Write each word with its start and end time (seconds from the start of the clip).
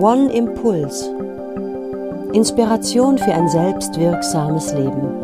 One 0.00 0.28
Impuls. 0.32 1.08
Inspiration 2.32 3.16
für 3.16 3.32
ein 3.32 3.48
selbstwirksames 3.48 4.74
Leben. 4.74 5.22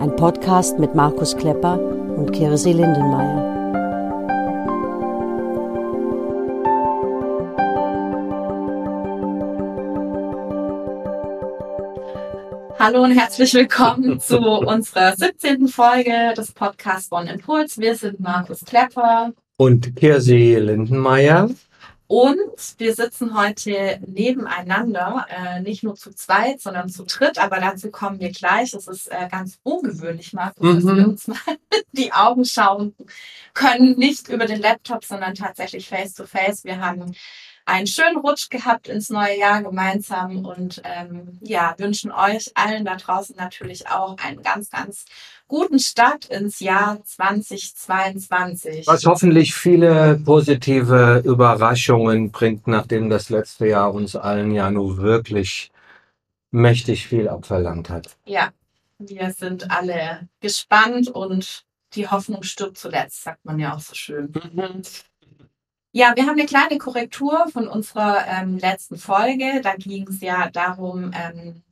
Ein 0.00 0.16
Podcast 0.16 0.80
mit 0.80 0.96
Markus 0.96 1.36
Klepper 1.36 1.78
und 1.78 2.32
Kirsi 2.32 2.72
Lindenmeier. 2.72 3.46
Hallo 12.76 13.04
und 13.04 13.12
herzlich 13.12 13.54
willkommen 13.54 14.18
zu 14.20 14.40
unserer 14.40 15.14
17. 15.14 15.68
Folge 15.68 16.34
des 16.36 16.50
Podcasts 16.50 17.12
One 17.12 17.32
Impuls. 17.32 17.78
Wir 17.78 17.94
sind 17.94 18.18
Markus 18.18 18.64
Klepper 18.64 19.32
und 19.58 19.94
Kirsi 19.94 20.56
Lindenmeier. 20.56 21.48
Und 22.10 22.74
wir 22.78 22.92
sitzen 22.96 23.38
heute 23.38 24.00
nebeneinander, 24.04 25.28
äh, 25.30 25.60
nicht 25.60 25.84
nur 25.84 25.94
zu 25.94 26.12
zweit, 26.12 26.60
sondern 26.60 26.88
zu 26.88 27.04
dritt, 27.04 27.38
aber 27.38 27.60
dazu 27.60 27.92
kommen 27.92 28.18
wir 28.18 28.32
gleich. 28.32 28.74
Es 28.74 28.88
ist 28.88 29.06
äh, 29.12 29.28
ganz 29.30 29.60
ungewöhnlich, 29.62 30.32
Markus, 30.32 30.66
mhm. 30.66 30.74
dass 30.74 30.96
wir 30.96 31.08
uns 31.08 31.28
mal 31.28 31.38
die 31.92 32.12
Augen 32.12 32.44
schauen 32.44 32.96
können, 33.54 33.96
nicht 33.96 34.28
über 34.28 34.46
den 34.46 34.60
Laptop, 34.60 35.04
sondern 35.04 35.36
tatsächlich 35.36 35.88
face 35.88 36.14
to 36.14 36.26
face. 36.26 36.64
Wir 36.64 36.80
haben 36.80 37.14
einen 37.70 37.86
schönen 37.86 38.16
Rutsch 38.18 38.50
gehabt 38.50 38.88
ins 38.88 39.10
neue 39.10 39.38
Jahr 39.38 39.62
gemeinsam 39.62 40.44
und 40.44 40.82
ähm, 40.84 41.38
ja, 41.40 41.74
wünschen 41.78 42.10
euch 42.10 42.50
allen 42.54 42.84
da 42.84 42.96
draußen 42.96 43.36
natürlich 43.36 43.88
auch 43.88 44.16
einen 44.18 44.42
ganz, 44.42 44.70
ganz 44.70 45.04
guten 45.46 45.78
Start 45.78 46.26
ins 46.26 46.60
Jahr 46.60 47.02
2022. 47.04 48.86
Was 48.86 49.06
hoffentlich 49.06 49.54
viele 49.54 50.20
positive 50.24 51.22
Überraschungen 51.24 52.30
bringt, 52.30 52.66
nachdem 52.66 53.08
das 53.08 53.30
letzte 53.30 53.66
Jahr 53.68 53.94
uns 53.94 54.16
allen 54.16 54.50
ja 54.52 54.70
nur 54.70 54.98
wirklich 54.98 55.70
mächtig 56.50 57.06
viel 57.06 57.28
abverlangt 57.28 57.88
hat. 57.88 58.16
Ja, 58.24 58.50
wir 58.98 59.30
sind 59.30 59.70
alle 59.70 60.28
gespannt 60.40 61.08
und 61.08 61.64
die 61.94 62.08
Hoffnung 62.08 62.42
stirbt 62.42 62.78
zuletzt, 62.78 63.22
sagt 63.22 63.44
man 63.44 63.58
ja 63.58 63.74
auch 63.74 63.80
so 63.80 63.94
schön. 63.94 64.32
Mhm. 64.52 64.82
Ja, 65.92 66.12
wir 66.14 66.24
haben 66.24 66.38
eine 66.38 66.46
kleine 66.46 66.78
Korrektur 66.78 67.48
von 67.52 67.66
unserer 67.66 68.24
ähm, 68.28 68.58
letzten 68.58 68.96
Folge. 68.96 69.60
Da 69.60 69.74
ging 69.74 70.06
es 70.06 70.20
ja 70.20 70.48
darum, 70.48 71.10
ähm, 71.14 71.62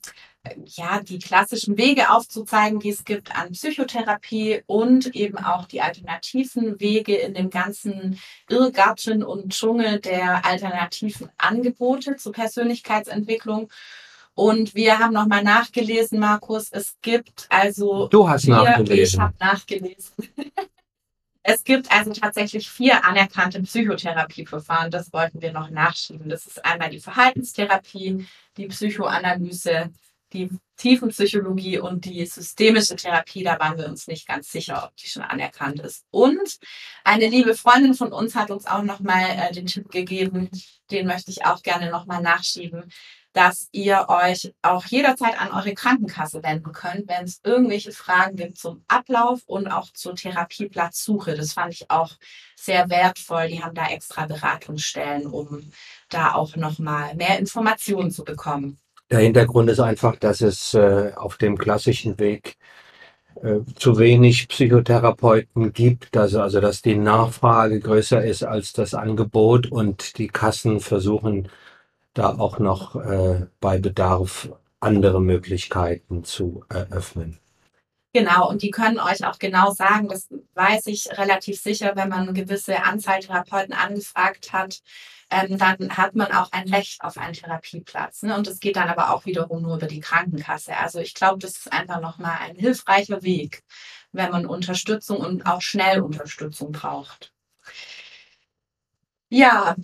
ja, 0.65 1.01
die 1.01 1.19
klassischen 1.19 1.77
Wege 1.79 2.11
aufzuzeigen, 2.11 2.81
die 2.81 2.91
es 2.91 3.05
gibt 3.05 3.37
an 3.37 3.53
Psychotherapie 3.53 4.63
und 4.67 5.15
eben 5.15 5.39
auch 5.39 5.67
die 5.67 5.83
alternativen 5.83 6.81
Wege 6.81 7.15
in 7.15 7.35
dem 7.35 7.51
ganzen 7.51 8.19
Irrgarten 8.49 9.23
und 9.23 9.53
Dschungel 9.53 10.01
der 10.01 10.45
alternativen 10.45 11.31
Angebote 11.39 12.17
zur 12.17 12.33
Persönlichkeitsentwicklung. 12.33 13.71
Und 14.35 14.75
wir 14.75 14.99
haben 14.99 15.15
nochmal 15.15 15.43
nachgelesen, 15.43 16.19
Markus. 16.19 16.71
Es 16.71 16.97
gibt 17.03 17.47
also. 17.51 18.09
Du 18.09 18.29
hast 18.29 18.45
vier, 18.45 18.55
nachgelesen. 18.55 19.19
Ich 19.19 19.19
habe 19.21 19.35
nachgelesen. 19.39 20.15
Es 21.43 21.65
gibt 21.65 21.91
also 21.91 22.13
tatsächlich 22.13 22.69
vier 22.69 23.05
anerkannte 23.05 23.63
Psychotherapieverfahren. 23.63 24.91
Das 24.91 25.13
wollten 25.13 25.41
wir 25.41 25.53
noch 25.53 25.71
nachschieben. 25.71 26.29
Das 26.29 26.47
ist 26.47 26.65
einmal 26.65 26.91
die 26.91 27.01
Verhaltenstherapie, 27.01 28.27
die 28.57 28.67
Psychoanalyse, 28.67 29.91
die 30.33 30.51
Tiefenpsychologie 30.77 31.79
und 31.79 32.05
die 32.05 32.25
systemische 32.27 32.97
Therapie. 32.97 33.45
Da 33.45 33.59
waren 33.59 33.79
wir 33.79 33.89
uns 33.89 34.07
nicht 34.07 34.29
ganz 34.29 34.51
sicher, 34.51 34.85
ob 34.85 34.97
die 34.97 35.09
schon 35.09 35.23
anerkannt 35.23 35.81
ist. 35.81 36.05
Und 36.11 36.59
eine 37.05 37.29
liebe 37.29 37.55
Freundin 37.55 37.95
von 37.95 38.13
uns 38.13 38.35
hat 38.35 38.51
uns 38.51 38.67
auch 38.67 38.83
nochmal 38.83 39.25
äh, 39.31 39.53
den 39.53 39.67
Tipp 39.67 39.91
gegeben, 39.91 40.51
den 40.91 41.07
möchte 41.07 41.31
ich 41.31 41.45
auch 41.45 41.63
gerne 41.63 41.91
nochmal 41.91 42.21
nachschieben 42.21 42.91
dass 43.33 43.69
ihr 43.73 44.07
euch 44.09 44.53
auch 44.63 44.85
jederzeit 44.87 45.41
an 45.41 45.53
eure 45.53 45.75
Krankenkasse 45.75 46.43
wenden 46.43 46.73
könnt, 46.73 47.09
wenn 47.09 47.25
es 47.25 47.41
irgendwelche 47.45 47.93
Fragen 47.93 48.37
gibt 48.37 48.59
zum 48.59 48.85
Ablauf 48.89 49.41
und 49.47 49.69
auch 49.69 49.93
zur 49.93 50.15
Therapieplatzsuche. 50.15 51.35
Das 51.35 51.53
fand 51.53 51.75
ich 51.75 51.91
auch 51.91 52.13
sehr 52.57 52.89
wertvoll. 52.91 53.49
Die 53.49 53.63
haben 53.63 53.75
da 53.75 53.87
extra 53.89 54.27
Beratungsstellen, 54.27 55.27
um 55.27 55.71
da 56.09 56.35
auch 56.35 56.57
nochmal 56.57 57.15
mehr 57.15 57.39
Informationen 57.39 58.11
zu 58.11 58.25
bekommen. 58.25 58.79
Der 59.11 59.21
Hintergrund 59.21 59.71
ist 59.71 59.81
einfach, 59.81 60.17
dass 60.17 60.41
es 60.41 60.75
äh, 60.75 61.13
auf 61.17 61.39
dem 61.39 61.57
klassischen 61.57 62.19
Weg 62.19 62.57
äh, 63.43 63.61
zu 63.77 63.99
wenig 63.99 64.49
Psychotherapeuten 64.49 65.73
gibt, 65.73 66.17
also, 66.17 66.41
also 66.43 66.61
dass 66.61 66.83
die 66.83 66.97
Nachfrage 66.97 67.81
größer 67.81 68.23
ist 68.23 68.43
als 68.43 68.73
das 68.73 68.95
Angebot 68.95 69.71
und 69.71 70.19
die 70.19 70.29
Kassen 70.29 70.81
versuchen, 70.81 71.49
da 72.19 72.39
auch 72.39 72.59
noch 72.59 72.97
äh, 72.97 73.47
bei 73.61 73.79
Bedarf 73.79 74.51
andere 74.81 75.21
Möglichkeiten 75.21 76.25
zu 76.25 76.65
eröffnen. 76.69 77.39
Genau, 78.15 78.49
und 78.49 78.63
die 78.63 78.71
können 78.71 78.99
euch 78.99 79.25
auch 79.25 79.39
genau 79.39 79.71
sagen, 79.71 80.09
das 80.09 80.29
weiß 80.55 80.87
ich 80.87 81.07
relativ 81.19 81.61
sicher, 81.61 81.93
wenn 81.95 82.09
man 82.09 82.23
eine 82.23 82.33
gewisse 82.33 82.83
Anzahl 82.83 83.21
Therapeuten 83.21 83.75
angefragt 83.75 84.53
hat, 84.53 84.81
ähm, 85.31 85.59
dann 85.59 85.97
hat 85.97 86.15
man 86.15 86.33
auch 86.33 86.51
ein 86.53 86.69
Recht 86.69 87.03
auf 87.03 87.19
einen 87.19 87.35
Therapieplatz. 87.35 88.23
Ne? 88.23 88.35
Und 88.35 88.47
das 88.47 88.61
geht 88.61 88.77
dann 88.77 88.89
aber 88.89 89.13
auch 89.13 89.27
wiederum 89.27 89.63
nur 89.63 89.77
über 89.77 89.87
die 89.87 90.01
Krankenkasse. 90.01 90.77
Also 90.77 91.01
ich 91.01 91.15
glaube, 91.15 91.39
das 91.39 91.59
ist 91.59 91.73
einfach 91.73 92.01
nochmal 92.01 92.39
ein 92.41 92.57
hilfreicher 92.57 93.23
Weg, 93.23 93.63
wenn 94.13 94.31
man 94.31 94.47
Unterstützung 94.47 95.19
und 95.19 95.47
auch 95.47 95.61
schnell 95.61 96.01
Unterstützung 96.01 96.73
braucht. 96.73 97.33
Ja, 99.31 99.77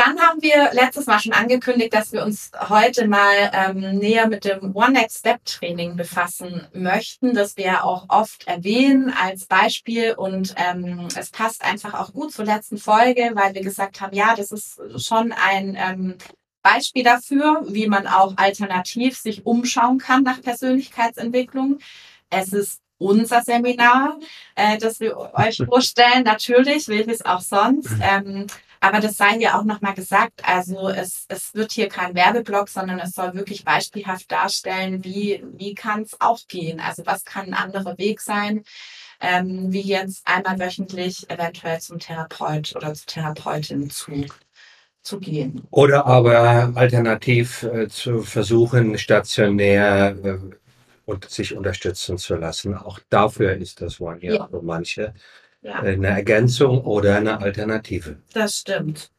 dann 0.00 0.18
haben 0.18 0.40
wir 0.40 0.70
letztes 0.72 1.06
Mal 1.06 1.20
schon 1.20 1.34
angekündigt, 1.34 1.92
dass 1.92 2.12
wir 2.12 2.24
uns 2.24 2.50
heute 2.70 3.06
mal 3.06 3.50
ähm, 3.52 3.98
näher 3.98 4.28
mit 4.28 4.46
dem 4.46 4.74
One 4.74 4.92
Next 4.92 5.18
Step 5.18 5.44
Training 5.44 5.96
befassen 5.96 6.66
möchten, 6.72 7.34
das 7.34 7.58
wir 7.58 7.84
auch 7.84 8.06
oft 8.08 8.46
erwähnen 8.46 9.12
als 9.12 9.44
Beispiel 9.44 10.14
und 10.14 10.54
ähm, 10.56 11.08
es 11.16 11.30
passt 11.30 11.62
einfach 11.62 11.92
auch 11.92 12.14
gut 12.14 12.32
zur 12.32 12.46
letzten 12.46 12.78
Folge, 12.78 13.32
weil 13.34 13.54
wir 13.54 13.62
gesagt 13.62 14.00
haben, 14.00 14.14
ja, 14.14 14.34
das 14.34 14.52
ist 14.52 14.80
schon 14.96 15.32
ein 15.32 15.76
ähm, 15.78 16.16
Beispiel 16.62 17.04
dafür, 17.04 17.62
wie 17.68 17.86
man 17.86 18.06
auch 18.06 18.34
alternativ 18.36 19.18
sich 19.18 19.44
umschauen 19.44 19.98
kann 19.98 20.22
nach 20.22 20.40
Persönlichkeitsentwicklung. 20.40 21.78
Es 22.30 22.54
ist 22.54 22.80
unser 22.96 23.42
Seminar, 23.42 24.18
äh, 24.54 24.78
das 24.78 25.00
wir 25.00 25.16
euch 25.34 25.58
vorstellen, 25.68 26.24
natürlich, 26.24 26.88
welches 26.88 27.22
auch 27.24 27.40
sonst. 27.40 27.90
Ähm, 28.00 28.46
aber 28.80 29.00
das 29.00 29.16
sei 29.16 29.38
hier 29.38 29.56
auch 29.58 29.64
nochmal 29.64 29.94
gesagt. 29.94 30.42
Also 30.42 30.88
es, 30.88 31.26
es 31.28 31.54
wird 31.54 31.72
hier 31.72 31.88
kein 31.88 32.14
Werbeblock, 32.14 32.68
sondern 32.68 32.98
es 32.98 33.12
soll 33.12 33.34
wirklich 33.34 33.64
beispielhaft 33.64 34.32
darstellen, 34.32 35.04
wie, 35.04 35.44
wie 35.52 35.74
kann 35.74 36.02
es 36.02 36.20
auch 36.20 36.40
gehen. 36.48 36.80
Also 36.80 37.04
was 37.04 37.24
kann 37.24 37.48
ein 37.48 37.54
anderer 37.54 37.98
Weg 37.98 38.20
sein, 38.20 38.64
ähm, 39.20 39.70
wie 39.70 39.82
jetzt 39.82 40.26
einmal 40.26 40.58
wöchentlich 40.58 41.28
eventuell 41.28 41.80
zum 41.80 41.98
Therapeut 41.98 42.74
oder 42.74 42.94
zur 42.94 43.06
Therapeutin 43.06 43.90
zu 43.90 44.26
zu 45.02 45.18
gehen. 45.18 45.62
Oder 45.70 46.06
aber 46.06 46.72
alternativ 46.74 47.62
äh, 47.62 47.88
zu 47.88 48.20
versuchen, 48.20 48.98
stationär 48.98 50.14
äh, 50.22 50.38
und 51.06 51.28
sich 51.28 51.56
unterstützen 51.56 52.18
zu 52.18 52.36
lassen. 52.36 52.74
Auch 52.74 53.00
dafür 53.08 53.56
ist 53.56 53.80
das 53.80 54.00
One 54.00 54.20
Year 54.20 54.34
ja. 54.34 54.48
für 54.48 54.62
manche 54.62 55.14
ja. 55.62 55.80
eine 55.80 56.08
Ergänzung 56.08 56.84
oder 56.84 57.16
eine 57.16 57.40
Alternative. 57.40 58.16
Das 58.32 58.56
stimmt. 58.56 59.10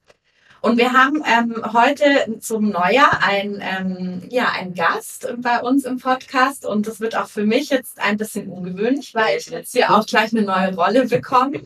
Und 0.61 0.77
wir 0.77 0.93
haben 0.93 1.23
ähm, 1.25 1.73
heute 1.73 2.37
zum 2.39 2.69
Neujahr 2.69 3.23
ein, 3.23 3.59
ähm, 3.61 4.21
ja, 4.29 4.51
einen 4.51 4.75
Gast 4.75 5.33
bei 5.37 5.59
uns 5.59 5.85
im 5.85 5.97
Podcast 5.97 6.67
und 6.67 6.85
das 6.85 6.99
wird 6.99 7.15
auch 7.15 7.27
für 7.27 7.45
mich 7.45 7.71
jetzt 7.71 7.99
ein 7.99 8.17
bisschen 8.17 8.47
ungewöhnlich, 8.47 9.15
weil 9.15 9.39
ich 9.39 9.47
jetzt 9.47 9.71
hier 9.71 9.91
auch 9.91 10.05
gleich 10.05 10.31
eine 10.31 10.43
neue 10.43 10.75
Rolle 10.75 11.07
bekomme. 11.07 11.61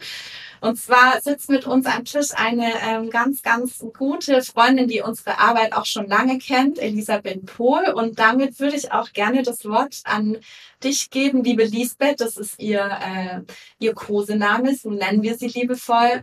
Und 0.62 0.78
zwar 0.78 1.22
sitzt 1.22 1.50
mit 1.50 1.68
uns 1.68 1.86
am 1.86 2.06
Tisch 2.06 2.30
eine 2.36 2.72
ähm, 2.88 3.10
ganz, 3.10 3.42
ganz 3.42 3.86
gute 3.98 4.42
Freundin, 4.42 4.88
die 4.88 5.02
unsere 5.02 5.40
Arbeit 5.40 5.74
auch 5.74 5.86
schon 5.86 6.08
lange 6.08 6.38
kennt, 6.38 6.80
Elisabeth 6.80 7.46
Pohl. 7.46 7.94
Und 7.94 8.20
damit 8.20 8.60
würde 8.60 8.76
ich 8.76 8.92
auch 8.92 9.12
gerne 9.14 9.44
das 9.44 9.66
Wort 9.66 10.02
an 10.06 10.38
dich 10.84 11.10
geben, 11.10 11.44
liebe 11.44 11.64
Lisbeth. 11.64 12.22
Das 12.22 12.38
ist 12.38 12.60
ihr, 12.60 12.82
äh, 12.82 13.42
ihr 13.80 13.94
Kosename, 13.94 14.76
so 14.76 14.90
nennen 14.90 15.24
wir 15.24 15.36
sie 15.38 15.48
liebevoll. 15.48 16.22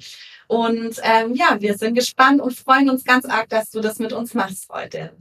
Und 0.49 1.01
ähm, 1.03 1.35
ja, 1.35 1.57
wir 1.61 1.79
sind 1.79 1.95
gespannt 1.95 2.41
und 2.41 2.55
freuen 2.55 2.91
uns 2.91 3.05
ganz 3.05 3.25
arg, 3.25 3.49
dass 3.49 3.71
du 3.71 3.81
das 3.81 3.99
mit 3.99 4.13
uns 4.13 4.35
machst 4.35 4.69
heute. 4.71 5.13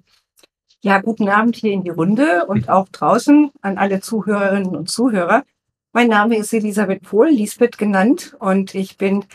Ja, 0.84 1.00
guten 1.00 1.30
Abend 1.30 1.56
hier 1.56 1.74
in 1.74 1.84
die 1.84 1.92
Runde 1.92 2.48
und 2.48 2.68
auch 2.68 2.90
draußen 2.90 3.52
an 3.62 3.78
alle 3.78 4.02
Zuhörerinnen 4.02 4.76
und 4.76 4.90
Zuhörer. 4.90 5.44
Mein 5.94 6.08
Name 6.08 6.38
ist 6.38 6.54
Elisabeth 6.54 7.02
Pohl, 7.04 7.28
Lisbeth 7.28 7.78
genannt, 7.78 8.34
und 8.40 8.76
ich 8.76 8.98
bin 8.98 9.26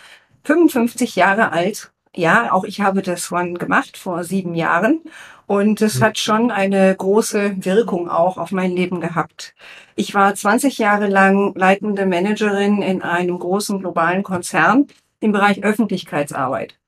55 0.44 1.14
Jahre 1.14 1.52
alt. 1.52 1.92
Ja, 2.14 2.50
auch 2.50 2.64
ich 2.64 2.80
habe 2.80 3.02
das 3.02 3.30
One 3.30 3.54
gemacht 3.54 3.98
vor 3.98 4.24
sieben 4.24 4.54
Jahren. 4.54 5.02
Und 5.46 5.82
es 5.82 6.00
hat 6.00 6.16
schon 6.16 6.50
eine 6.50 6.96
große 6.96 7.62
Wirkung 7.62 8.08
auch 8.08 8.38
auf 8.38 8.52
mein 8.52 8.70
Leben 8.70 9.02
gehabt. 9.02 9.54
Ich 9.96 10.14
war 10.14 10.34
20 10.34 10.78
Jahre 10.78 11.08
lang 11.08 11.54
leitende 11.54 12.06
Managerin 12.06 12.80
in 12.80 13.02
einem 13.02 13.38
großen 13.38 13.80
globalen 13.80 14.22
Konzern 14.22 14.86
im 15.20 15.32
Bereich 15.32 15.62
Öffentlichkeitsarbeit. 15.62 16.78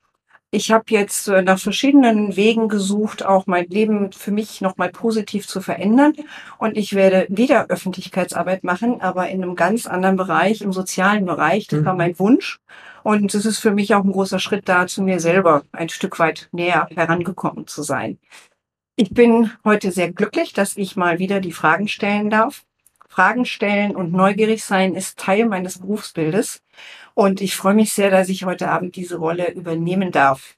Ich 0.51 0.71
habe 0.73 0.85
jetzt 0.89 1.29
äh, 1.29 1.43
nach 1.43 1.59
verschiedenen 1.59 2.35
Wegen 2.35 2.69
gesucht, 2.69 3.23
auch 3.25 3.47
mein 3.47 3.67
Leben 3.69 4.13
für 4.13 4.31
mich 4.31 4.63
nochmal 4.63 4.89
positiv 4.91 5.47
zu 5.47 5.61
verändern. 5.61 6.15
Und 6.57 6.77
ich 6.79 6.95
werde 6.95 7.27
wieder 7.29 7.67
Öffentlichkeitsarbeit 7.69 8.65
machen, 8.65 9.03
aber 9.03 9.29
in 9.29 9.43
einem 9.43 9.57
ganz 9.57 9.87
anderen 9.87 10.17
Bereich, 10.17 10.63
im 10.63 10.73
sozialen 10.73 11.27
Bereich. 11.27 11.67
Das 11.67 11.85
war 11.85 11.93
Mhm. 11.93 11.99
mein 11.99 12.19
Wunsch. 12.19 12.61
Und 13.03 13.35
es 13.35 13.45
ist 13.45 13.59
für 13.59 13.73
mich 13.73 13.95
auch 13.95 14.05
ein 14.05 14.13
großer 14.13 14.39
Schritt 14.39 14.69
da, 14.69 14.87
zu 14.87 15.03
mir 15.03 15.21
selber 15.21 15.65
ein 15.73 15.91
Stück 15.91 16.19
weit 16.19 16.49
näher 16.53 16.89
herangekommen 16.95 17.67
zu 17.67 17.83
sein. 17.83 18.19
Ich 18.97 19.11
bin 19.11 19.51
heute 19.65 19.93
sehr 19.93 20.13
glücklich, 20.13 20.53
dass 20.55 20.77
ich 20.77 20.97
mal 20.97 21.19
wieder 21.19 21.41
die 21.41 21.53
Fragen 21.53 21.89
stellen 21.89 22.31
darf. 22.31 22.65
Fragen 23.09 23.45
stellen 23.47 23.97
und 23.97 24.13
neugierig 24.13 24.65
sein 24.65 24.95
ist 24.95 25.19
Teil 25.19 25.47
meines 25.47 25.79
Berufsbildes. 25.79 26.63
Und 27.19 27.41
ich 27.41 27.57
freue 27.57 27.75
mich 27.75 27.93
sehr, 27.93 28.13
dass 28.13 28.29
ich 28.29 28.45
heute 28.45 28.69
Abend 28.69 28.95
diese 28.95 29.17
Rolle 29.17 29.51
übernehmen 29.51 30.13
darf. 30.13 30.55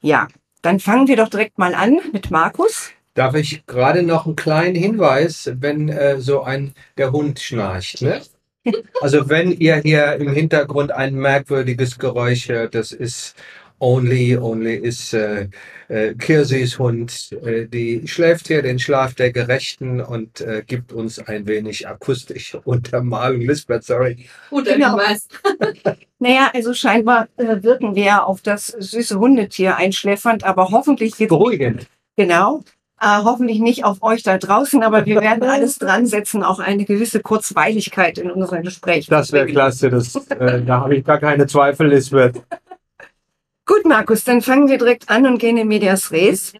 Ja, 0.00 0.26
dann 0.62 0.80
fangen 0.80 1.06
wir 1.06 1.16
doch 1.16 1.28
direkt 1.28 1.58
mal 1.58 1.74
an 1.74 2.00
mit 2.14 2.30
Markus. 2.30 2.92
Darf 3.12 3.34
ich 3.34 3.66
gerade 3.66 4.02
noch 4.02 4.24
einen 4.24 4.36
kleinen 4.36 4.74
Hinweis, 4.74 5.52
wenn 5.60 5.90
äh, 5.90 6.18
so 6.18 6.44
ein 6.44 6.72
der 6.96 7.12
Hund 7.12 7.40
schnarcht, 7.40 8.00
ne? 8.00 8.22
Also 9.02 9.28
wenn 9.28 9.52
ihr 9.52 9.76
hier 9.76 10.14
im 10.14 10.32
Hintergrund 10.32 10.92
ein 10.92 11.14
merkwürdiges 11.14 11.98
Geräusch 11.98 12.48
hört, 12.48 12.74
das 12.74 12.92
ist 12.92 13.36
Only, 13.80 14.36
Only 14.36 14.74
ist 14.76 15.14
äh, 15.14 15.48
äh, 15.88 16.14
Kirsis 16.14 16.78
Hund, 16.78 17.30
äh, 17.44 17.66
die 17.66 18.06
schläft 18.08 18.48
hier 18.48 18.62
den 18.62 18.78
Schlaf 18.78 19.14
der 19.14 19.32
Gerechten 19.32 20.00
und 20.00 20.40
äh, 20.40 20.62
gibt 20.66 20.92
uns 20.92 21.18
ein 21.18 21.46
wenig 21.46 21.86
akustische 21.86 22.60
Untermalung. 22.64 23.40
Lisbeth, 23.42 23.84
sorry. 23.84 24.26
Guter 24.50 24.74
Genau. 24.74 24.98
Hinweis. 24.98 25.28
Naja, 26.20 26.50
also 26.52 26.74
scheinbar 26.74 27.28
äh, 27.36 27.62
wirken 27.62 27.94
wir 27.94 28.26
auf 28.26 28.40
das 28.40 28.66
süße 28.66 29.20
Hundetier 29.20 29.76
einschläfernd, 29.76 30.42
aber 30.42 30.70
hoffentlich 30.72 31.16
jetzt 31.18 31.28
Beruhigend. 31.28 31.86
genau. 32.16 32.64
Äh, 33.00 33.22
hoffentlich 33.22 33.60
nicht 33.60 33.84
auf 33.84 34.02
euch 34.02 34.24
da 34.24 34.36
draußen, 34.38 34.82
aber 34.82 35.06
wir 35.06 35.20
werden 35.20 35.44
alles 35.48 35.78
dran 35.78 36.06
setzen, 36.06 36.42
auch 36.42 36.58
eine 36.58 36.84
gewisse 36.84 37.20
Kurzweiligkeit 37.20 38.18
in 38.18 38.32
unserem 38.32 38.64
Gespräch. 38.64 39.06
Das 39.06 39.30
wäre 39.30 39.46
klasse, 39.46 39.90
das, 39.90 40.16
äh, 40.30 40.60
da 40.62 40.80
habe 40.80 40.96
ich 40.96 41.04
gar 41.04 41.20
keine 41.20 41.46
Zweifel, 41.46 41.86
Lisbeth. 41.86 42.42
Gut, 43.68 43.84
Markus, 43.84 44.24
dann 44.24 44.40
fangen 44.40 44.66
wir 44.68 44.78
direkt 44.78 45.10
an 45.10 45.26
und 45.26 45.36
gehen 45.36 45.58
in 45.58 45.68
Medias 45.68 46.10
Res. 46.10 46.54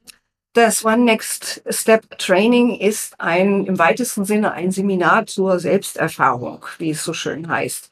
Das 0.52 0.84
One 0.84 1.04
Next 1.04 1.62
Step 1.70 2.18
Training 2.18 2.78
ist 2.78 3.18
ein, 3.18 3.64
im 3.64 3.78
weitesten 3.78 4.26
Sinne 4.26 4.52
ein 4.52 4.72
Seminar 4.72 5.24
zur 5.24 5.58
Selbsterfahrung, 5.58 6.66
wie 6.76 6.90
es 6.90 7.02
so 7.02 7.14
schön 7.14 7.48
heißt. 7.48 7.90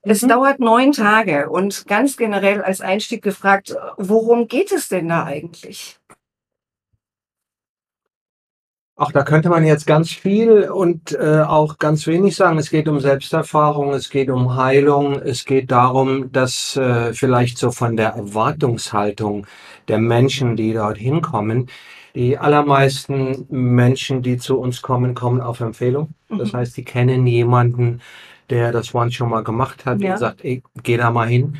Es 0.00 0.22
Mhm. 0.22 0.28
dauert 0.28 0.60
neun 0.60 0.92
Tage 0.92 1.50
und 1.50 1.86
ganz 1.86 2.16
generell 2.16 2.62
als 2.62 2.80
Einstieg 2.80 3.20
gefragt, 3.20 3.76
worum 3.98 4.48
geht 4.48 4.72
es 4.72 4.88
denn 4.88 5.10
da 5.10 5.24
eigentlich? 5.24 5.98
Ach, 8.96 9.10
da 9.10 9.24
könnte 9.24 9.48
man 9.48 9.64
jetzt 9.64 9.88
ganz 9.88 10.12
viel 10.12 10.70
und 10.70 11.12
äh, 11.18 11.40
auch 11.40 11.78
ganz 11.78 12.06
wenig 12.06 12.36
sagen. 12.36 12.58
Es 12.58 12.70
geht 12.70 12.86
um 12.86 13.00
Selbsterfahrung, 13.00 13.92
es 13.92 14.08
geht 14.08 14.30
um 14.30 14.54
Heilung, 14.54 15.14
es 15.14 15.44
geht 15.44 15.72
darum, 15.72 16.30
dass 16.30 16.76
äh, 16.76 17.12
vielleicht 17.12 17.58
so 17.58 17.72
von 17.72 17.96
der 17.96 18.10
Erwartungshaltung 18.10 19.48
der 19.88 19.98
Menschen, 19.98 20.54
die 20.54 20.72
dorthin 20.74 21.22
kommen, 21.22 21.66
die 22.14 22.38
allermeisten 22.38 23.46
Menschen, 23.50 24.22
die 24.22 24.38
zu 24.38 24.60
uns 24.60 24.80
kommen, 24.80 25.16
kommen 25.16 25.40
auf 25.40 25.58
Empfehlung. 25.58 26.10
Das 26.28 26.52
Mhm. 26.52 26.58
heißt, 26.58 26.76
die 26.76 26.84
kennen 26.84 27.26
jemanden, 27.26 28.00
der 28.48 28.70
das 28.70 28.94
One 28.94 29.10
schon 29.10 29.28
mal 29.28 29.42
gemacht 29.42 29.86
hat 29.86 30.00
Ja. 30.02 30.12
und 30.12 30.18
sagt, 30.18 30.44
ey, 30.44 30.62
geh 30.84 30.96
da 30.98 31.10
mal 31.10 31.26
hin, 31.26 31.56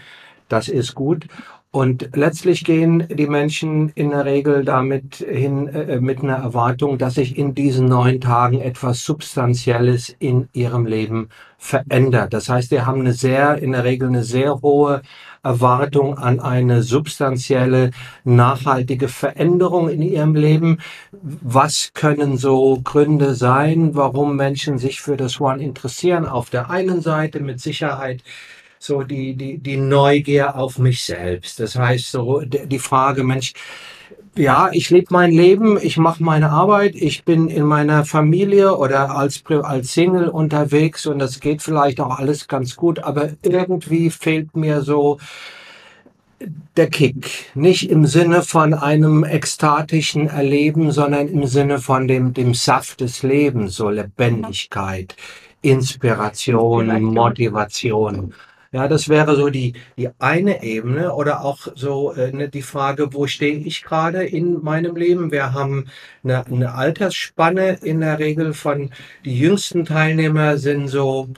das 0.48 0.68
ist 0.68 0.94
gut. 0.94 1.26
Und 1.74 2.10
letztlich 2.14 2.62
gehen 2.62 3.08
die 3.10 3.26
Menschen 3.26 3.88
in 3.96 4.10
der 4.10 4.24
Regel 4.24 4.64
damit 4.64 5.16
hin, 5.16 5.66
äh, 5.66 5.98
mit 5.98 6.22
einer 6.22 6.36
Erwartung, 6.36 6.98
dass 6.98 7.14
sich 7.14 7.36
in 7.36 7.56
diesen 7.56 7.86
neun 7.86 8.20
Tagen 8.20 8.60
etwas 8.60 9.04
Substanzielles 9.04 10.14
in 10.20 10.48
ihrem 10.52 10.86
Leben 10.86 11.30
verändert. 11.58 12.32
Das 12.32 12.48
heißt, 12.48 12.70
die 12.70 12.82
haben 12.82 13.00
eine 13.00 13.12
sehr, 13.12 13.58
in 13.58 13.72
der 13.72 13.82
Regel 13.82 14.06
eine 14.06 14.22
sehr 14.22 14.62
hohe 14.62 15.02
Erwartung 15.42 16.16
an 16.16 16.38
eine 16.38 16.84
substanzielle, 16.84 17.90
nachhaltige 18.22 19.08
Veränderung 19.08 19.88
in 19.88 20.00
ihrem 20.00 20.36
Leben. 20.36 20.78
Was 21.10 21.90
können 21.92 22.36
so 22.36 22.80
Gründe 22.84 23.34
sein, 23.34 23.96
warum 23.96 24.36
Menschen 24.36 24.78
sich 24.78 25.00
für 25.00 25.16
das 25.16 25.40
One 25.40 25.60
interessieren? 25.60 26.24
Auf 26.24 26.50
der 26.50 26.70
einen 26.70 27.00
Seite 27.00 27.40
mit 27.40 27.60
Sicherheit 27.60 28.22
so 28.84 29.02
die, 29.02 29.34
die, 29.34 29.58
die 29.58 29.76
Neugier 29.76 30.56
auf 30.56 30.78
mich 30.78 31.02
selbst. 31.04 31.58
Das 31.58 31.76
heißt, 31.76 32.10
so 32.10 32.42
die 32.42 32.78
Frage, 32.78 33.24
Mensch, 33.24 33.54
ja, 34.36 34.70
ich 34.72 34.90
lebe 34.90 35.06
mein 35.10 35.30
Leben, 35.30 35.78
ich 35.80 35.96
mache 35.96 36.22
meine 36.22 36.50
Arbeit, 36.50 36.94
ich 36.96 37.24
bin 37.24 37.48
in 37.48 37.64
meiner 37.64 38.04
Familie 38.04 38.76
oder 38.76 39.16
als, 39.16 39.42
als 39.48 39.94
Single 39.94 40.28
unterwegs 40.28 41.06
und 41.06 41.18
das 41.18 41.40
geht 41.40 41.62
vielleicht 41.62 42.00
auch 42.00 42.18
alles 42.18 42.48
ganz 42.48 42.76
gut, 42.76 42.98
aber 42.98 43.30
irgendwie 43.42 44.10
fehlt 44.10 44.56
mir 44.56 44.82
so 44.82 45.18
der 46.76 46.90
Kick. 46.90 47.46
Nicht 47.54 47.88
im 47.88 48.06
Sinne 48.06 48.42
von 48.42 48.74
einem 48.74 49.24
ekstatischen 49.24 50.28
Erleben, 50.28 50.90
sondern 50.90 51.28
im 51.28 51.46
Sinne 51.46 51.78
von 51.78 52.08
dem, 52.08 52.34
dem 52.34 52.52
Saft 52.52 53.00
des 53.00 53.22
Lebens, 53.22 53.76
so 53.76 53.88
Lebendigkeit, 53.88 55.16
Inspiration, 55.62 56.90
Inspiration. 56.90 57.14
Motivation. 57.14 58.34
Ja, 58.74 58.88
das 58.88 59.08
wäre 59.08 59.36
so 59.36 59.50
die, 59.50 59.74
die 59.96 60.08
eine 60.18 60.64
Ebene 60.64 61.14
oder 61.14 61.44
auch 61.44 61.68
so 61.76 62.12
äh, 62.12 62.32
ne, 62.32 62.48
die 62.48 62.62
Frage, 62.62 63.14
wo 63.14 63.28
stehe 63.28 63.56
ich 63.58 63.84
gerade 63.84 64.24
in 64.26 64.64
meinem 64.64 64.96
Leben? 64.96 65.30
Wir 65.30 65.52
haben 65.52 65.86
eine, 66.24 66.44
eine 66.46 66.74
Altersspanne 66.74 67.78
in 67.82 68.00
der 68.00 68.18
Regel 68.18 68.52
von, 68.52 68.90
die 69.24 69.38
jüngsten 69.38 69.84
Teilnehmer 69.84 70.58
sind 70.58 70.88
so 70.88 71.28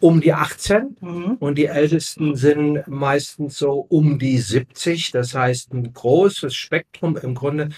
um 0.00 0.20
die 0.20 0.34
18 0.34 0.96
Mhm. 1.00 1.36
und 1.40 1.56
die 1.58 1.66
Ältesten 1.66 2.36
sind 2.36 2.86
meistens 2.88 3.58
so 3.58 3.86
um 3.88 4.18
die 4.20 4.38
70. 4.38 5.10
Das 5.12 5.34
heißt, 5.34 5.72
ein 5.72 5.92
großes 5.92 6.54
Spektrum, 6.54 7.16
im 7.16 7.34
Grunde 7.34 7.70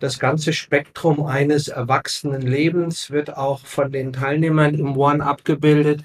das 0.00 0.18
ganze 0.18 0.52
Spektrum 0.54 1.26
eines 1.26 1.68
erwachsenen 1.68 2.42
Lebens 2.42 3.10
wird 3.10 3.36
auch 3.36 3.60
von 3.66 3.92
den 3.92 4.12
Teilnehmern 4.14 4.74
im 4.74 4.96
One 4.96 5.24
abgebildet. 5.24 6.04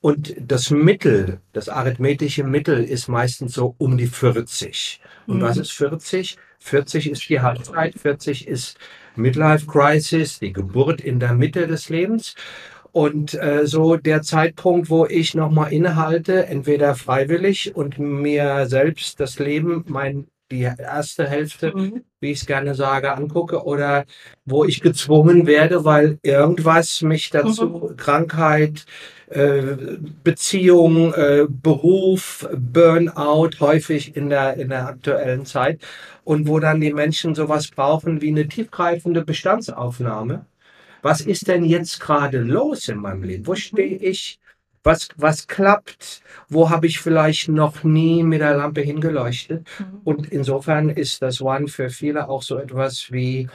Und 0.00 0.34
das 0.40 0.70
Mittel, 0.70 1.40
das 1.52 1.68
arithmetische 1.68 2.44
Mittel 2.44 2.82
ist 2.84 3.08
meistens 3.08 3.52
so 3.54 3.74
um 3.78 3.98
die 3.98 4.06
40. 4.06 5.00
Und 5.26 5.38
Mhm. 5.38 5.42
was 5.42 5.58
ist 5.58 5.72
40? 5.72 6.36
40 6.58 7.10
ist 7.10 7.28
die 7.28 7.40
Halbzeit, 7.40 7.94
40 7.98 8.48
ist 8.48 8.78
Midlife 9.14 9.66
Crisis, 9.66 10.38
die 10.38 10.52
Geburt 10.52 11.00
in 11.02 11.20
der 11.20 11.34
Mitte 11.34 11.66
des 11.66 11.88
Lebens. 11.90 12.34
Und 12.92 13.34
äh, 13.34 13.66
so 13.66 13.96
der 13.96 14.22
Zeitpunkt, 14.22 14.90
wo 14.90 15.06
ich 15.06 15.34
nochmal 15.34 15.72
innehalte, 15.72 16.46
entweder 16.46 16.94
freiwillig 16.96 17.74
und 17.76 17.98
mir 17.98 18.66
selbst 18.66 19.20
das 19.20 19.38
Leben, 19.38 19.84
mein, 19.88 20.26
die 20.50 20.62
erste 20.62 21.28
Hälfte, 21.28 21.72
Mhm. 21.74 22.02
wie 22.20 22.32
ich 22.32 22.40
es 22.40 22.46
gerne 22.46 22.74
sage, 22.74 23.12
angucke, 23.12 23.64
oder 23.64 24.04
wo 24.44 24.64
ich 24.64 24.80
gezwungen 24.80 25.46
werde, 25.46 25.84
weil 25.84 26.18
irgendwas 26.22 27.02
mich 27.02 27.30
dazu, 27.30 27.92
Krankheit, 27.96 28.84
äh, 29.28 29.62
Beziehung, 30.24 31.14
äh, 31.14 31.46
Beruf, 31.48 32.48
Burnout, 32.56 33.50
häufig 33.60 34.16
in 34.16 34.28
der, 34.28 34.54
in 34.54 34.68
der 34.70 34.86
aktuellen 34.88 35.46
Zeit, 35.46 35.80
und 36.24 36.48
wo 36.48 36.58
dann 36.58 36.80
die 36.80 36.92
Menschen 36.92 37.34
sowas 37.34 37.68
brauchen 37.68 38.20
wie 38.20 38.28
eine 38.28 38.48
tiefgreifende 38.48 39.24
Bestandsaufnahme 39.24 40.46
was 41.02 41.22
ist 41.22 41.48
denn 41.48 41.64
jetzt 41.64 41.98
gerade 41.98 42.40
los 42.40 42.88
in 42.88 42.98
meinem 42.98 43.22
Leben? 43.22 43.46
Wo 43.46 43.54
stehe 43.54 43.96
ich? 43.96 44.38
Was, 44.82 45.08
was 45.16 45.46
klappt? 45.46 46.22
Wo 46.48 46.70
habe 46.70 46.86
ich 46.86 47.00
vielleicht 47.00 47.48
noch 47.48 47.84
nie 47.84 48.22
mit 48.22 48.40
der 48.40 48.56
Lampe 48.56 48.80
hingeleuchtet? 48.80 49.66
Mhm. 49.78 50.00
Und 50.04 50.32
insofern 50.32 50.88
ist 50.88 51.20
das 51.20 51.42
One 51.42 51.68
für 51.68 51.90
viele 51.90 52.28
auch 52.28 52.42
so 52.42 52.56
etwas 52.56 53.12
wie 53.12 53.48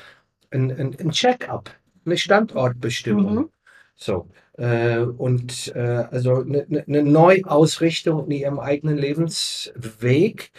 ein, 0.52 0.72
ein, 0.72 0.96
ein 1.00 1.12
Check-up, 1.12 1.72
eine 2.06 2.18
Standortbestimmung. 2.18 3.36
Mhm. 3.36 3.50
So. 3.96 4.28
Äh, 4.58 5.00
und 5.00 5.74
äh, 5.76 6.06
also 6.12 6.42
eine, 6.42 6.84
eine 6.88 7.04
Neuausrichtung 7.04 8.26
in 8.26 8.32
ihrem 8.32 8.60
eigenen 8.60 8.98
Lebensweg. 8.98 10.52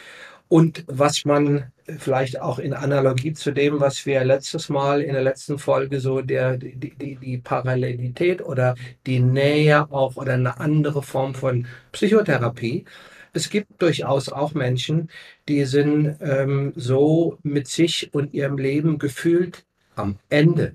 Und 0.49 0.85
was 0.89 1.25
man 1.25 1.73
vielleicht 1.99 2.41
auch 2.41 2.59
in 2.59 2.75
Analogie 2.75 3.33
zu 3.33 3.53
dem, 3.53 3.81
was 3.81 4.07
wir 4.07 4.25
letztes 4.25 4.69
Mal 4.69 5.03
in 5.03 5.13
der 5.13 5.23
letzten 5.23 5.59
Folge 5.59 6.01
so 6.01 6.21
der, 6.21 6.57
die, 6.57 6.75
die, 6.75 7.17
die 7.17 7.39
Parallelität 7.39 8.43
oder 8.43 8.75
die 9.07 9.21
Nähe 9.21 9.91
auch 9.91 10.17
oder 10.17 10.35
eine 10.35 10.59
andere 10.59 11.03
Form 11.03 11.35
von 11.35 11.67
Psychotherapie. 11.93 12.85
Es 13.33 13.51
gibt 13.51 13.81
durchaus 13.83 14.29
auch 14.29 14.55
Menschen, 14.55 15.11
die 15.49 15.65
sind 15.65 16.17
ähm, 16.21 16.73
so 16.75 17.39
mit 17.43 17.69
sich 17.69 18.13
und 18.13 18.33
ihrem 18.35 18.59
Leben 18.59 18.99
gefühlt 18.99 19.65
am 19.95 20.19
Ende, 20.29 20.75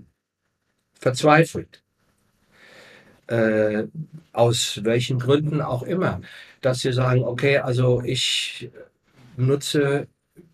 verzweifelt. 0.99 1.83
Äh, 3.27 3.85
aus 4.33 4.81
welchen 4.83 5.19
Gründen 5.19 5.61
auch 5.61 5.83
immer, 5.83 6.21
dass 6.61 6.79
sie 6.79 6.91
sagen, 6.93 7.23
okay, 7.23 7.57
also 7.59 8.01
ich 8.03 8.69
nutze 9.37 10.07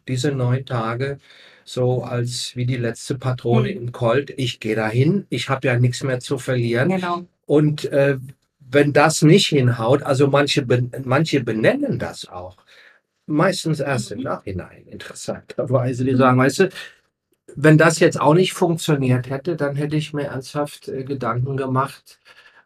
diese 0.07 0.31
neun 0.31 0.65
Tage 0.65 1.17
so 1.63 2.03
als 2.03 2.55
wie 2.55 2.65
die 2.65 2.77
letzte 2.77 3.17
Patrone 3.17 3.69
Mhm. 3.71 3.77
im 3.77 3.91
Colt. 3.91 4.33
Ich 4.37 4.59
gehe 4.59 4.75
dahin, 4.75 5.25
ich 5.29 5.49
habe 5.49 5.67
ja 5.67 5.77
nichts 5.77 6.01
mehr 6.03 6.19
zu 6.19 6.37
verlieren. 6.37 6.89
Genau. 6.89 7.25
Und 7.45 7.85
äh, 7.85 8.17
wenn 8.59 8.93
das 8.93 9.21
nicht 9.21 9.47
hinhaut, 9.47 10.03
also 10.03 10.27
manche, 10.27 10.65
ben- 10.65 10.91
manche 11.05 11.43
benennen 11.43 11.99
das 11.99 12.27
auch, 12.27 12.57
meistens 13.25 13.79
erst 13.79 14.11
im 14.11 14.21
Nachhinein, 14.21 14.85
interessanterweise, 14.87 16.05
die 16.05 16.15
sagen, 16.15 16.37
weißt 16.37 16.59
du, 16.59 16.69
wenn 17.55 17.77
das 17.77 17.99
jetzt 17.99 18.19
auch 18.19 18.33
nicht 18.33 18.53
funktioniert 18.53 19.29
hätte, 19.29 19.55
dann 19.55 19.75
hätte 19.75 19.95
ich 19.95 20.13
mir 20.13 20.25
ernsthaft 20.25 20.87
äh, 20.89 21.03
Gedanken 21.03 21.57
gemacht, 21.57 22.19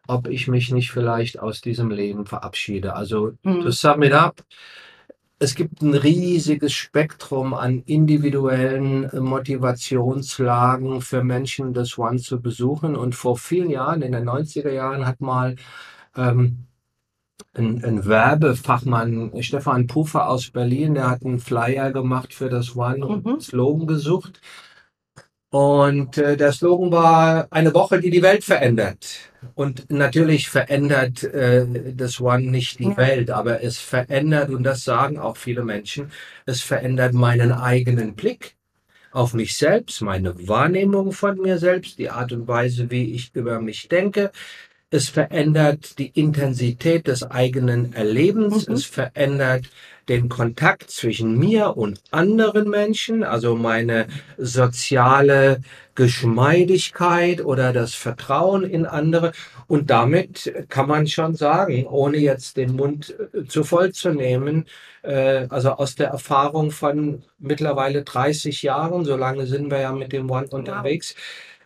ob 0.06 0.28
ich 0.28 0.48
mich 0.48 0.72
nicht 0.72 0.90
vielleicht 0.90 1.38
aus 1.38 1.60
diesem 1.60 1.90
Leben 1.90 2.26
verabschiede. 2.26 2.94
Also, 2.94 3.32
Mhm. 3.42 3.62
to 3.62 3.70
sum 3.70 4.02
it 4.02 4.12
up, 4.12 4.44
es 5.42 5.56
gibt 5.56 5.82
ein 5.82 5.94
riesiges 5.94 6.72
Spektrum 6.72 7.52
an 7.52 7.82
individuellen 7.82 9.04
äh, 9.10 9.18
Motivationslagen 9.18 11.00
für 11.00 11.24
Menschen, 11.24 11.74
das 11.74 11.98
One 11.98 12.18
zu 12.18 12.40
besuchen. 12.40 12.94
Und 12.94 13.16
vor 13.16 13.36
vielen 13.36 13.68
Jahren, 13.68 14.02
in 14.02 14.12
den 14.12 14.24
90er 14.24 14.70
Jahren, 14.70 15.04
hat 15.04 15.20
mal 15.20 15.56
ähm, 16.16 16.66
ein, 17.54 17.84
ein 17.84 18.06
Werbefachmann, 18.06 19.42
Stefan 19.42 19.88
Puffer 19.88 20.28
aus 20.28 20.50
Berlin, 20.50 20.94
der 20.94 21.10
hat 21.10 21.24
einen 21.24 21.40
Flyer 21.40 21.90
gemacht 21.92 22.32
für 22.34 22.48
das 22.48 22.76
One 22.76 23.04
und 23.04 23.24
Mhm. 23.24 23.30
einen 23.32 23.40
Slogan 23.40 23.86
gesucht. 23.88 24.40
Und 25.52 26.16
äh, 26.16 26.34
der 26.38 26.50
Slogan 26.50 26.90
war 26.92 27.46
eine 27.50 27.74
Woche, 27.74 28.00
die 28.00 28.08
die 28.08 28.22
Welt 28.22 28.42
verändert. 28.42 29.06
Und 29.54 29.90
natürlich 29.90 30.48
verändert 30.48 31.24
äh, 31.24 31.66
das 31.94 32.22
One 32.22 32.50
nicht 32.50 32.78
die 32.78 32.88
Ja. 32.88 32.96
Welt, 32.96 33.30
aber 33.30 33.62
es 33.62 33.76
verändert, 33.76 34.48
und 34.48 34.62
das 34.62 34.82
sagen 34.82 35.18
auch 35.18 35.36
viele 35.36 35.62
Menschen, 35.62 36.10
es 36.46 36.62
verändert 36.62 37.12
meinen 37.12 37.52
eigenen 37.52 38.14
Blick 38.14 38.56
auf 39.10 39.34
mich 39.34 39.54
selbst, 39.58 40.00
meine 40.00 40.48
Wahrnehmung 40.48 41.12
von 41.12 41.36
mir 41.38 41.58
selbst, 41.58 41.98
die 41.98 42.08
Art 42.08 42.32
und 42.32 42.48
Weise, 42.48 42.90
wie 42.90 43.12
ich 43.14 43.34
über 43.34 43.60
mich 43.60 43.88
denke. 43.88 44.32
Es 44.92 45.08
verändert 45.08 45.98
die 45.98 46.08
Intensität 46.08 47.06
des 47.06 47.22
eigenen 47.22 47.94
Erlebens. 47.94 48.68
Mhm. 48.68 48.74
Es 48.74 48.84
verändert 48.84 49.64
den 50.08 50.28
Kontakt 50.28 50.90
zwischen 50.90 51.38
mir 51.38 51.78
und 51.78 52.02
anderen 52.10 52.68
Menschen, 52.68 53.24
also 53.24 53.56
meine 53.56 54.06
soziale 54.36 55.62
Geschmeidigkeit 55.94 57.42
oder 57.42 57.72
das 57.72 57.94
Vertrauen 57.94 58.64
in 58.64 58.84
andere. 58.84 59.32
Und 59.66 59.88
damit 59.88 60.52
kann 60.68 60.88
man 60.88 61.06
schon 61.06 61.36
sagen, 61.36 61.86
ohne 61.86 62.18
jetzt 62.18 62.58
den 62.58 62.76
Mund 62.76 63.14
äh, 63.32 63.46
zu 63.46 63.64
voll 63.64 63.92
zu 63.92 64.10
nehmen, 64.10 64.66
äh, 65.00 65.46
also 65.48 65.70
aus 65.70 65.94
der 65.94 66.08
Erfahrung 66.08 66.70
von 66.70 67.22
mittlerweile 67.38 68.02
30 68.02 68.62
Jahren, 68.62 69.06
so 69.06 69.16
lange 69.16 69.46
sind 69.46 69.70
wir 69.70 69.80
ja 69.80 69.92
mit 69.92 70.12
dem 70.12 70.30
One 70.30 70.48
unterwegs, 70.48 71.12
äh, 71.12 71.16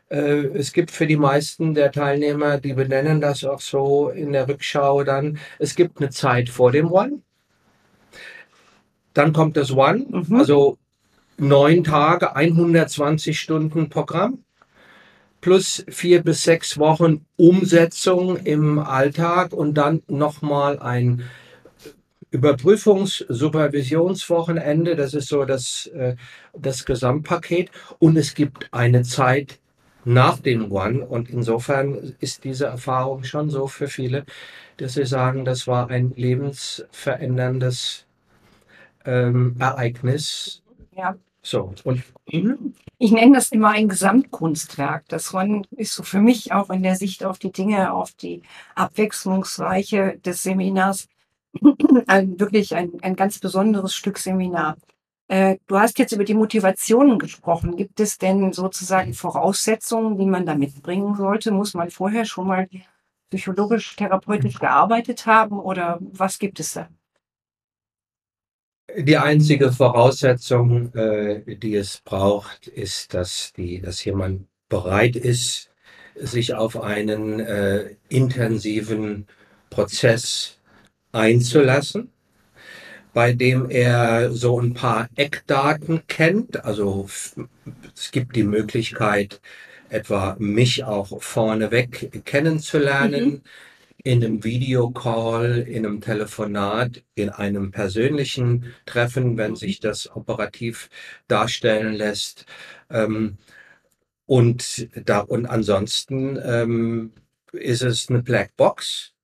es 0.08 0.72
gibt 0.72 0.90
für 0.90 1.06
die 1.06 1.16
meisten 1.16 1.74
der 1.74 1.92
Teilnehmer, 1.92 2.58
die 2.58 2.74
benennen 2.74 3.20
das 3.20 3.44
auch 3.44 3.60
so 3.60 4.10
in 4.10 4.32
der 4.32 4.48
Rückschau 4.48 5.04
dann, 5.04 5.38
es 5.58 5.74
gibt 5.74 5.98
eine 5.98 6.10
Zeit 6.10 6.48
vor 6.48 6.72
dem 6.72 6.90
One, 6.92 7.22
dann 9.14 9.32
kommt 9.32 9.56
das 9.56 9.72
One, 9.72 10.06
Mhm. 10.08 10.36
also 10.36 10.78
neun 11.38 11.84
Tage, 11.84 12.36
120 12.36 13.38
Stunden 13.38 13.88
Programm 13.88 14.42
plus 15.40 15.84
vier 15.88 16.22
bis 16.22 16.42
sechs 16.42 16.76
Wochen 16.78 17.24
Umsetzung 17.36 18.36
im 18.38 18.80
Alltag 18.80 19.52
und 19.52 19.74
dann 19.74 20.02
nochmal 20.08 20.80
ein 20.80 21.22
Überprüfungs-Supervisionswochenende. 22.32 24.96
Das 24.96 25.14
ist 25.14 25.28
so 25.28 25.44
das, 25.44 25.86
äh, 25.94 26.16
das 26.52 26.84
Gesamtpaket. 26.84 27.70
Und 28.00 28.16
es 28.16 28.34
gibt 28.34 28.66
eine 28.72 29.04
Zeit 29.04 29.60
nach 30.06 30.38
dem 30.38 30.72
One. 30.72 31.04
Und 31.04 31.28
insofern 31.28 32.14
ist 32.20 32.44
diese 32.44 32.66
Erfahrung 32.66 33.24
schon 33.24 33.50
so 33.50 33.66
für 33.66 33.88
viele, 33.88 34.24
dass 34.78 34.94
sie 34.94 35.04
sagen, 35.04 35.44
das 35.44 35.66
war 35.66 35.90
ein 35.90 36.12
lebensveränderndes 36.16 38.06
ähm, 39.04 39.56
Ereignis. 39.58 40.62
Ja. 40.96 41.16
So, 41.42 41.74
und 41.84 42.02
Ich 42.98 43.12
nenne 43.12 43.36
das 43.36 43.52
immer 43.52 43.70
ein 43.70 43.88
Gesamtkunstwerk. 43.88 45.04
Das 45.08 45.32
One 45.32 45.62
ist 45.76 45.94
so 45.94 46.02
für 46.02 46.20
mich 46.20 46.52
auch 46.52 46.70
in 46.70 46.82
der 46.82 46.96
Sicht 46.96 47.24
auf 47.24 47.38
die 47.38 47.52
Dinge, 47.52 47.92
auf 47.92 48.12
die 48.12 48.42
Abwechslungsreiche 48.74 50.18
des 50.24 50.42
Seminars 50.42 51.08
ein, 52.06 52.40
wirklich 52.40 52.74
ein, 52.74 52.92
ein 53.02 53.16
ganz 53.16 53.38
besonderes 53.38 53.94
Stück 53.94 54.18
Seminar. 54.18 54.76
Äh, 55.28 55.56
du 55.66 55.78
hast 55.78 55.98
jetzt 55.98 56.12
über 56.12 56.24
die 56.24 56.34
Motivationen 56.34 57.18
gesprochen. 57.18 57.76
Gibt 57.76 57.98
es 58.00 58.18
denn 58.18 58.52
sozusagen 58.52 59.12
Voraussetzungen, 59.12 60.18
die 60.18 60.26
man 60.26 60.46
da 60.46 60.54
mitbringen 60.54 61.16
sollte? 61.16 61.50
Muss 61.50 61.74
man 61.74 61.90
vorher 61.90 62.24
schon 62.24 62.46
mal 62.46 62.68
psychologisch, 63.30 63.96
therapeutisch 63.96 64.58
gearbeitet 64.58 65.26
haben 65.26 65.58
oder 65.58 65.98
was 66.00 66.38
gibt 66.38 66.60
es 66.60 66.74
da? 66.74 66.88
Die 68.96 69.16
einzige 69.16 69.72
Voraussetzung, 69.72 70.94
äh, 70.94 71.56
die 71.56 71.74
es 71.74 72.00
braucht, 72.04 72.68
ist, 72.68 73.14
dass, 73.14 73.52
die, 73.52 73.80
dass 73.80 74.04
jemand 74.04 74.46
bereit 74.68 75.16
ist, 75.16 75.70
sich 76.14 76.54
auf 76.54 76.80
einen 76.80 77.40
äh, 77.40 77.96
intensiven 78.08 79.26
Prozess 79.70 80.60
einzulassen, 81.12 82.12
bei 83.16 83.32
dem 83.32 83.70
er 83.70 84.30
so 84.30 84.60
ein 84.60 84.74
paar 84.74 85.08
Eckdaten 85.14 86.06
kennt. 86.06 86.66
Also 86.66 87.08
es 87.94 88.10
gibt 88.12 88.36
die 88.36 88.42
Möglichkeit, 88.42 89.40
etwa 89.88 90.36
mich 90.38 90.84
auch 90.84 91.22
vorneweg 91.22 92.26
kennenzulernen 92.26 93.42
in 94.04 94.22
einem 94.22 94.44
Videocall, 94.44 95.60
in 95.66 95.86
einem 95.86 96.02
Telefonat, 96.02 97.04
in 97.14 97.30
einem 97.30 97.70
persönlichen 97.70 98.74
Treffen, 98.84 99.38
wenn 99.38 99.56
sich 99.56 99.80
das 99.80 100.14
operativ 100.14 100.90
darstellen 101.26 101.94
lässt. 101.94 102.44
Ähm, 102.90 103.38
und 104.26 104.90
da, 104.94 105.20
und 105.20 105.46
ansonsten 105.46 106.38
ähm, 106.44 107.12
ist 107.52 107.80
es 107.80 108.10
eine 108.10 108.22
Blackbox, 108.22 109.14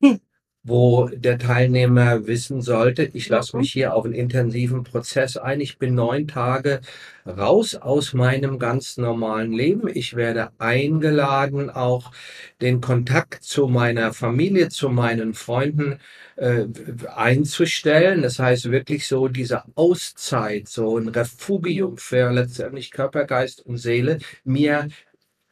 wo 0.64 1.08
der 1.08 1.38
Teilnehmer 1.38 2.26
wissen 2.26 2.62
sollte, 2.62 3.10
ich 3.14 3.28
lasse 3.28 3.56
mich 3.56 3.72
hier 3.72 3.94
auf 3.94 4.04
einen 4.04 4.14
intensiven 4.14 4.84
Prozess 4.84 5.36
ein. 5.36 5.60
Ich 5.60 5.78
bin 5.78 5.94
neun 5.96 6.28
Tage 6.28 6.80
raus 7.26 7.74
aus 7.74 8.12
meinem 8.14 8.58
ganz 8.60 8.96
normalen 8.96 9.52
Leben. 9.52 9.88
Ich 9.92 10.14
werde 10.14 10.50
eingeladen, 10.58 11.68
auch 11.70 12.12
den 12.60 12.80
Kontakt 12.80 13.42
zu 13.44 13.66
meiner 13.66 14.12
Familie, 14.12 14.68
zu 14.68 14.88
meinen 14.88 15.34
Freunden 15.34 15.98
äh, 16.36 16.66
einzustellen. 17.14 18.22
Das 18.22 18.38
heißt 18.38 18.70
wirklich 18.70 19.06
so 19.08 19.28
diese 19.28 19.64
Auszeit, 19.74 20.68
so 20.68 20.96
ein 20.98 21.08
Refugium 21.08 21.96
für 21.96 22.30
letztendlich 22.30 22.90
Körper, 22.92 23.24
Geist 23.24 23.64
und 23.66 23.78
Seele 23.78 24.18
mir 24.44 24.88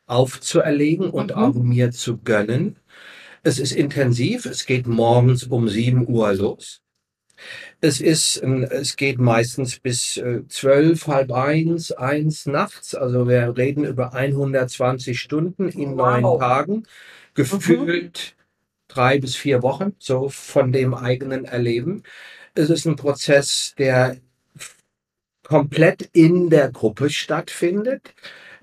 aufzuerlegen 0.07 1.11
und 1.11 1.31
Mhm. 1.33 1.37
auch 1.43 1.55
mir 1.55 1.91
zu 1.93 2.19
gönnen. 2.19 2.77
Es 3.43 3.59
ist 3.59 3.73
intensiv. 3.73 4.47
Es 4.47 4.67
geht 4.67 4.87
morgens 4.87 5.45
um 5.45 5.69
7 5.69 6.07
Uhr 6.09 6.33
los. 6.35 6.83
Es 7.81 8.01
ist, 8.01 8.43
ähm, 8.43 8.65
es 8.65 8.97
geht 8.97 9.19
meistens 9.19 9.79
bis 9.79 10.19
äh, 10.19 10.47
12, 10.47 11.07
halb 11.07 11.33
eins, 11.33 11.91
eins 11.93 12.47
nachts. 12.47 12.95
Also 12.95 13.29
wir 13.29 13.57
reden 13.57 13.85
über 13.85 14.13
120 14.13 15.19
Stunden 15.19 15.69
in 15.71 15.95
neun 15.97 16.23
Wow. 16.23 16.39
Tagen. 16.39 16.87
Gefühlt 17.35 18.37
drei 18.89 19.19
bis 19.19 19.37
vier 19.37 19.63
Wochen, 19.63 19.95
so 19.99 20.29
von 20.29 20.73
dem 20.73 20.95
eigenen 20.95 21.45
Erleben. 21.45 22.03
Es 22.55 22.69
ist 22.71 22.87
ein 22.87 22.97
Prozess, 22.97 23.75
der 23.79 24.17
komplett 25.45 26.09
in 26.13 26.51
der 26.51 26.71
Gruppe 26.71 27.09
stattfindet. 27.09 28.15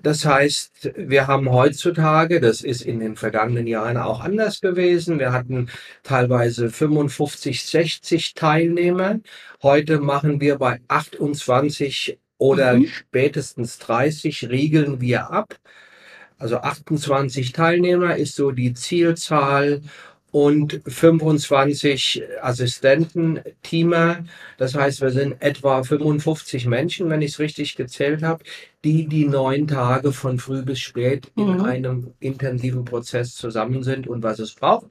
Das 0.02 0.24
heißt, 0.24 0.92
wir 0.96 1.26
haben 1.26 1.50
heutzutage, 1.50 2.40
das 2.40 2.62
ist 2.62 2.82
in 2.82 3.00
den 3.00 3.16
vergangenen 3.16 3.66
Jahren 3.66 3.96
auch 3.96 4.20
anders 4.20 4.60
gewesen, 4.60 5.18
wir 5.18 5.32
hatten 5.32 5.68
teilweise 6.02 6.70
55, 6.70 7.64
60 7.64 8.34
Teilnehmer. 8.34 9.20
Heute 9.62 10.00
machen 10.00 10.40
wir 10.40 10.56
bei 10.58 10.80
28 10.88 12.18
oder 12.38 12.74
Mhm. 12.74 12.86
spätestens 12.86 13.78
30 13.78 14.48
riegeln 14.48 15.00
wir 15.00 15.30
ab. 15.30 15.56
Also 16.38 16.58
28 16.58 17.52
Teilnehmer 17.52 18.16
ist 18.16 18.36
so 18.36 18.52
die 18.52 18.72
Zielzahl 18.74 19.82
und 20.30 20.80
25 20.86 22.22
Assistenten, 22.42 23.40
Teamer. 23.62 24.24
Das 24.58 24.74
heißt, 24.74 25.00
wir 25.00 25.10
sind 25.10 25.40
etwa 25.40 25.82
55 25.82 26.66
Menschen, 26.66 27.08
wenn 27.10 27.22
ich 27.22 27.32
es 27.32 27.38
richtig 27.38 27.76
gezählt 27.76 28.22
habe, 28.22 28.44
die 28.84 29.06
die 29.08 29.26
neun 29.26 29.66
Tage 29.66 30.12
von 30.12 30.38
früh 30.38 30.62
bis 30.62 30.80
spät 30.80 31.30
in 31.36 31.54
Mhm. 31.56 31.60
einem 31.64 32.14
intensiven 32.20 32.84
Prozess 32.84 33.34
zusammen 33.34 33.82
sind. 33.82 34.06
Und 34.06 34.22
was 34.22 34.38
es 34.38 34.54
braucht, 34.54 34.86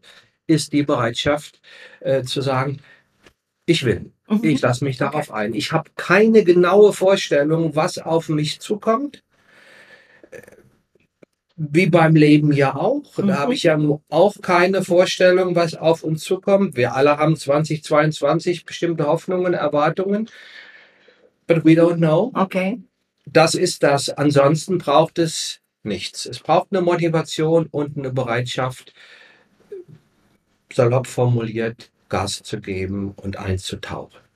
ist 0.48 0.74
die 0.74 0.84
Bereitschaft 0.84 1.62
äh, 2.02 2.24
zu 2.24 2.42
sagen, 2.42 2.80
Ich 3.66 3.84
will. 3.86 4.12
Mhm. 4.30 4.40
Ich 4.44 4.62
lasse 4.62 4.84
mich 4.86 4.98
darauf 4.98 5.32
ein. 5.32 5.54
Ich 5.54 5.72
habe 5.74 5.90
keine 5.96 6.44
genaue 6.44 6.94
Vorstellung, 6.94 7.76
was 7.76 7.98
auf 8.00 8.30
mich 8.30 8.60
zukommt. 8.62 9.24
Wie 11.60 11.88
beim 11.88 12.16
Leben 12.16 12.54
ja 12.54 12.76
auch. 12.76 13.18
Mhm. 13.18 13.28
Da 13.28 13.40
habe 13.40 13.56
ich 13.56 13.64
ja 13.64 13.78
auch 14.10 14.36
keine 14.42 14.84
Vorstellung, 14.84 15.56
was 15.56 15.74
auf 15.74 16.04
uns 16.04 16.24
zukommt. 16.24 16.78
Wir 16.78 16.94
alle 16.94 17.18
haben 17.18 17.36
2022 17.36 18.64
bestimmte 18.64 19.08
Hoffnungen, 19.08 19.56
Erwartungen. 19.56 20.30
But 21.48 21.66
we 21.66 21.72
don't 21.72 21.98
know. 21.98 22.32
Okay. 22.36 22.80
Das 23.26 23.56
ist 23.56 23.82
das. 23.82 24.10
Ansonsten 24.10 24.78
braucht 24.78 25.18
es 25.18 25.62
nichts. 25.84 26.28
Es 26.28 26.40
braucht 26.40 26.68
eine 26.72 26.82
Motivation 26.82 27.68
und 27.72 27.98
eine 27.98 28.12
Bereitschaft, 28.12 28.94
salopp 30.72 31.08
formuliert, 31.08 31.90
Gas 32.10 32.44
zu 32.44 32.62
geben 32.62 33.14
und 33.16 33.38
einzutauchen. 33.38 34.27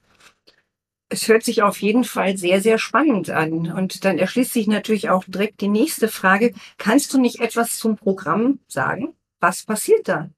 Es 1.14 1.28
hört 1.28 1.44
sich 1.44 1.62
auf 1.62 1.82
jeden 1.82 2.06
Fall 2.06 2.38
sehr, 2.38 2.62
sehr 2.62 2.78
spannend 2.78 3.30
an. 3.30 3.70
Und 3.70 4.06
dann 4.06 4.18
erschließt 4.18 4.54
sich 4.54 4.68
natürlich 4.68 5.10
auch 5.10 5.26
direkt 5.28 5.60
die 5.60 5.68
nächste 5.68 6.08
Frage. 6.08 6.54
Kannst 6.78 7.14
du 7.14 7.20
nicht 7.20 7.42
etwas 7.42 7.78
zum 7.78 7.98
Programm 7.98 8.60
sagen? 8.70 9.14
Was 9.42 9.64
passiert 9.64 10.08
da? 10.08 10.30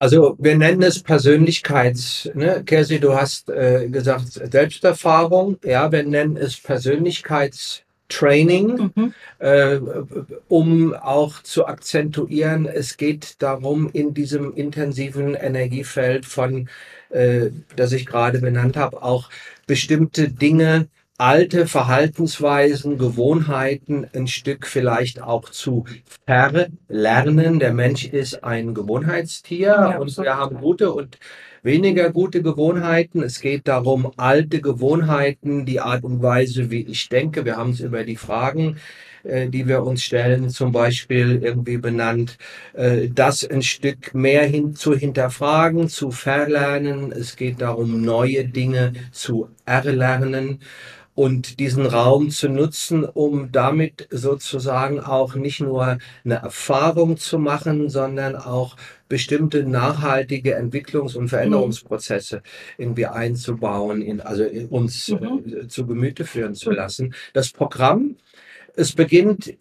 Also 0.00 0.36
wir 0.38 0.58
nennen 0.58 0.82
es 0.82 1.02
Persönlichkeits, 1.02 2.30
ne? 2.34 2.62
Kersi, 2.64 3.00
du 3.00 3.14
hast 3.14 3.48
äh, 3.48 3.88
gesagt 3.88 4.32
Selbsterfahrung, 4.32 5.58
ja, 5.64 5.90
wir 5.90 6.02
nennen 6.02 6.36
es 6.36 6.60
Persönlichkeitstraining, 8.08 8.92
Mhm. 8.94 9.14
äh, 9.38 9.78
um 10.48 10.94
auch 10.94 11.42
zu 11.42 11.66
akzentuieren, 11.66 12.66
es 12.66 12.96
geht 12.96 13.42
darum, 13.42 13.90
in 13.92 14.14
diesem 14.14 14.52
intensiven 14.54 15.34
Energiefeld 15.34 16.26
von, 16.26 16.68
äh, 17.10 17.50
das 17.76 17.92
ich 17.92 18.06
gerade 18.06 18.40
benannt 18.40 18.76
habe, 18.76 19.02
auch 19.02 19.30
bestimmte 19.66 20.28
Dinge, 20.28 20.88
alte 21.18 21.66
Verhaltensweisen, 21.66 22.98
Gewohnheiten 22.98 24.06
ein 24.14 24.26
Stück 24.26 24.66
vielleicht 24.66 25.22
auch 25.22 25.48
zu 25.48 25.86
verlernen. 26.26 27.58
Der 27.58 27.72
Mensch 27.72 28.04
ist 28.04 28.44
ein 28.44 28.74
Gewohnheitstier 28.74 29.66
Ja, 29.68 29.98
und 29.98 30.16
wir 30.18 30.36
haben 30.36 30.58
gute 30.60 30.92
und 30.92 31.18
weniger 31.66 32.10
gute 32.10 32.42
Gewohnheiten. 32.42 33.22
Es 33.22 33.40
geht 33.40 33.68
darum, 33.68 34.12
alte 34.16 34.60
Gewohnheiten, 34.62 35.66
die 35.66 35.80
Art 35.80 36.04
und 36.04 36.22
Weise, 36.22 36.70
wie 36.70 36.82
ich 36.82 37.08
denke. 37.10 37.44
Wir 37.44 37.56
haben 37.56 37.70
es 37.70 37.80
über 37.80 38.04
die 38.04 38.16
Fragen, 38.16 38.76
äh, 39.24 39.48
die 39.48 39.66
wir 39.66 39.82
uns 39.82 40.04
stellen, 40.04 40.48
zum 40.48 40.70
Beispiel 40.72 41.40
irgendwie 41.42 41.76
benannt, 41.76 42.38
äh, 42.72 43.08
das 43.12 43.44
ein 43.44 43.62
Stück 43.62 44.14
mehr 44.14 44.44
hin 44.44 44.74
zu 44.74 44.94
hinterfragen, 44.94 45.88
zu 45.88 46.12
verlernen. 46.12 47.12
Es 47.12 47.36
geht 47.36 47.60
darum, 47.60 48.00
neue 48.00 48.46
Dinge 48.46 48.92
zu 49.10 49.48
erlernen 49.66 50.60
und 51.16 51.58
diesen 51.58 51.86
Raum 51.86 52.30
zu 52.30 52.48
nutzen, 52.48 53.04
um 53.04 53.50
damit 53.50 54.06
sozusagen 54.10 55.00
auch 55.00 55.34
nicht 55.34 55.60
nur 55.60 55.98
eine 56.24 56.34
Erfahrung 56.34 57.16
zu 57.16 57.38
machen, 57.38 57.88
sondern 57.88 58.36
auch 58.36 58.76
bestimmte 59.08 59.64
nachhaltige 59.64 60.58
Entwicklungs- 60.58 61.16
und 61.16 61.28
Veränderungsprozesse 61.28 62.42
irgendwie 62.78 63.06
einzubauen, 63.06 64.02
in, 64.02 64.20
also 64.20 64.44
in 64.44 64.66
uns 64.66 65.08
äh, 65.08 65.68
zu 65.68 65.86
Gemüte 65.86 66.24
führen 66.24 66.54
zu 66.54 66.70
lassen. 66.70 67.14
Das 67.32 67.50
Programm, 67.50 68.16
es 68.74 68.92
beginnt 68.92 69.54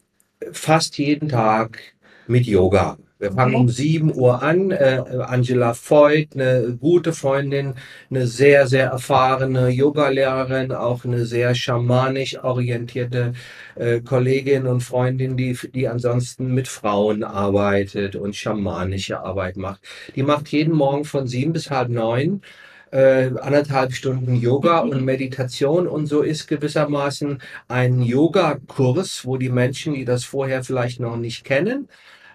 fast 0.51 0.97
jeden 0.97 1.29
Tag 1.29 1.79
mit 2.27 2.45
Yoga. 2.45 2.97
Wir 3.25 3.31
fangen 3.31 3.55
um 3.55 3.69
7 3.69 4.13
Uhr 4.13 4.43
an. 4.43 4.69
Äh, 4.69 5.01
Angela 5.25 5.73
Voigt, 5.73 6.35
eine 6.35 6.77
gute 6.79 7.11
Freundin, 7.11 7.73
eine 8.11 8.27
sehr, 8.27 8.67
sehr 8.67 8.89
erfahrene 8.89 9.69
Yogalehrerin, 9.69 10.71
auch 10.71 11.05
eine 11.05 11.25
sehr 11.25 11.55
schamanisch 11.55 12.37
orientierte 12.43 13.33
äh, 13.73 14.01
Kollegin 14.01 14.67
und 14.67 14.81
Freundin, 14.81 15.37
die, 15.37 15.57
die 15.73 15.87
ansonsten 15.87 16.53
mit 16.53 16.67
Frauen 16.67 17.23
arbeitet 17.23 18.15
und 18.15 18.35
schamanische 18.35 19.19
Arbeit 19.21 19.57
macht. 19.57 19.81
Die 20.15 20.21
macht 20.21 20.49
jeden 20.49 20.75
Morgen 20.75 21.03
von 21.03 21.25
sieben 21.25 21.53
bis 21.53 21.71
halb 21.71 21.89
neun 21.89 22.43
äh, 22.91 23.31
anderthalb 23.41 23.93
Stunden 23.93 24.35
Yoga 24.35 24.79
und 24.79 25.03
Meditation 25.03 25.87
und 25.87 26.05
so 26.05 26.21
ist 26.21 26.47
gewissermaßen 26.47 27.41
ein 27.67 28.01
Yoga-Kurs, 28.01 29.25
wo 29.25 29.37
die 29.37 29.49
Menschen, 29.49 29.95
die 29.95 30.05
das 30.05 30.23
vorher 30.23 30.63
vielleicht 30.63 30.99
noch 30.99 31.17
nicht 31.17 31.43
kennen, 31.43 31.89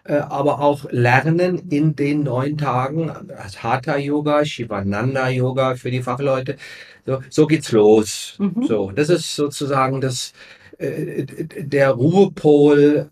aber 0.04 0.60
auch 0.60 0.86
lernen 0.90 1.70
in 1.70 1.94
den 1.94 2.22
neun 2.22 2.56
Tagen 2.56 3.12
das 3.28 3.62
Hatha 3.62 3.96
Yoga, 3.96 4.44
Shivananda 4.44 5.28
Yoga 5.28 5.74
für 5.74 5.90
die 5.90 6.02
Fachleute. 6.02 6.56
So, 7.06 7.20
so 7.28 7.46
geht's 7.46 7.72
los. 7.72 8.36
Mhm. 8.38 8.66
So, 8.66 8.90
das 8.90 9.08
ist 9.08 9.34
sozusagen 9.36 10.00
das, 10.00 10.32
äh, 10.78 11.24
der 11.24 11.90
Ruhepol, 11.90 13.10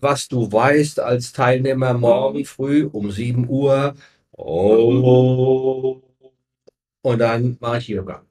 was 0.00 0.28
du 0.28 0.50
weißt 0.50 1.00
als 1.00 1.32
Teilnehmer 1.32 1.94
morgen 1.94 2.44
früh 2.44 2.88
um 2.90 3.10
7 3.10 3.48
Uhr. 3.48 3.94
Oh. 4.32 6.00
Und 7.02 7.18
dann 7.18 7.56
mache 7.60 7.78
ich 7.78 7.88
Yoga. 7.88 8.22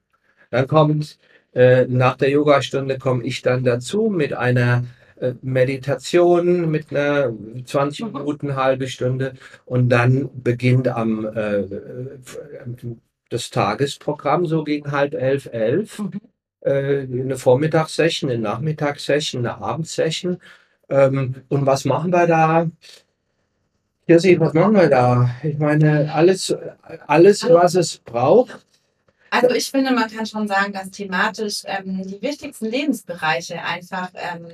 Dann 0.52 0.67
kommt 0.67 1.19
äh, 1.54 1.86
nach 1.88 2.15
der 2.15 2.30
Yogastunde 2.30 2.98
komme 2.98 3.24
ich 3.24 3.41
dann 3.41 3.63
dazu 3.63 4.10
mit 4.10 4.34
einer 4.34 4.86
äh, 5.19 5.34
Meditation 5.41 6.69
mit 6.69 6.91
einer 6.91 7.32
20 7.65 8.05
Mhm. 8.05 8.13
Minuten, 8.13 8.55
halbe 8.55 8.88
Stunde 8.88 9.34
und 9.65 9.89
dann 9.89 10.29
beginnt 10.43 10.88
am 10.88 11.25
äh, 11.25 11.63
das 13.29 13.49
Tagesprogramm 13.49 14.45
so 14.45 14.63
gegen 14.63 14.91
halb 14.91 15.13
elf, 15.13 15.47
elf. 15.51 15.99
Mhm. 15.99 16.21
Äh, 16.62 17.01
eine 17.03 17.38
Vormittagssession, 17.38 18.29
eine 18.29 18.39
Nachmittagssession, 18.39 19.45
eine 19.45 19.62
Abendsession. 19.62 20.39
Ähm, 20.89 21.36
und 21.47 21.65
was 21.65 21.86
machen 21.86 22.12
wir 22.12 22.27
da? 22.27 22.69
Kirsi, 24.08 24.39
was 24.39 24.53
machen 24.53 24.73
wir 24.73 24.89
da? 24.89 25.29
Ich 25.43 25.58
meine, 25.60 26.12
alles, 26.13 26.53
alles, 27.05 27.47
was 27.47 27.75
es 27.75 27.99
braucht. 27.99 28.65
Also 29.29 29.53
ich 29.55 29.69
finde, 29.69 29.91
man 29.91 30.10
kann 30.10 30.25
schon 30.25 30.47
sagen, 30.47 30.73
dass 30.73 30.89
thematisch 30.89 31.62
ähm, 31.65 32.01
die 32.03 32.21
wichtigsten 32.21 32.65
Lebensbereiche 32.65 33.62
einfach 33.63 34.10
ähm, 34.15 34.47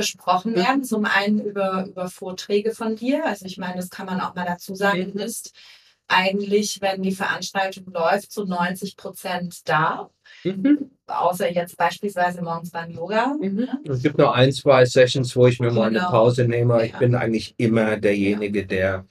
besprochen 0.00 0.54
werden. 0.54 0.84
Zum 0.84 1.04
einen 1.04 1.40
über, 1.40 1.84
über 1.86 2.08
Vorträge 2.08 2.72
von 2.72 2.96
dir. 2.96 3.24
Also 3.26 3.46
ich 3.46 3.58
meine, 3.58 3.76
das 3.76 3.90
kann 3.90 4.06
man 4.06 4.20
auch 4.20 4.34
mal 4.34 4.46
dazu 4.46 4.74
sagen, 4.74 5.06
du 5.12 5.12
bist 5.22 5.52
eigentlich, 6.08 6.78
wenn 6.80 7.02
die 7.02 7.12
Veranstaltung 7.12 7.84
läuft, 7.92 8.32
zu 8.32 8.44
90 8.44 8.96
Prozent 8.96 9.68
da. 9.68 10.10
Mhm. 10.44 10.90
Außer 11.06 11.50
jetzt 11.52 11.76
beispielsweise 11.76 12.42
morgens 12.42 12.70
beim 12.70 12.90
Yoga. 12.90 13.36
Es 13.88 14.02
gibt 14.02 14.18
noch 14.18 14.32
ein, 14.32 14.52
zwei 14.52 14.84
Sessions, 14.84 15.34
wo 15.36 15.46
ich 15.46 15.60
mir 15.60 15.70
mal 15.70 15.88
eine 15.88 15.98
Genau. 15.98 16.10
Pause 16.10 16.44
nehme. 16.46 16.74
aber 16.74 16.84
Ich 16.84 16.92
Ja. 16.92 16.98
bin 16.98 17.14
eigentlich 17.14 17.54
immer 17.58 17.96
derjenige, 17.96 18.66
der 18.66 19.06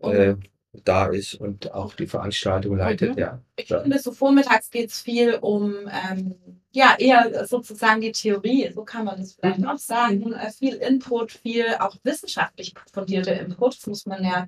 äh, 0.00 0.34
da 0.72 1.06
ist 1.06 1.34
und 1.34 1.72
auch 1.72 1.94
die 1.94 2.06
Veranstaltung 2.06 2.76
leitet. 2.76 3.16
Mhm. 3.16 3.18
Ja. 3.18 3.42
Ich 3.56 3.66
finde, 3.68 3.98
so 3.98 4.12
vormittags 4.12 4.70
geht 4.70 4.90
es 4.90 5.00
viel 5.00 5.34
um, 5.34 5.74
ähm, 6.10 6.34
ja, 6.72 6.94
eher 6.98 7.46
sozusagen 7.46 8.00
die 8.00 8.12
Theorie, 8.12 8.70
so 8.72 8.84
kann 8.84 9.04
man 9.04 9.20
es 9.20 9.34
vielleicht 9.34 9.58
Mhm. 9.58 9.68
auch 9.68 9.78
sagen. 9.78 10.32
Äh, 10.32 10.50
viel 10.52 10.74
Input, 10.76 11.32
viel 11.32 11.66
auch 11.80 11.96
wissenschaftlich 12.04 12.74
fundierte 12.92 13.32
Input, 13.32 13.76
das 13.78 13.86
muss 13.88 14.06
man 14.06 14.22
ja 14.22 14.46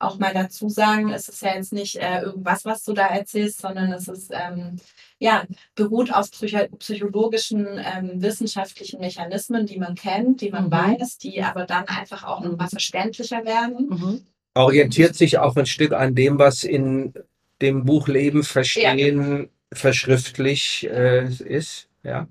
auch 0.00 0.18
mal 0.18 0.32
dazu 0.34 0.68
sagen. 0.70 1.12
Es 1.12 1.28
ist 1.28 1.42
ja 1.42 1.54
jetzt 1.54 1.72
nicht 1.74 1.96
äh, 1.96 2.22
irgendwas, 2.22 2.64
was 2.64 2.82
du 2.84 2.92
da 2.94 3.06
erzählst, 3.06 3.60
sondern 3.60 3.92
es 3.92 4.08
ist, 4.08 4.30
ähm, 4.32 4.76
ja, 5.18 5.44
beruht 5.74 6.12
auf 6.12 6.30
psycho 6.30 6.66
psychologischen, 6.78 7.66
ähm, 7.78 8.20
wissenschaftlichen 8.22 8.98
Mechanismen, 8.98 9.66
die 9.66 9.78
man 9.78 9.94
kennt, 9.94 10.40
die 10.40 10.50
man 10.50 10.64
Mhm. 10.66 10.72
weiß, 10.72 11.18
die 11.18 11.42
aber 11.42 11.66
dann 11.66 11.86
einfach 11.86 12.24
auch 12.24 12.40
nochmal 12.40 12.68
verständlicher 12.68 13.44
werden. 13.44 14.24
Orientiert 14.54 15.14
sich 15.14 15.38
auch 15.38 15.56
ein 15.56 15.66
Stück 15.66 15.92
an 15.92 16.14
dem, 16.14 16.38
was 16.38 16.64
in 16.64 17.14
dem 17.60 17.84
Buch 17.84 18.08
Leben 18.08 18.42
verstehen 18.42 19.50
verschriftlich 19.72 20.88
äh, 20.90 21.28
ist. 21.28 21.88
Ja. 22.02 22.26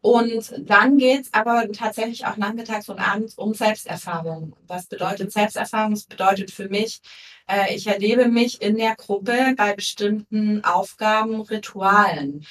Und 0.00 0.52
dann 0.58 0.98
geht's 0.98 1.28
aber 1.32 1.70
tatsächlich 1.72 2.26
auch 2.26 2.36
nachmittags 2.36 2.88
und 2.88 2.98
abends 2.98 3.34
um 3.34 3.54
Selbsterfahrung. 3.54 4.56
Was 4.66 4.86
bedeutet 4.86 5.32
Selbsterfahrung? 5.32 5.94
Das 5.94 6.04
bedeutet 6.04 6.50
für 6.50 6.68
mich, 6.68 7.00
äh, 7.48 7.74
ich 7.74 7.86
erlebe 7.86 8.26
mich 8.28 8.60
in 8.60 8.76
der 8.76 8.96
Gruppe 8.96 9.54
bei 9.56 9.74
bestimmten 9.74 10.64
Aufgaben, 10.64 11.40
Ritualen. 11.40 12.44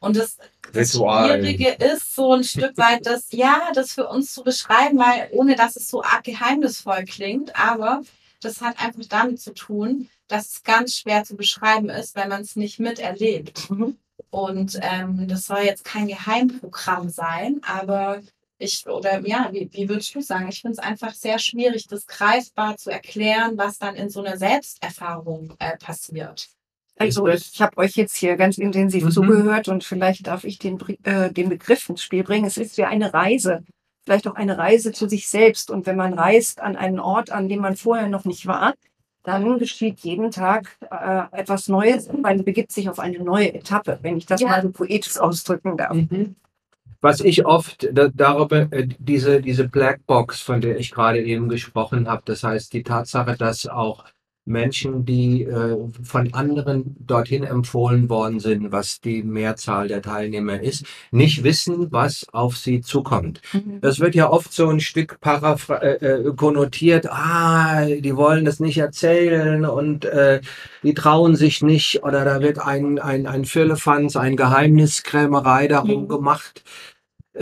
Und 0.00 0.16
das, 0.16 0.38
das. 0.72 1.40
Schwierige 1.40 1.70
ist 1.84 2.14
so 2.14 2.32
ein 2.34 2.44
Stück 2.44 2.76
weit 2.76 3.06
das, 3.06 3.28
ja, 3.32 3.70
das 3.74 3.92
für 3.92 4.08
uns 4.08 4.32
zu 4.32 4.42
beschreiben, 4.42 4.98
weil 4.98 5.28
ohne 5.32 5.56
dass 5.56 5.76
es 5.76 5.88
so 5.88 6.02
arg 6.02 6.24
geheimnisvoll 6.24 7.04
klingt, 7.04 7.54
aber 7.56 8.02
das 8.40 8.60
hat 8.60 8.78
einfach 8.82 9.06
damit 9.08 9.40
zu 9.40 9.54
tun, 9.54 10.08
dass 10.28 10.50
es 10.50 10.62
ganz 10.62 10.96
schwer 10.96 11.24
zu 11.24 11.36
beschreiben 11.36 11.88
ist, 11.88 12.16
wenn 12.16 12.28
man 12.28 12.42
es 12.42 12.56
nicht 12.56 12.78
miterlebt. 12.78 13.70
Mhm. 13.70 13.96
Und 14.30 14.78
ähm, 14.82 15.28
das 15.28 15.46
soll 15.46 15.60
jetzt 15.60 15.84
kein 15.84 16.08
Geheimprogramm 16.08 17.08
sein, 17.08 17.60
aber 17.62 18.20
Ich, 18.58 18.86
oder 18.86 19.20
ja, 19.26 19.50
wie, 19.52 19.68
wie 19.72 19.86
würdest 19.86 20.14
du 20.14 20.22
sagen? 20.22 20.48
Ich 20.48 20.62
finde 20.62 20.72
es 20.72 20.78
einfach 20.78 21.12
sehr 21.14 21.38
schwierig, 21.38 21.88
das 21.88 22.06
greifbar 22.06 22.78
zu 22.78 22.90
erklären, 22.90 23.58
was 23.58 23.78
dann 23.78 23.96
in 23.96 24.08
so 24.08 24.20
einer 24.24 24.38
Selbsterfahrung 24.38 25.54
äh, 25.58 25.76
passiert. 25.76 26.48
Also 26.98 27.28
ich 27.28 27.60
habe 27.60 27.76
euch 27.76 27.94
jetzt 27.94 28.16
hier 28.16 28.36
ganz 28.36 28.56
intensiv 28.58 29.04
mhm. 29.04 29.10
zugehört 29.10 29.68
und 29.68 29.84
vielleicht 29.84 30.26
darf 30.26 30.44
ich 30.44 30.58
den, 30.58 30.78
äh, 31.04 31.30
den 31.30 31.50
Begriff 31.50 31.88
ins 31.88 32.02
Spiel 32.02 32.24
bringen. 32.24 32.46
Es 32.46 32.56
ist 32.56 32.78
ja 32.78 32.88
eine 32.88 33.12
Reise, 33.12 33.64
vielleicht 34.04 34.26
auch 34.26 34.34
eine 34.34 34.56
Reise 34.56 34.92
zu 34.92 35.08
sich 35.08 35.28
selbst. 35.28 35.70
Und 35.70 35.86
wenn 35.86 35.96
man 35.96 36.14
reist 36.14 36.60
an 36.60 36.74
einen 36.76 36.98
Ort, 36.98 37.30
an 37.30 37.48
dem 37.48 37.60
man 37.60 37.76
vorher 37.76 38.08
noch 38.08 38.24
nicht 38.24 38.46
war, 38.46 38.74
dann 39.24 39.58
geschieht 39.58 40.00
jeden 40.00 40.30
Tag 40.30 40.78
äh, 40.90 41.24
etwas 41.32 41.68
Neues. 41.68 42.08
Man 42.12 42.44
begibt 42.44 42.72
sich 42.72 42.88
auf 42.88 42.98
eine 42.98 43.18
neue 43.18 43.52
Etappe, 43.52 43.98
wenn 44.02 44.16
ich 44.16 44.26
das 44.26 44.40
ja. 44.40 44.48
mal 44.48 44.62
so 44.62 44.70
poetisch 44.70 45.18
ausdrücken 45.18 45.76
darf. 45.76 45.94
Mhm. 45.94 46.36
Was 47.02 47.20
ich 47.20 47.44
oft 47.44 47.88
da, 47.92 48.08
darüber, 48.08 48.72
äh, 48.72 48.88
diese, 48.98 49.42
diese 49.42 49.68
Blackbox, 49.68 50.40
von 50.40 50.60
der 50.60 50.78
ich 50.78 50.92
gerade 50.92 51.22
eben 51.22 51.48
gesprochen 51.48 52.08
habe, 52.08 52.22
das 52.24 52.42
heißt 52.42 52.72
die 52.72 52.84
Tatsache, 52.84 53.36
dass 53.36 53.66
auch 53.66 54.04
Menschen, 54.46 55.04
die 55.04 55.42
äh, 55.42 55.76
von 56.02 56.32
anderen 56.32 56.96
dorthin 57.00 57.44
empfohlen 57.44 58.08
worden 58.08 58.40
sind, 58.40 58.72
was 58.72 59.00
die 59.00 59.22
Mehrzahl 59.22 59.88
der 59.88 60.02
Teilnehmer 60.02 60.60
ist, 60.60 60.86
nicht 61.10 61.42
wissen, 61.42 61.88
was 61.90 62.26
auf 62.32 62.56
sie 62.56 62.80
zukommt. 62.80 63.40
Mhm. 63.52 63.80
Das 63.80 63.98
wird 64.00 64.14
ja 64.14 64.30
oft 64.30 64.52
so 64.52 64.68
ein 64.68 64.80
Stück 64.80 65.20
paraphr 65.20 65.82
äh, 65.82 65.94
äh, 65.96 66.32
konnotiert, 66.34 67.10
ah, 67.10 67.84
die 67.86 68.16
wollen 68.16 68.44
das 68.44 68.60
nicht 68.60 68.78
erzählen 68.78 69.64
und 69.64 70.04
äh, 70.04 70.40
die 70.82 70.94
trauen 70.94 71.34
sich 71.34 71.62
nicht 71.62 72.04
oder 72.04 72.24
da 72.24 72.40
wird 72.40 72.58
ein, 72.58 72.98
ein, 72.98 73.26
ein 73.26 73.44
Firlefanz, 73.44 74.16
ein 74.16 74.36
Geheimniskrämerei 74.36 75.66
darum 75.66 76.04
mhm. 76.04 76.08
gemacht 76.08 76.62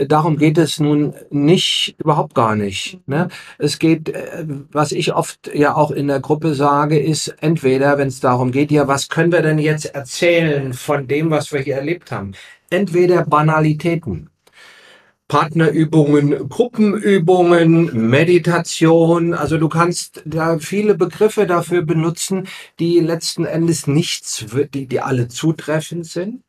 darum 0.07 0.37
geht 0.37 0.57
es 0.57 0.79
nun 0.79 1.13
nicht, 1.29 1.95
überhaupt 1.97 2.35
gar 2.35 2.55
nicht. 2.55 2.99
Ne? 3.07 3.29
Es 3.57 3.79
geht, 3.79 4.09
äh, 4.09 4.45
was 4.71 4.91
ich 4.91 5.13
oft 5.13 5.51
ja 5.53 5.75
auch 5.75 5.91
in 5.91 6.07
der 6.07 6.19
Gruppe 6.19 6.53
sage, 6.53 6.99
ist 6.99 7.35
entweder, 7.41 7.97
wenn 7.97 8.09
es 8.09 8.19
darum 8.19 8.51
geht, 8.51 8.71
ja, 8.71 8.87
was 8.87 9.09
können 9.09 9.31
wir 9.31 9.41
denn 9.41 9.59
jetzt 9.59 9.85
erzählen 9.85 10.73
von 10.73 11.07
dem, 11.07 11.31
was 11.31 11.51
wir 11.51 11.61
hier 11.61 11.75
erlebt 11.75 12.11
haben? 12.11 12.33
Entweder 12.69 13.25
Banalitäten. 13.25 14.29
Partnerübungen, 15.27 16.49
Gruppenübungen, 16.49 18.09
Meditation. 18.09 19.33
Also 19.33 19.57
du 19.57 19.69
kannst 19.69 20.21
da 20.25 20.59
viele 20.59 20.93
Begriffe 20.93 21.47
dafür 21.47 21.81
benutzen, 21.81 22.47
die 22.79 22.99
letzten 22.99 23.45
Endes 23.45 23.87
nichts, 23.87 24.45
die, 24.73 24.85
die 24.85 25.01
alle 25.01 25.27
zutreffend 25.27 26.05
sind 26.05 26.44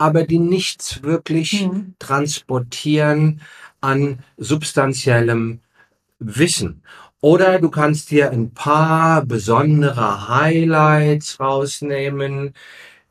aber 0.00 0.24
die 0.24 0.38
nichts 0.38 1.02
wirklich 1.02 1.66
mhm. 1.66 1.94
transportieren 1.98 3.42
an 3.82 4.20
substanziellem 4.38 5.60
Wissen. 6.18 6.82
Oder 7.20 7.58
du 7.58 7.68
kannst 7.68 8.10
dir 8.10 8.30
ein 8.30 8.54
paar 8.54 9.26
besondere 9.26 10.26
Highlights 10.30 11.38
rausnehmen, 11.38 12.54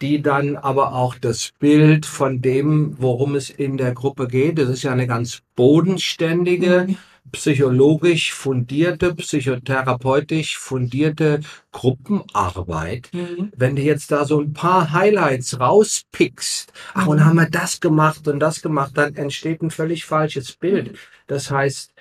die 0.02 0.24
dann 0.24 0.56
aber 0.56 0.96
auch 0.96 1.14
das 1.14 1.52
Bild 1.60 2.08
von 2.08 2.42
dem, 2.42 2.96
worum 2.98 3.36
es 3.36 3.52
in 3.52 3.78
der 3.78 3.94
Gruppe 3.94 4.28
geht, 4.28 4.58
das 4.58 4.70
ist 4.70 4.82
ja 4.82 4.92
eine 4.92 5.06
ganz 5.06 5.44
bodenständige, 5.56 6.88
mhm 6.88 6.98
psychologisch 7.32 8.34
fundierte, 8.34 9.16
psychotherapeutisch 9.16 10.58
fundierte 10.58 11.42
Gruppenarbeit. 11.72 13.10
Mhm. 13.14 13.52
Wenn 13.56 13.76
du 13.76 13.82
jetzt 13.82 14.12
da 14.12 14.26
so 14.26 14.40
ein 14.42 14.54
paar 14.54 14.92
Highlights 14.92 15.60
rauspickst, 15.60 16.72
ach, 16.94 17.08
und 17.08 17.18
mhm. 17.18 17.26
haben 17.26 17.36
wir 17.38 17.50
das 17.50 17.80
gemacht 17.80 18.28
und 18.28 18.40
das 18.40 18.62
gemacht, 18.62 18.92
dann 18.96 19.16
entsteht 19.16 19.62
ein 19.62 19.72
völlig 19.72 20.06
falsches 20.06 20.54
Bild. 20.54 20.98
Das 21.28 21.52
heißt, 21.52 21.94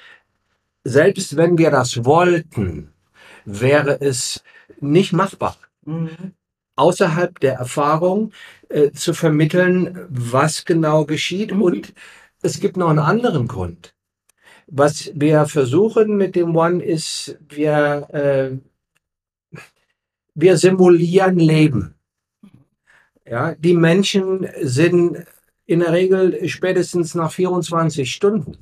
selbst 0.84 1.36
wenn 1.36 1.58
wir 1.58 1.70
das 1.70 2.04
wollten, 2.04 2.92
wäre 3.44 4.00
es 4.00 4.42
nicht 4.80 5.12
machbar. 5.12 5.56
Mhm. 5.84 6.34
außerhalb 6.76 7.40
der 7.40 7.54
Erfahrung 7.54 8.32
äh, 8.68 8.92
zu 8.92 9.14
vermitteln, 9.14 10.06
was 10.10 10.64
genau 10.64 11.04
geschieht. 11.06 11.52
Mhm. 11.52 11.62
Und 11.62 11.94
es 12.42 12.60
gibt 12.60 12.76
noch 12.76 12.90
einen 12.90 12.98
anderen 13.00 13.48
Grund. 13.48 13.94
Was 14.70 15.10
wir 15.14 15.46
versuchen 15.46 16.16
mit 16.16 16.36
dem 16.36 16.54
One 16.54 16.84
ist, 16.84 17.38
wir, 17.48 18.06
äh, 18.12 19.58
wir 20.34 20.56
simulieren 20.58 21.38
Leben. 21.38 21.94
Ja, 23.26 23.54
die 23.54 23.74
Menschen 23.74 24.46
sind 24.60 25.24
in 25.66 25.80
der 25.80 25.92
Regel 25.92 26.48
spätestens 26.48 27.14
nach 27.14 27.32
24 27.32 28.10
Stunden 28.10 28.56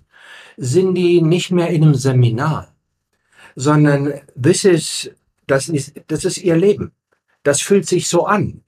sind 0.56 0.94
die 0.94 1.20
nicht 1.22 1.50
mehr 1.50 1.68
in 1.68 1.82
einem 1.82 1.94
Seminar, 1.94 2.74
sondern 3.54 4.20
this 4.40 4.64
is, 4.64 5.10
das 5.46 5.68
ist, 5.68 5.92
das 6.06 6.24
ist 6.24 6.38
ihr 6.38 6.56
Leben. 6.56 6.92
Das 7.42 7.60
fühlt 7.60 7.86
sich 7.86 8.08
so 8.08 8.26
an. 8.26 8.62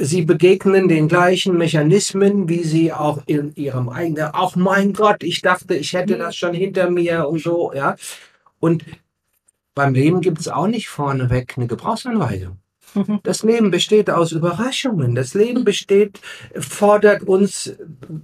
Sie 0.00 0.22
begegnen 0.22 0.88
den 0.88 1.08
gleichen 1.08 1.56
Mechanismen, 1.56 2.48
wie 2.48 2.64
sie 2.64 2.92
auch 2.92 3.22
in 3.26 3.54
ihrem 3.54 3.88
eigenen, 3.88 4.34
auch 4.34 4.56
mein 4.56 4.92
Gott, 4.92 5.22
ich 5.22 5.42
dachte, 5.42 5.74
ich 5.74 5.92
hätte 5.92 6.16
das 6.18 6.36
schon 6.36 6.54
hinter 6.54 6.90
mir 6.90 7.28
und 7.28 7.40
so, 7.40 7.72
ja. 7.74 7.96
Und 8.60 8.84
beim 9.74 9.94
Leben 9.94 10.20
gibt 10.20 10.40
es 10.40 10.48
auch 10.48 10.66
nicht 10.66 10.88
vorneweg 10.88 11.54
eine 11.56 11.66
Gebrauchsanweisung. 11.66 12.58
Das 13.22 13.42
Leben 13.42 13.70
besteht 13.70 14.10
aus 14.10 14.32
Überraschungen. 14.32 15.14
Das 15.14 15.34
Leben 15.34 15.64
besteht, 15.64 16.20
fordert 16.58 17.22
uns, 17.22 17.76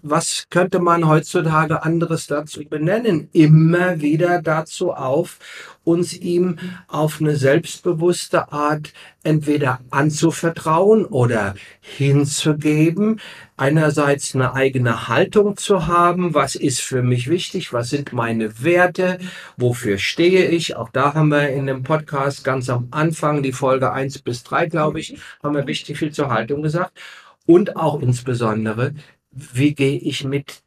was 0.03 0.47
könnte 0.51 0.79
man 0.81 1.07
heutzutage 1.07 1.83
anderes 1.83 2.27
dazu 2.27 2.65
benennen, 2.65 3.29
immer 3.33 4.01
wieder 4.01 4.41
dazu 4.43 4.93
auf, 4.93 5.39
uns 5.85 6.15
ihm 6.15 6.59
auf 6.89 7.21
eine 7.21 7.37
selbstbewusste 7.37 8.53
Art 8.53 8.93
entweder 9.23 9.81
anzuvertrauen 9.91 11.05
oder 11.05 11.55
hinzugeben, 11.81 13.21
einerseits 13.57 14.35
eine 14.35 14.55
eigene 14.55 15.09
Haltung 15.09 15.57
zu 15.57 15.87
haben, 15.87 16.35
was 16.35 16.55
ist 16.55 16.81
für 16.81 17.03
mich 17.03 17.29
wichtig, 17.29 17.73
was 17.73 17.91
sind 17.91 18.13
meine 18.13 18.63
Werte, 18.63 19.19
wofür 19.57 19.99
stehe 19.99 20.47
ich. 20.47 20.77
Auch 20.77 20.89
da 20.89 21.15
haben 21.15 21.29
wir 21.29 21.51
in 21.51 21.67
dem 21.67 21.83
Podcast 21.83 22.45
ganz 22.45 22.69
am 22.69 22.89
Anfang, 22.91 23.43
die 23.43 23.53
Folge 23.53 23.93
eins 23.93 24.19
bis 24.19 24.43
drei, 24.43 24.67
glaube 24.67 25.01
ich, 25.01 25.19
haben 25.43 25.55
wir 25.55 25.67
wichtig 25.67 25.99
viel 25.99 26.13
zur 26.13 26.31
Haltung 26.31 26.63
gesagt. 26.63 26.99
Und 27.47 27.77
auch 27.77 28.01
insbesondere, 28.01 28.95
wie 29.31 29.75
gehe 29.75 29.99
ich 29.99 30.25
mit 30.25 30.63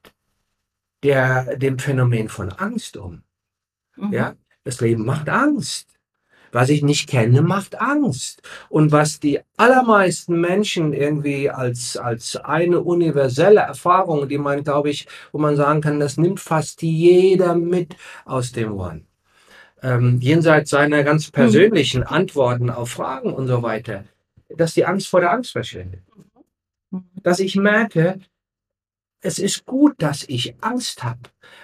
der, 1.03 1.57
dem 1.57 1.79
Phänomen 1.79 2.29
von 2.29 2.51
Angst 2.51 2.97
um? 2.97 3.23
Mhm. 3.95 4.13
Ja, 4.13 4.35
das 4.67 4.81
Leben 4.81 5.05
macht 5.05 5.29
Angst. 5.29 5.87
Was 6.51 6.69
ich 6.69 6.83
nicht 6.83 7.09
kenne, 7.09 7.41
macht 7.41 7.79
Angst. 7.79 8.41
Und 8.67 8.91
was 8.91 9.19
die 9.19 9.39
allermeisten 9.55 10.39
Menschen 10.41 10.93
irgendwie 10.93 11.49
als, 11.49 11.95
als 11.95 12.35
eine 12.35 12.81
universelle 12.81 13.61
Erfahrung, 13.61 14.27
die 14.27 14.37
man, 14.37 14.63
glaube 14.63 14.89
ich, 14.89 15.07
wo 15.31 15.39
man 15.39 15.55
sagen 15.55 15.81
kann, 15.81 15.99
das 15.99 16.17
nimmt 16.17 16.39
fast 16.39 16.81
jeder 16.81 17.55
mit 17.55 17.95
aus 18.25 18.51
dem 18.51 18.73
One. 18.73 19.03
Ähm, 19.81 20.19
jenseits 20.19 20.69
seiner 20.69 21.03
ganz 21.03 21.31
persönlichen 21.31 22.01
mhm. 22.01 22.07
Antworten 22.07 22.69
auf 22.69 22.89
Fragen 22.89 23.33
und 23.33 23.47
so 23.47 23.61
weiter, 23.61 24.03
dass 24.49 24.73
die 24.73 24.85
Angst 24.85 25.07
vor 25.07 25.21
der 25.21 25.31
Angst 25.31 25.51
verschwindet. 25.51 26.01
Mhm. 26.91 27.05
Dass 27.23 27.39
ich 27.39 27.55
merke, 27.55 28.19
es 29.21 29.39
ist 29.39 29.65
gut, 29.65 29.95
dass 29.97 30.23
ich 30.27 30.55
Angst 30.61 31.03
habe, 31.03 31.19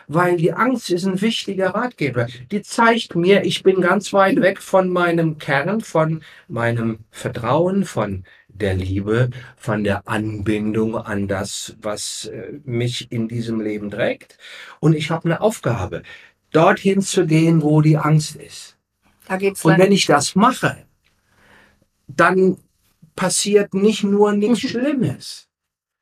weil 0.08 0.38
die 0.38 0.54
Angst 0.54 0.90
ist 0.90 1.06
ein 1.06 1.22
wichtiger 1.22 1.70
Ratgeber. 1.70 2.28
Die 2.52 2.62
zeigt 2.62 3.16
mir, 3.16 3.44
ich 3.46 3.64
bin 3.64 3.82
ganz 3.82 4.14
weit 4.14 4.42
weg 4.42 4.62
von 4.62 4.90
meinem 4.90 5.38
Kern, 5.38 5.82
von 5.82 6.24
meinem 6.48 7.00
Vertrauen, 7.12 7.86
von 7.86 8.24
der 8.48 8.76
Liebe, 8.76 9.30
von 9.58 9.84
der 9.84 10.08
Anbindung 10.08 10.96
an 10.96 11.28
das, 11.28 11.76
was 11.82 12.26
äh, 12.26 12.60
mich 12.64 13.12
in 13.12 13.28
diesem 13.28 13.60
Leben 13.60 13.90
trägt. 13.90 14.38
Und 14.80 14.94
ich 14.94 15.10
habe 15.10 15.26
eine 15.26 15.42
Aufgabe, 15.42 16.04
dorthin 16.52 17.02
zu 17.02 17.26
gehen, 17.26 17.62
wo 17.62 17.82
die 17.82 17.98
Angst 17.98 18.36
ist. 18.36 18.78
Da 19.28 19.38
geht's 19.38 19.66
Und 19.66 19.78
wenn 19.78 19.92
ich 19.92 20.06
das 20.06 20.36
mache, 20.36 20.86
dann 22.08 22.58
passiert 23.16 23.74
nicht 23.74 24.04
nur 24.04 24.34
nichts 24.34 24.60
Schlimmes, 24.60 25.48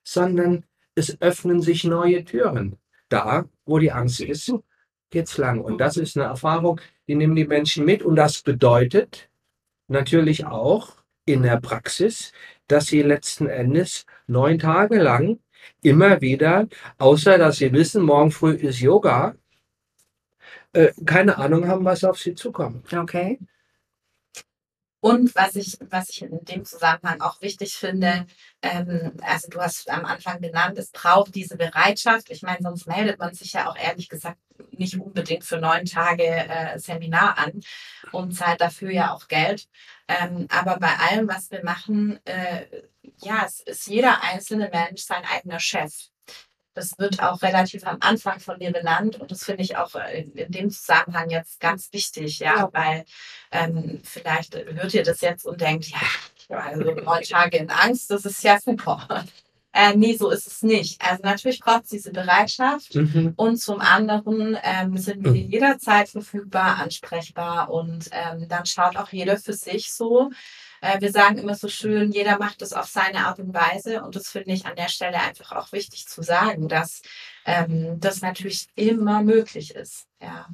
sondern 0.04 0.66
es 0.96 1.22
öffnen 1.22 1.62
sich 1.62 1.84
neue 1.84 2.24
Türen. 2.26 2.78
Da, 3.12 3.46
wo 3.66 3.80
die 3.80 3.92
Angst 3.92 4.22
ist, 4.22 4.54
geht's 5.10 5.38
lang. 5.38 5.62
Und 5.62 5.80
das 5.80 5.98
ist 5.98 6.18
eine 6.18 6.28
Erfahrung, 6.28 6.80
die 7.08 7.16
nehmen 7.16 7.36
die 7.36 7.46
Menschen 7.46 7.86
mit. 7.86 8.04
Und 8.04 8.16
das 8.16 8.42
bedeutet 8.42 9.30
natürlich 9.88 10.46
auch 10.46 10.96
in 11.26 11.44
der 11.44 11.60
Praxis, 11.60 12.32
dass 12.68 12.88
sie 12.88 13.02
letzten 13.02 13.48
Endes 13.48 14.06
neun 14.28 14.60
Tage 14.60 15.02
lang 15.02 15.40
immer 15.82 16.22
wieder, 16.22 16.68
außer 16.98 17.38
dass 17.38 17.58
sie 17.58 17.72
wissen, 17.74 18.04
morgen 18.04 18.32
früh 18.32 18.54
ist 18.54 18.80
Yoga, 18.80 19.36
äh, 20.74 20.92
keine 21.06 21.38
Ahnung 21.38 21.68
haben, 21.68 21.86
was 21.86 22.04
auf 22.04 22.18
sie 22.18 22.34
zukommt. 22.34 22.94
Okay. 22.94 23.40
Und 25.02 25.34
was 25.36 25.56
ich, 25.56 25.78
was 25.90 26.10
ich 26.10 26.22
in 26.22 26.46
dem 26.46 26.64
Zusammenhang 26.64 27.22
auch 27.22 27.42
wichtig 27.42 27.74
finde, 27.74 28.28
ähm, 28.62 29.14
also 29.24 29.50
du 29.50 29.60
hast 29.60 29.90
am 29.90 30.06
Anfang 30.06 30.40
genannt, 30.42 30.78
es 30.78 30.92
braucht 30.92 31.34
diese 31.34 31.58
Bereitschaft. 31.58 32.30
Ich 32.30 32.44
meine, 32.44 32.60
sonst 32.62 32.86
meldet 32.86 33.18
man 33.18 33.34
sich 33.34 33.54
ja 33.54 33.68
auch 33.68 33.76
ehrlich 33.76 34.10
gesagt 34.10 34.38
nicht 34.70 35.00
unbedingt 35.00 35.44
für 35.44 35.58
neun 35.58 35.86
Tage 35.86 36.24
äh, 36.24 36.78
Seminar 36.78 37.40
an 37.40 37.62
und 38.12 38.34
zahlt 38.34 38.62
dafür 38.62 38.92
ja 38.92 39.12
auch 39.12 39.28
Geld. 39.28 39.68
Ähm, 40.08 40.46
aber 40.50 40.78
bei 40.78 40.96
allem, 41.10 41.28
was 41.28 41.50
wir 41.50 41.64
machen, 41.64 42.20
äh, 42.26 42.68
ja, 43.24 43.44
es 43.46 43.62
ist 43.62 43.88
jeder 43.88 44.22
einzelne 44.24 44.70
Mensch 44.72 45.02
sein 45.02 45.24
eigener 45.26 45.60
Chef. 45.60 46.11
Das 46.74 46.98
wird 46.98 47.22
auch 47.22 47.42
relativ 47.42 47.86
am 47.86 47.98
Anfang 48.00 48.40
von 48.40 48.60
dir 48.60 48.72
benannt 48.72 49.20
und 49.20 49.32
das 49.32 49.44
finde 49.44 49.64
ich 49.64 49.78
auch 49.78 49.94
äh, 49.96 50.22
in 50.34 50.52
dem 50.52 50.70
Zusammenhang 50.70 51.30
jetzt 51.30 51.60
ganz 51.60 51.92
wichtig, 51.92 52.40
ja, 52.40 52.56
ja. 52.56 52.70
weil 52.72 53.06
ähm, 53.52 54.02
vielleicht 54.04 54.56
hört 54.56 54.94
ihr 54.94 55.04
das 55.04 55.22
jetzt 55.22 55.46
und 55.46 55.60
denkt, 55.60 55.92
ja, 56.50 56.58
also 56.58 56.84
neun 56.84 57.24
Tage 57.24 57.58
in 57.58 57.70
Angst, 57.70 58.12
das 58.12 58.26
ist 58.26 58.44
ja 58.44 58.60
super. 58.60 59.26
Äh, 59.74 59.96
nee, 59.96 60.18
so 60.18 60.30
ist 60.30 60.48
es 60.48 60.64
nicht. 60.64 61.02
Also 61.02 61.24
natürlich 61.24 61.62
braucht 61.62 61.84
es 61.84 61.90
diese 61.92 62.12
Bereitschaft 62.12 62.94
mhm. 62.94 63.34
und 63.38 63.56
zum 63.56 63.80
anderen 63.80 64.58
ähm, 64.64 64.98
sind 64.98 65.24
wir 65.24 65.34
jederzeit 65.34 66.10
verfügbar, 66.10 66.78
ansprechbar 66.78 67.70
und 67.70 68.10
ähm, 68.12 68.50
dann 68.50 68.66
schaut 68.66 68.98
auch 68.98 69.10
jeder 69.14 69.38
für 69.38 69.54
sich 69.54 69.94
so, 69.94 70.30
äh, 70.82 71.00
wir 71.00 71.12
sagen 71.12 71.38
immer 71.38 71.56
so 71.56 71.70
schön, 71.70 72.12
jeder 72.12 72.38
macht 72.40 72.62
es 72.62 72.74
auf 72.74 72.88
seine 72.88 73.26
Art 73.28 73.40
und 73.40 73.54
Weise. 73.54 74.04
Und 74.04 74.16
das 74.16 74.30
finde 74.30 74.52
ich 74.52 74.66
an 74.66 74.76
der 74.76 74.90
Stelle 74.90 75.20
einfach 75.20 75.52
auch 75.52 75.72
wichtig 75.72 76.08
zu 76.08 76.24
sagen, 76.24 76.68
dass 76.68 77.02
ähm, 77.46 78.00
das 78.00 78.22
natürlich 78.22 78.68
immer 78.76 79.22
möglich 79.22 79.76
ist. 79.76 80.08
Ja. 80.20 80.48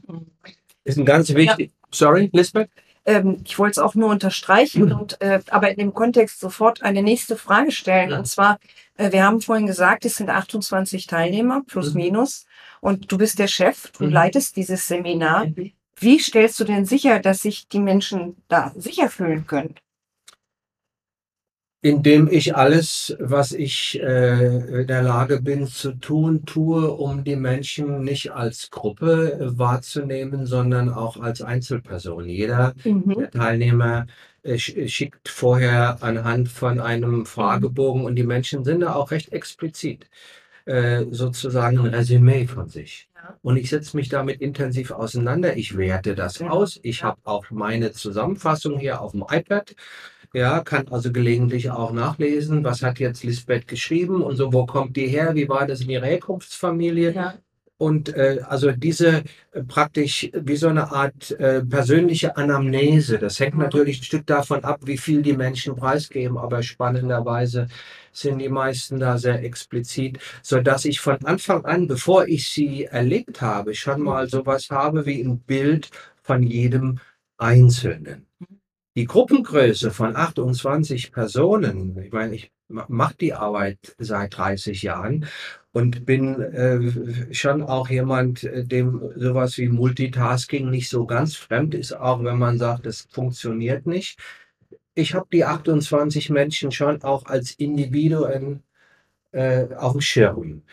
Ist 0.83 0.97
ein 0.97 1.05
ganz 1.05 1.33
wichtig. 1.33 1.71
Ja. 1.71 1.87
Sorry, 1.91 2.29
Lisbeth? 2.33 2.69
Ähm, 3.05 3.41
ich 3.45 3.57
wollte 3.57 3.71
es 3.71 3.77
auch 3.77 3.95
nur 3.95 4.09
unterstreichen 4.09 4.85
mhm. 4.85 4.99
und 4.99 5.21
äh, 5.21 5.39
aber 5.49 5.71
in 5.71 5.77
dem 5.77 5.93
Kontext 5.93 6.41
sofort 6.41 6.83
eine 6.83 7.01
nächste 7.01 7.37
Frage 7.37 7.71
stellen. 7.71 8.11
Und 8.11 8.27
zwar, 8.27 8.59
äh, 8.97 9.13
wir 9.13 9.23
haben 9.23 9.39
vorhin 9.39 9.65
gesagt, 9.65 10.03
es 10.03 10.17
sind 10.17 10.29
28 10.29 11.07
Teilnehmer 11.07 11.63
plus 11.65 11.93
mhm. 11.93 12.01
minus 12.01 12.45
und 12.81 13.09
du 13.09 13.17
bist 13.17 13.39
der 13.39 13.47
Chef, 13.47 13.91
du 13.97 14.05
mhm. 14.05 14.11
leitest 14.11 14.57
dieses 14.57 14.87
Seminar. 14.87 15.45
Mhm. 15.45 15.71
Wie 15.99 16.19
stellst 16.19 16.59
du 16.59 16.65
denn 16.65 16.85
sicher, 16.85 17.19
dass 17.19 17.39
sich 17.39 17.69
die 17.69 17.79
Menschen 17.79 18.35
da 18.49 18.73
sicher 18.75 19.09
fühlen 19.09 19.47
können? 19.47 19.75
Indem 21.87 22.27
ich 22.29 22.53
alles, 22.53 23.15
was 23.17 23.53
ich 23.53 23.97
äh, 24.01 24.81
in 24.81 24.87
der 24.87 25.03
Lage 25.03 25.41
bin 25.41 25.67
zu 25.67 25.93
tun, 25.93 26.45
tue, 26.45 26.91
um 26.91 27.23
die 27.23 27.37
Menschen 27.37 28.03
nicht 28.03 28.33
als 28.33 28.69
Gruppe 28.71 29.39
äh, 29.39 29.57
wahrzunehmen, 29.57 30.45
sondern 30.45 30.89
auch 30.89 31.17
als 31.17 31.41
Einzelperson. 31.41 32.27
Jeder 32.27 32.73
mhm. 32.83 33.29
Teilnehmer 33.31 34.05
äh, 34.43 34.57
schickt 34.57 35.29
vorher 35.29 36.03
anhand 36.03 36.49
von 36.49 36.81
einem 36.81 37.25
Fragebogen 37.25 38.03
und 38.03 38.15
die 38.15 38.23
Menschen 38.23 38.65
sind 38.65 38.81
da 38.81 38.93
auch 38.93 39.11
recht 39.11 39.31
explizit 39.31 40.09
äh, 40.65 41.05
sozusagen 41.11 41.79
ein 41.79 41.93
Resümee 41.93 42.47
von 42.47 42.67
sich. 42.67 43.07
Und 43.41 43.55
ich 43.55 43.69
setze 43.69 43.95
mich 43.95 44.09
damit 44.09 44.41
intensiv 44.41 44.91
auseinander. 44.91 45.55
Ich 45.55 45.77
werte 45.77 46.15
das 46.15 46.41
aus. 46.41 46.79
Ich 46.83 47.03
habe 47.03 47.19
auch 47.23 47.49
meine 47.49 47.93
Zusammenfassung 47.93 48.77
hier 48.77 49.01
auf 49.01 49.13
dem 49.13 49.23
iPad 49.29 49.75
ja, 50.33 50.61
kann 50.61 50.87
also 50.89 51.11
gelegentlich 51.11 51.71
auch 51.71 51.91
nachlesen, 51.91 52.63
was 52.63 52.83
hat 52.83 52.99
jetzt 52.99 53.23
Lisbeth 53.23 53.67
geschrieben 53.67 54.21
und 54.21 54.35
so, 54.35 54.53
wo 54.53 54.65
kommt 54.65 54.95
die 54.95 55.07
her, 55.07 55.35
wie 55.35 55.49
war 55.49 55.65
das 55.67 55.81
in 55.81 55.89
ihrer 55.89 56.05
Herkunftsfamilie. 56.05 57.13
Ja. 57.13 57.35
Und 57.79 58.09
äh, 58.15 58.39
also 58.43 58.71
diese 58.71 59.23
äh, 59.51 59.63
praktisch 59.63 60.29
wie 60.33 60.55
so 60.55 60.67
eine 60.67 60.91
Art 60.91 61.31
äh, 61.31 61.63
persönliche 61.63 62.35
Anamnese, 62.35 63.19
das 63.19 63.39
hängt 63.39 63.57
natürlich 63.57 63.99
ein 63.99 64.03
Stück 64.03 64.25
davon 64.25 64.63
ab, 64.63 64.79
wie 64.85 64.97
viel 64.97 65.21
die 65.21 65.37
Menschen 65.37 65.75
preisgeben, 65.75 66.39
aber 66.39 66.63
spannenderweise 66.63 67.67
sind 68.11 68.39
die 68.39 68.49
meisten 68.49 68.99
da 68.99 69.19
sehr 69.19 69.43
explizit, 69.43 70.17
so 70.41 70.59
dass 70.59 70.85
ich 70.85 70.99
von 70.99 71.23
Anfang 71.25 71.65
an, 71.65 71.87
bevor 71.87 72.27
ich 72.27 72.49
sie 72.49 72.85
erlebt 72.85 73.41
habe, 73.41 73.75
schon 73.75 74.01
mal 74.01 74.27
sowas 74.27 74.69
habe 74.71 75.05
wie 75.05 75.21
ein 75.21 75.39
Bild 75.39 75.91
von 76.23 76.41
jedem 76.41 76.99
Einzelnen. 77.37 78.26
Die 78.97 79.05
Gruppengröße 79.05 79.91
von 79.91 80.15
28 80.15 81.11
Personen, 81.11 82.01
ich 82.01 82.11
meine, 82.11 82.33
ich 82.33 82.51
mache 82.67 83.15
die 83.15 83.31
Arbeit 83.31 83.95
seit 83.99 84.35
30 84.35 84.81
Jahren 84.81 85.27
und 85.71 86.03
bin 86.03 86.41
äh, 86.41 87.31
schon 87.31 87.61
auch 87.61 87.91
jemand, 87.91 88.43
äh, 88.43 88.63
dem 88.63 88.99
sowas 89.15 89.59
wie 89.59 89.69
Multitasking 89.69 90.71
nicht 90.71 90.89
so 90.89 91.05
ganz 91.05 91.35
fremd 91.35 91.75
ist, 91.75 91.93
auch 91.93 92.23
wenn 92.23 92.39
man 92.39 92.57
sagt, 92.57 92.87
es 92.87 93.07
funktioniert 93.11 93.85
nicht. 93.85 94.17
Ich 94.95 95.13
habe 95.13 95.27
die 95.31 95.45
28 95.45 96.31
Menschen 96.31 96.71
schon 96.71 97.03
auch 97.03 97.27
als 97.27 97.51
Individuen 97.51 98.63
äh, 99.31 99.67
auf 99.75 99.91
dem 99.91 100.01
Schirm. 100.01 100.63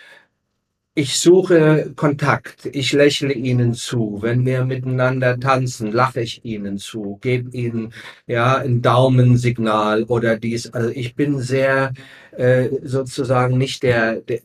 Ich 0.97 1.19
suche 1.19 1.93
Kontakt, 1.97 2.67
ich 2.67 2.93
lächle 2.93 3.33
ihnen 3.33 3.75
zu. 3.75 4.19
Wenn 4.23 4.47
wir 4.47 4.65
miteinander 4.65 5.41
tanzen, 5.41 5.91
lache 5.91 6.21
ich 6.21 6.45
ihnen 6.45 6.79
zu, 6.79 7.19
gebe 7.21 7.51
ihnen 7.51 7.93
ja 8.29 8.59
ein 8.59 8.81
Daumensignal 8.81 10.05
oder 10.05 10.37
dies. 10.39 10.73
Also 10.73 10.91
ich 10.91 11.17
bin 11.17 11.41
sehr 11.41 11.93
äh, 12.33 12.69
sozusagen 12.85 13.59
nicht 13.59 13.83
der 13.83 14.21
der 14.21 14.41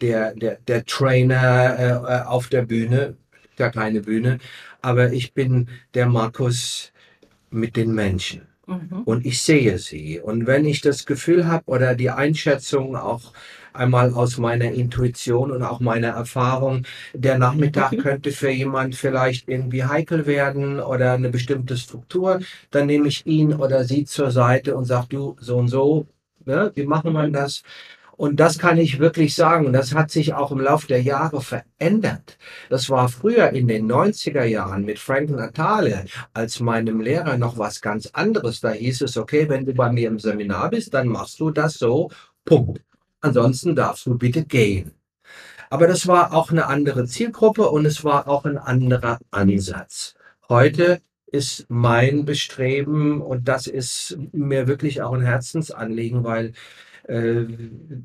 der 0.00 0.34
der, 0.36 0.58
der 0.68 0.84
Trainer 0.84 1.78
äh, 1.78 2.28
auf 2.28 2.48
der 2.48 2.62
Bühne, 2.62 3.16
der 3.58 3.70
kleine 3.70 4.02
Bühne, 4.02 4.38
aber 4.82 5.12
ich 5.12 5.34
bin 5.34 5.68
der 5.94 6.06
Markus 6.06 6.92
mit 7.50 7.76
den 7.76 7.92
Menschen. 7.92 8.42
Mhm. 8.68 9.02
Und 9.04 9.24
ich 9.24 9.40
sehe 9.42 9.78
sie. 9.78 10.20
Und 10.20 10.46
wenn 10.46 10.66
ich 10.66 10.82
das 10.82 11.06
Gefühl 11.06 11.46
habe 11.46 11.64
oder 11.66 11.94
die 11.94 12.10
Einschätzung 12.10 12.96
auch 12.96 13.32
einmal 13.72 14.12
aus 14.12 14.36
meiner 14.36 14.70
Intuition 14.72 15.50
und 15.52 15.62
auch 15.62 15.80
meiner 15.80 16.08
Erfahrung, 16.08 16.84
der 17.14 17.38
Nachmittag 17.38 17.92
mhm. 17.92 17.98
könnte 17.98 18.30
für 18.30 18.50
jemand 18.50 18.94
vielleicht 18.94 19.48
irgendwie 19.48 19.84
heikel 19.84 20.26
werden 20.26 20.80
oder 20.80 21.14
eine 21.14 21.30
bestimmte 21.30 21.76
Struktur, 21.78 22.40
dann 22.70 22.86
nehme 22.86 23.08
ich 23.08 23.26
ihn 23.26 23.54
oder 23.54 23.84
sie 23.84 24.04
zur 24.04 24.30
Seite 24.30 24.76
und 24.76 24.84
sage, 24.84 25.06
du, 25.10 25.36
so 25.40 25.56
und 25.56 25.68
so, 25.68 26.06
ne, 26.44 26.70
wie 26.74 26.84
machen 26.84 27.12
wir 27.14 27.28
das? 27.28 27.62
Und 28.18 28.40
das 28.40 28.58
kann 28.58 28.78
ich 28.78 28.98
wirklich 28.98 29.36
sagen, 29.36 29.72
das 29.72 29.94
hat 29.94 30.10
sich 30.10 30.34
auch 30.34 30.50
im 30.50 30.58
Laufe 30.58 30.88
der 30.88 31.00
Jahre 31.00 31.40
verändert. 31.40 32.36
Das 32.68 32.90
war 32.90 33.08
früher 33.08 33.50
in 33.50 33.68
den 33.68 33.88
90er 33.88 34.42
Jahren 34.42 34.84
mit 34.84 34.98
Frank 34.98 35.30
Natale 35.30 36.04
als 36.34 36.58
meinem 36.58 37.00
Lehrer 37.00 37.38
noch 37.38 37.58
was 37.58 37.80
ganz 37.80 38.08
anderes. 38.08 38.60
Da 38.60 38.70
hieß 38.70 39.02
es, 39.02 39.16
okay, 39.16 39.48
wenn 39.48 39.64
du 39.64 39.72
bei 39.72 39.92
mir 39.92 40.08
im 40.08 40.18
Seminar 40.18 40.70
bist, 40.70 40.94
dann 40.94 41.06
machst 41.06 41.38
du 41.38 41.52
das 41.52 41.74
so, 41.74 42.10
Punkt. 42.44 42.82
Ansonsten 43.20 43.76
darfst 43.76 44.06
du 44.06 44.18
bitte 44.18 44.44
gehen. 44.44 44.90
Aber 45.70 45.86
das 45.86 46.08
war 46.08 46.34
auch 46.34 46.50
eine 46.50 46.66
andere 46.66 47.06
Zielgruppe 47.06 47.68
und 47.68 47.86
es 47.86 48.02
war 48.02 48.26
auch 48.26 48.44
ein 48.46 48.58
anderer 48.58 49.20
Ansatz. 49.30 50.16
Heute 50.48 51.00
ist 51.26 51.66
mein 51.68 52.24
Bestreben 52.24 53.22
und 53.22 53.46
das 53.46 53.68
ist 53.68 54.18
mir 54.32 54.66
wirklich 54.66 55.02
auch 55.02 55.12
ein 55.12 55.22
Herzensanliegen, 55.22 56.24
weil 56.24 56.52
äh, 57.08 57.46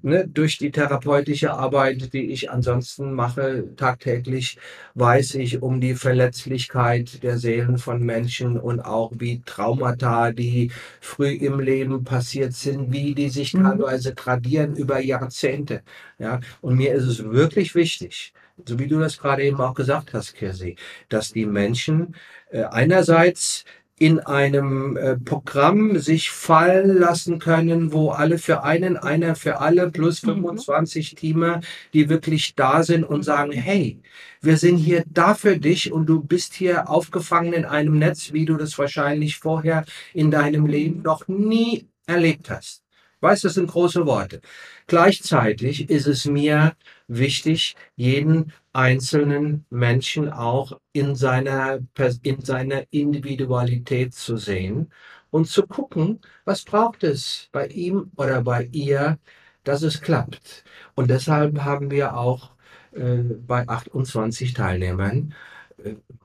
ne, 0.01 0.27
durch 0.27 0.57
die 0.57 0.71
therapeutische 0.71 1.53
Arbeit, 1.53 2.13
die 2.13 2.31
ich 2.31 2.49
ansonsten 2.49 3.13
mache, 3.13 3.75
tagtäglich, 3.75 4.57
weiß 4.95 5.35
ich 5.35 5.61
um 5.61 5.81
die 5.81 5.95
Verletzlichkeit 5.95 7.21
der 7.21 7.37
Seelen 7.37 7.77
von 7.77 8.01
Menschen 8.01 8.57
und 8.57 8.79
auch 8.79 9.11
wie 9.15 9.41
Traumata, 9.45 10.31
die 10.31 10.71
früh 11.01 11.31
im 11.31 11.59
Leben 11.59 12.05
passiert 12.05 12.53
sind, 12.53 12.93
wie 12.93 13.13
die 13.13 13.29
sich 13.29 13.53
mhm. 13.53 13.63
teilweise 13.63 14.15
tradieren 14.15 14.75
über 14.75 14.99
Jahrzehnte. 15.01 15.81
Ja, 16.17 16.39
und 16.61 16.77
mir 16.77 16.93
ist 16.93 17.03
es 17.03 17.23
wirklich 17.23 17.75
wichtig, 17.75 18.33
so 18.65 18.79
wie 18.79 18.87
du 18.87 18.99
das 18.99 19.17
gerade 19.17 19.43
eben 19.43 19.59
auch 19.59 19.73
gesagt 19.73 20.13
hast, 20.13 20.35
Kirsi, 20.35 20.77
dass 21.09 21.33
die 21.33 21.45
Menschen 21.45 22.15
äh, 22.51 22.63
einerseits 22.63 23.65
in 24.03 24.19
einem 24.19 24.97
äh, 24.97 25.15
Programm 25.15 25.97
sich 25.97 26.29
fallen 26.29 26.97
lassen 26.97 27.39
können, 27.39 27.93
wo 27.93 28.09
alle 28.09 28.37
für 28.37 28.63
einen, 28.63 28.97
einer 28.97 29.35
für 29.35 29.61
alle 29.61 29.89
plus 29.91 30.19
25 30.19 31.13
mhm. 31.13 31.15
Teamer, 31.15 31.61
die 31.93 32.09
wirklich 32.09 32.53
da 32.55 32.83
sind 32.83 33.05
und 33.05 33.23
sagen, 33.23 33.53
hey, 33.53 34.01
wir 34.41 34.57
sind 34.57 34.75
hier 34.75 35.05
da 35.07 35.35
für 35.35 35.57
dich 35.57 35.93
und 35.93 36.07
du 36.07 36.21
bist 36.21 36.53
hier 36.53 36.89
aufgefangen 36.89 37.53
in 37.53 37.63
einem 37.63 37.97
Netz, 37.97 38.33
wie 38.33 38.43
du 38.43 38.57
das 38.57 38.77
wahrscheinlich 38.77 39.37
vorher 39.37 39.85
in 40.13 40.31
deinem 40.31 40.65
Leben 40.65 41.01
noch 41.01 41.29
nie 41.29 41.87
erlebt 42.05 42.49
hast. 42.49 42.82
Weißt, 43.23 43.45
das 43.45 43.53
sind 43.53 43.71
große 43.71 44.05
Worte. 44.05 44.41
Gleichzeitig 44.87 45.89
ist 45.89 46.07
es 46.07 46.25
mir 46.25 46.73
wichtig, 47.07 47.75
jeden 47.95 48.51
einzelnen 48.73 49.65
Menschen 49.69 50.29
auch 50.29 50.77
in 50.91 51.15
seiner, 51.15 51.79
in 52.23 52.41
seiner 52.41 52.83
Individualität 52.91 54.13
zu 54.13 54.35
sehen 54.35 54.91
und 55.31 55.47
zu 55.47 55.65
gucken, 55.65 56.19
was 56.43 56.63
braucht 56.63 57.05
es 57.05 57.47
bei 57.53 57.67
ihm 57.67 58.11
oder 58.17 58.41
bei 58.41 58.67
ihr, 58.73 59.17
dass 59.63 59.83
es 59.83 60.01
klappt. 60.01 60.65
Und 60.93 61.09
deshalb 61.09 61.61
haben 61.61 61.91
wir 61.91 62.17
auch 62.17 62.51
äh, 62.91 63.19
bei 63.47 63.65
28 63.65 64.53
Teilnehmern 64.53 65.33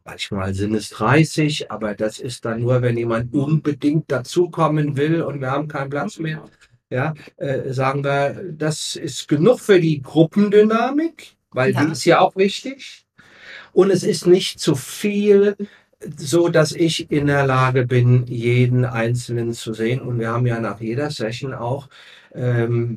manchmal 0.04 0.54
sind 0.54 0.74
es 0.74 0.90
30, 0.90 1.70
aber 1.70 1.94
das 1.94 2.18
ist 2.18 2.44
dann 2.44 2.60
nur, 2.60 2.82
wenn 2.82 2.96
jemand 2.96 3.34
unbedingt 3.34 4.10
dazukommen 4.10 4.96
will 4.96 5.22
und 5.22 5.40
wir 5.40 5.50
haben 5.50 5.68
keinen 5.68 5.90
Platz 5.90 6.18
mehr. 6.18 6.44
Ja, 6.90 7.14
äh, 7.36 7.72
sagen 7.72 8.02
wir, 8.02 8.44
das 8.52 8.96
ist 8.96 9.28
genug 9.28 9.60
für 9.60 9.78
die 9.80 10.00
Gruppendynamik, 10.00 11.36
weil 11.50 11.72
Ja. 11.72 11.84
die 11.84 11.92
ist 11.92 12.04
ja 12.06 12.20
auch 12.20 12.34
wichtig. 12.36 13.04
Und 13.72 13.90
es 13.90 14.02
ist 14.02 14.26
nicht 14.26 14.60
zu 14.60 14.74
viel, 14.74 15.56
so 16.16 16.48
dass 16.48 16.72
ich 16.72 17.10
in 17.10 17.26
der 17.26 17.46
Lage 17.46 17.86
bin, 17.86 18.26
jeden 18.26 18.84
Einzelnen 18.84 19.52
zu 19.52 19.74
sehen. 19.74 20.00
Und 20.00 20.18
wir 20.18 20.30
haben 20.30 20.46
ja 20.46 20.60
nach 20.60 20.80
jeder 20.80 21.10
Session 21.10 21.54
auch 21.54 21.88
ähm, 22.34 22.96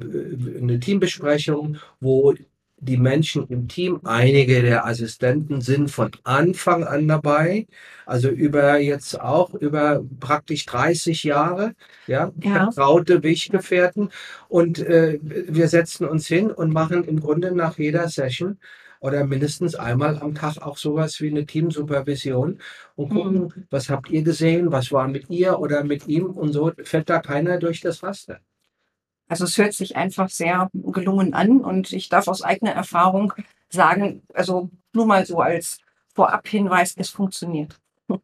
eine 0.62 0.80
Teambesprechung, 0.80 1.78
wo 2.00 2.34
die 2.82 2.98
Menschen 2.98 3.48
im 3.48 3.68
Team, 3.68 4.00
einige 4.04 4.62
der 4.64 4.86
Assistenten 4.86 5.62
sind 5.62 5.90
von 5.92 6.12
Anfang 6.24 6.84
an 6.84 7.08
dabei, 7.08 7.68
also 8.06 8.30
über 8.30 8.78
jetzt 8.80 9.20
auch 9.22 9.54
über 9.54 10.04
praktisch 10.20 10.66
30 10.66 11.24
Jahre, 11.24 11.74
ja, 12.08 12.32
Ja. 12.44 12.72
vertraute 12.72 13.24
Weggefährten. 13.24 14.10
Und 14.50 14.80
äh, 14.80 15.20
wir 15.22 15.68
setzen 15.68 16.08
uns 16.08 16.28
hin 16.28 16.52
und 16.52 16.72
machen 16.74 17.04
im 17.06 17.20
Grunde 17.20 17.54
nach 17.56 17.78
jeder 17.78 18.10
Session 18.10 18.60
oder 19.00 19.26
mindestens 19.26 19.76
einmal 19.76 20.18
am 20.20 20.36
Tag 20.36 20.58
auch 20.58 20.78
sowas 20.78 21.20
wie 21.22 21.30
eine 21.30 21.46
Teamsupervision 21.46 22.60
und 22.96 23.10
gucken, 23.10 23.66
was 23.70 23.90
habt 23.90 24.10
ihr 24.10 24.24
gesehen, 24.24 24.72
was 24.72 24.92
war 24.92 25.08
mit 25.08 25.30
ihr 25.30 25.60
oder 25.60 25.84
mit 25.84 26.08
ihm 26.08 26.26
und 26.28 26.54
so 26.54 26.72
fällt 26.84 27.10
da 27.10 27.20
keiner 27.20 27.58
durch 27.60 27.82
das 27.82 28.04
Raster. 28.04 28.40
Also 29.32 29.46
es 29.46 29.58
hört 29.58 29.72
sich 29.72 29.96
einfach 29.96 30.28
sehr 30.28 30.70
gelungen 30.74 31.34
an 31.34 31.62
und 31.62 31.94
ich 31.94 32.10
darf 32.10 32.28
aus 32.28 32.42
eigener 32.42 32.74
Erfahrung 32.74 33.32
sagen, 33.70 34.24
also 34.34 34.70
nur 34.92 35.06
mal 35.06 35.26
so 35.26 35.40
als 35.40 35.78
Vorabhinweis, 36.14 36.96
es 36.98 37.10
funktioniert. 37.10 37.80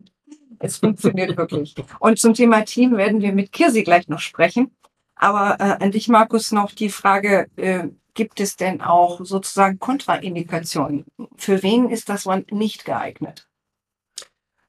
Es 0.60 0.78
funktioniert 0.78 1.38
wirklich. 1.38 1.76
Und 2.00 2.18
zum 2.18 2.34
Thema 2.34 2.66
Team 2.66 2.98
werden 2.98 3.22
wir 3.22 3.32
mit 3.32 3.52
Kirsi 3.52 3.84
gleich 3.84 4.08
noch 4.08 4.20
sprechen. 4.20 4.76
Aber 5.14 5.58
äh, 5.60 5.84
an 5.84 5.92
dich, 5.92 6.08
Markus, 6.08 6.52
noch 6.52 6.72
die 6.72 6.90
Frage, 6.90 7.48
äh, 7.58 7.90
gibt 8.16 8.40
es 8.40 8.56
denn 8.56 8.82
auch 8.82 9.24
sozusagen 9.24 9.78
Kontraindikationen? 9.78 11.06
Für 11.36 11.62
wen 11.62 11.92
ist 11.92 12.10
das 12.10 12.26
One 12.26 12.44
nicht 12.50 12.86
geeignet? 12.86 13.48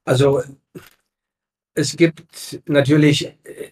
Also 0.05 0.43
es 1.73 1.97
gibt 1.97 2.61
natürlich, 2.67 3.35
äh, 3.45 3.71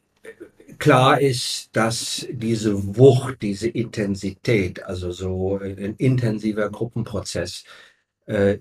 klar 0.79 1.21
ist, 1.21 1.71
dass 1.77 2.27
diese 2.31 2.97
Wucht, 2.97 3.43
diese 3.43 3.69
Intensität, 3.69 4.83
also 4.85 5.11
so 5.12 5.59
ein 5.59 5.95
intensiver 5.97 6.71
Gruppenprozess, 6.71 7.65
äh, 8.27 8.57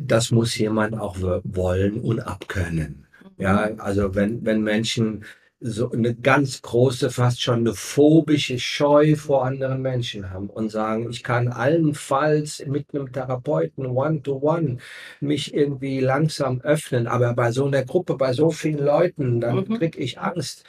das 0.00 0.30
muss 0.30 0.56
jemand 0.58 0.94
auch 0.98 1.20
wo- 1.20 1.40
wollen 1.44 2.00
und 2.00 2.20
abkönnen. 2.20 3.06
Ja, 3.38 3.70
also 3.78 4.14
wenn, 4.14 4.44
wenn 4.44 4.62
Menschen 4.62 5.24
so 5.60 5.90
eine 5.90 6.14
ganz 6.14 6.62
große, 6.62 7.10
fast 7.10 7.42
schon 7.42 7.60
eine 7.60 7.74
phobische 7.74 8.58
Scheu 8.60 9.16
vor 9.16 9.44
anderen 9.44 9.82
Menschen 9.82 10.30
haben 10.30 10.48
und 10.50 10.70
sagen, 10.70 11.10
ich 11.10 11.24
kann 11.24 11.48
allenfalls 11.48 12.64
mit 12.66 12.94
einem 12.94 13.12
Therapeuten 13.12 13.86
one-to-one 13.86 14.78
mich 15.20 15.54
irgendwie 15.54 15.98
langsam 16.00 16.60
öffnen, 16.60 17.08
aber 17.08 17.34
bei 17.34 17.50
so 17.50 17.66
einer 17.66 17.84
Gruppe, 17.84 18.14
bei 18.16 18.32
so 18.32 18.50
vielen 18.50 18.84
Leuten, 18.84 19.40
dann 19.40 19.56
Mhm. 19.56 19.78
kriege 19.78 19.98
ich 19.98 20.20
Angst, 20.20 20.64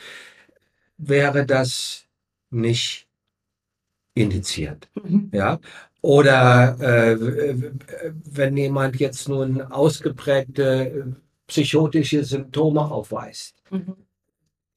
wäre 1.00 1.46
das 1.46 2.06
nicht 2.52 3.08
indiziert. 4.14 4.90
Mhm. 5.04 5.32
Ja, 5.34 5.60
oder 6.02 6.78
äh, 6.80 7.18
wenn 8.26 8.58
jemand 8.58 9.00
jetzt 9.00 9.28
nun 9.28 9.62
ausgeprägte 9.62 10.90
äh, 10.90 11.04
psychotische 11.48 12.24
Symptome 12.24 12.82
aufweist, 12.82 13.56
Mhm. 13.72 13.96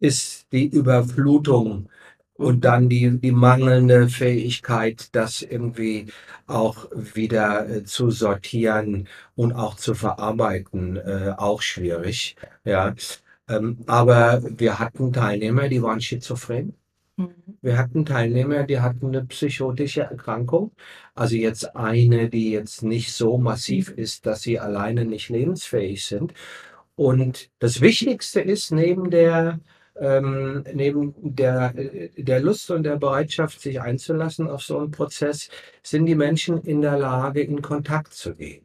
ist 0.00 0.46
die 0.52 0.66
Überflutung 0.66 1.88
und 2.34 2.64
dann 2.64 2.88
die, 2.88 3.18
die 3.20 3.32
mangelnde 3.32 4.08
Fähigkeit, 4.08 5.08
das 5.12 5.42
irgendwie 5.42 6.06
auch 6.46 6.88
wieder 6.94 7.68
äh, 7.68 7.84
zu 7.84 8.10
sortieren 8.10 9.08
und 9.34 9.52
auch 9.52 9.76
zu 9.76 9.94
verarbeiten, 9.94 10.96
äh, 10.96 11.34
auch 11.36 11.62
schwierig. 11.62 12.36
Ja, 12.64 12.94
ähm, 13.52 13.78
aber 13.86 14.42
wir 14.42 14.78
hatten 14.78 15.12
Teilnehmer, 15.12 15.68
die 15.68 15.82
waren 15.82 16.00
schizophren. 16.00 16.74
Mhm. 17.16 17.34
Wir 17.60 17.78
hatten 17.78 18.04
Teilnehmer, 18.04 18.64
die 18.64 18.80
hatten 18.80 19.08
eine 19.08 19.24
psychotische 19.26 20.02
Erkrankung. 20.02 20.72
Also 21.14 21.36
jetzt 21.36 21.76
eine, 21.76 22.28
die 22.30 22.50
jetzt 22.52 22.82
nicht 22.82 23.12
so 23.12 23.38
massiv 23.38 23.90
ist, 23.90 24.26
dass 24.26 24.42
sie 24.42 24.58
alleine 24.58 25.04
nicht 25.04 25.28
lebensfähig 25.28 26.04
sind. 26.04 26.34
Und 26.94 27.50
das 27.58 27.80
Wichtigste 27.80 28.40
ist 28.40 28.72
neben 28.72 29.10
der, 29.10 29.60
ähm, 29.96 30.64
neben 30.72 31.14
der, 31.18 31.74
äh, 31.76 32.22
der 32.22 32.40
Lust 32.40 32.70
und 32.70 32.84
der 32.84 32.96
Bereitschaft, 32.96 33.60
sich 33.60 33.80
einzulassen 33.80 34.48
auf 34.48 34.62
so 34.62 34.78
einen 34.78 34.90
Prozess, 34.90 35.48
sind 35.82 36.06
die 36.06 36.14
Menschen 36.14 36.62
in 36.62 36.80
der 36.82 36.98
Lage, 36.98 37.42
in 37.42 37.62
Kontakt 37.62 38.14
zu 38.14 38.34
gehen. 38.34 38.64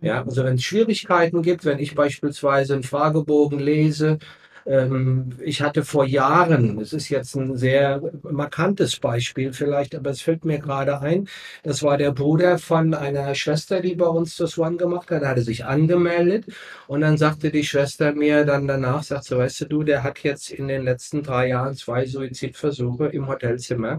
Ja, 0.00 0.22
also 0.24 0.44
wenn 0.44 0.54
es 0.56 0.62
Schwierigkeiten 0.64 1.42
gibt, 1.42 1.64
wenn 1.64 1.78
ich 1.78 1.94
beispielsweise 1.94 2.74
einen 2.74 2.82
Fragebogen 2.82 3.58
lese, 3.58 4.18
ähm, 4.66 5.30
ich 5.42 5.60
hatte 5.62 5.84
vor 5.84 6.04
Jahren, 6.06 6.78
es 6.80 6.92
ist 6.92 7.08
jetzt 7.10 7.34
ein 7.36 7.56
sehr 7.56 8.00
markantes 8.22 8.98
Beispiel 8.98 9.52
vielleicht, 9.52 9.94
aber 9.94 10.10
es 10.10 10.22
fällt 10.22 10.44
mir 10.44 10.58
gerade 10.58 11.00
ein, 11.00 11.28
das 11.62 11.82
war 11.82 11.98
der 11.98 12.12
Bruder 12.12 12.58
von 12.58 12.94
einer 12.94 13.34
Schwester, 13.34 13.80
die 13.80 13.94
bei 13.94 14.06
uns 14.06 14.36
das 14.36 14.58
One 14.58 14.76
gemacht 14.76 15.10
hat, 15.10 15.22
er 15.22 15.30
hatte 15.30 15.42
sich 15.42 15.64
angemeldet 15.64 16.46
und 16.86 17.00
dann 17.02 17.16
sagte 17.18 17.50
die 17.50 17.64
Schwester 17.64 18.14
mir 18.14 18.44
dann 18.44 18.66
danach, 18.66 19.02
sagt 19.02 19.24
so, 19.24 19.38
weißt 19.38 19.66
du, 19.70 19.82
der 19.82 20.02
hat 20.02 20.20
jetzt 20.20 20.50
in 20.50 20.68
den 20.68 20.82
letzten 20.84 21.22
drei 21.22 21.48
Jahren 21.48 21.74
zwei 21.74 22.06
Suizidversuche 22.06 23.06
im 23.08 23.28
Hotelzimmer 23.28 23.98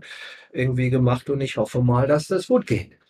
irgendwie 0.51 0.89
gemacht 0.89 1.29
und 1.29 1.41
ich 1.41 1.57
hoffe 1.57 1.81
mal, 1.81 2.07
dass 2.07 2.27
das 2.27 2.47
gut 2.47 2.65
geht. 2.67 3.04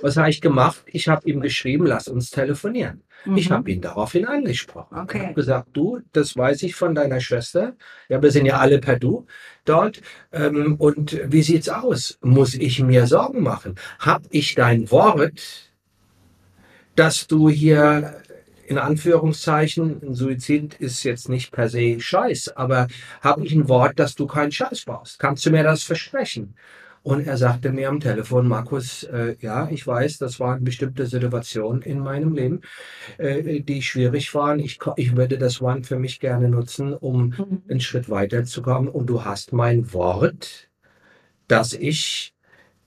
Was 0.00 0.16
habe 0.16 0.30
ich 0.30 0.40
gemacht? 0.40 0.82
Ich 0.86 1.08
habe 1.08 1.28
ihm 1.28 1.40
geschrieben, 1.40 1.86
lass 1.86 2.08
uns 2.08 2.30
telefonieren. 2.30 3.02
Ich 3.34 3.50
Mhm. 3.50 3.54
habe 3.54 3.70
ihn 3.70 3.80
daraufhin 3.80 4.26
angesprochen. 4.26 4.98
Okay. 4.98 5.18
Ich 5.18 5.24
habe 5.24 5.34
gesagt, 5.34 5.68
du, 5.74 6.00
das 6.12 6.36
weiß 6.36 6.62
ich 6.62 6.74
von 6.74 6.94
deiner 6.94 7.20
Schwester. 7.20 7.74
Ja, 8.08 8.22
wir 8.22 8.30
sind 8.30 8.46
ja 8.46 8.58
alle 8.58 8.78
per 8.78 8.98
Du 8.98 9.26
dort. 9.64 10.00
Ähm, 10.32 10.76
und 10.76 11.20
wie 11.30 11.42
sieht's 11.42 11.68
aus? 11.68 12.18
Muss 12.22 12.54
ich 12.54 12.82
mir 12.82 13.06
Sorgen 13.06 13.42
machen? 13.42 13.74
Hab 13.98 14.22
ich 14.30 14.54
dein 14.54 14.90
Wort, 14.90 15.72
dass 16.94 17.26
du 17.26 17.48
hier 17.48 18.22
in 18.66 18.78
Anführungszeichen, 18.78 20.02
ein 20.02 20.14
Suizid 20.14 20.74
ist 20.74 21.04
jetzt 21.04 21.28
nicht 21.28 21.52
per 21.52 21.68
se 21.68 22.00
Scheiß, 22.00 22.56
aber 22.56 22.88
habe 23.20 23.44
ich 23.46 23.52
ein 23.52 23.68
Wort, 23.68 23.98
dass 23.98 24.14
du 24.16 24.26
keinen 24.26 24.50
Scheiß 24.50 24.84
baust? 24.86 25.18
Kannst 25.20 25.46
du 25.46 25.50
mir 25.50 25.62
das 25.62 25.84
versprechen? 25.84 26.56
Und 27.06 27.24
er 27.28 27.36
sagte 27.36 27.70
mir 27.70 27.88
am 27.88 28.00
Telefon, 28.00 28.48
Markus, 28.48 29.04
äh, 29.04 29.36
ja, 29.40 29.68
ich 29.70 29.86
weiß, 29.86 30.18
das 30.18 30.40
waren 30.40 30.64
bestimmte 30.64 31.06
Situationen 31.06 31.82
in 31.82 32.00
meinem 32.00 32.34
Leben, 32.34 32.62
äh, 33.18 33.60
die 33.60 33.80
schwierig 33.82 34.34
waren. 34.34 34.58
Ich, 34.58 34.80
ich 34.96 35.16
würde 35.16 35.38
das 35.38 35.62
One 35.62 35.84
für 35.84 36.00
mich 36.00 36.18
gerne 36.18 36.48
nutzen, 36.48 36.94
um 36.94 37.28
Mhm. 37.38 37.62
einen 37.68 37.80
Schritt 37.80 38.10
weiterzukommen. 38.10 38.88
Und 38.88 39.06
du 39.06 39.24
hast 39.24 39.52
mein 39.52 39.92
Wort, 39.92 40.68
dass 41.48 41.72
ich 41.74 42.34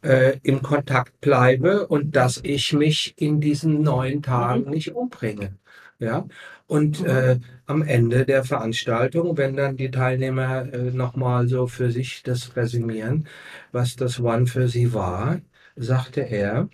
äh, 0.03 0.37
im 0.43 0.61
Kontakt 0.61 1.21
bleibe 1.21 1.87
und 1.87 2.15
dass 2.15 2.39
ich 2.43 2.73
mich 2.73 3.15
in 3.17 3.41
diesen 3.41 3.81
neun 3.81 4.21
Tagen 4.23 4.69
nicht 4.69 4.95
umbringe. 4.95 5.57
Ja, 5.99 6.27
und 6.69 7.03
äh, 7.03 7.39
am 7.65 7.81
Ende 7.81 8.25
der 8.25 8.43
Veranstaltung, 8.43 9.37
wenn 9.37 9.55
dann 9.55 9.75
die 9.75 9.89
Teilnehmer 9.89 10.71
äh, 10.71 10.91
nochmal 10.91 11.47
so 11.47 11.67
für 11.67 11.91
sich 11.91 12.21
das 12.23 12.55
resümieren, 12.55 13.27
was 13.71 13.95
das 13.95 14.19
One 14.19 14.45
für 14.45 14.67
sie 14.67 14.93
war, 14.93 15.41
sagte 15.75 16.21
er, 16.21 16.69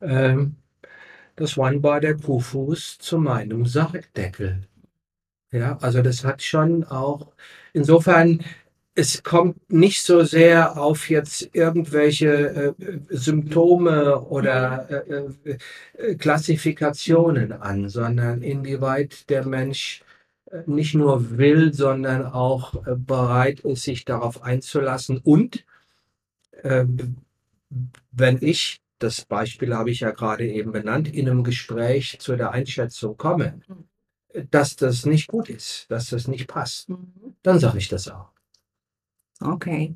ähm, 0.00 0.56
das 1.36 1.58
One 1.58 1.82
war 1.82 2.00
der 2.00 2.16
Kuhfuß 2.16 2.98
zu 2.98 3.18
meinem 3.18 3.66
Sargdeckel. 3.66 4.62
Ja, 5.52 5.78
also 5.82 6.02
das 6.02 6.24
hat 6.24 6.42
schon 6.42 6.84
auch, 6.84 7.32
insofern, 7.74 8.40
es 8.96 9.22
kommt 9.22 9.70
nicht 9.70 10.02
so 10.02 10.24
sehr 10.24 10.78
auf 10.78 11.10
jetzt 11.10 11.50
irgendwelche 11.52 12.74
äh, 12.80 12.98
Symptome 13.10 14.20
oder 14.22 14.88
äh, 14.90 15.52
äh, 15.98 16.14
Klassifikationen 16.16 17.52
an, 17.52 17.90
sondern 17.90 18.42
inwieweit 18.42 19.28
der 19.28 19.46
Mensch 19.46 20.02
äh, 20.50 20.62
nicht 20.66 20.94
nur 20.94 21.36
will, 21.36 21.74
sondern 21.74 22.24
auch 22.24 22.86
äh, 22.86 22.96
bereit 22.96 23.60
ist, 23.60 23.82
sich 23.82 24.06
darauf 24.06 24.42
einzulassen. 24.42 25.18
Und 25.18 25.66
äh, 26.62 26.86
wenn 28.12 28.38
ich, 28.40 28.80
das 28.98 29.26
Beispiel 29.26 29.74
habe 29.74 29.90
ich 29.90 30.00
ja 30.00 30.10
gerade 30.10 30.46
eben 30.48 30.72
benannt, 30.72 31.12
in 31.14 31.28
einem 31.28 31.44
Gespräch 31.44 32.16
zu 32.18 32.34
der 32.36 32.52
Einschätzung 32.52 33.18
komme, 33.18 33.60
dass 34.50 34.76
das 34.76 35.04
nicht 35.04 35.26
gut 35.28 35.50
ist, 35.50 35.84
dass 35.90 36.08
das 36.08 36.28
nicht 36.28 36.46
passt, 36.46 36.88
Mhm. 36.88 37.12
dann 37.42 37.58
sage 37.58 37.76
ich 37.76 37.88
das 37.88 38.08
auch. 38.08 38.35
Okay. 39.40 39.94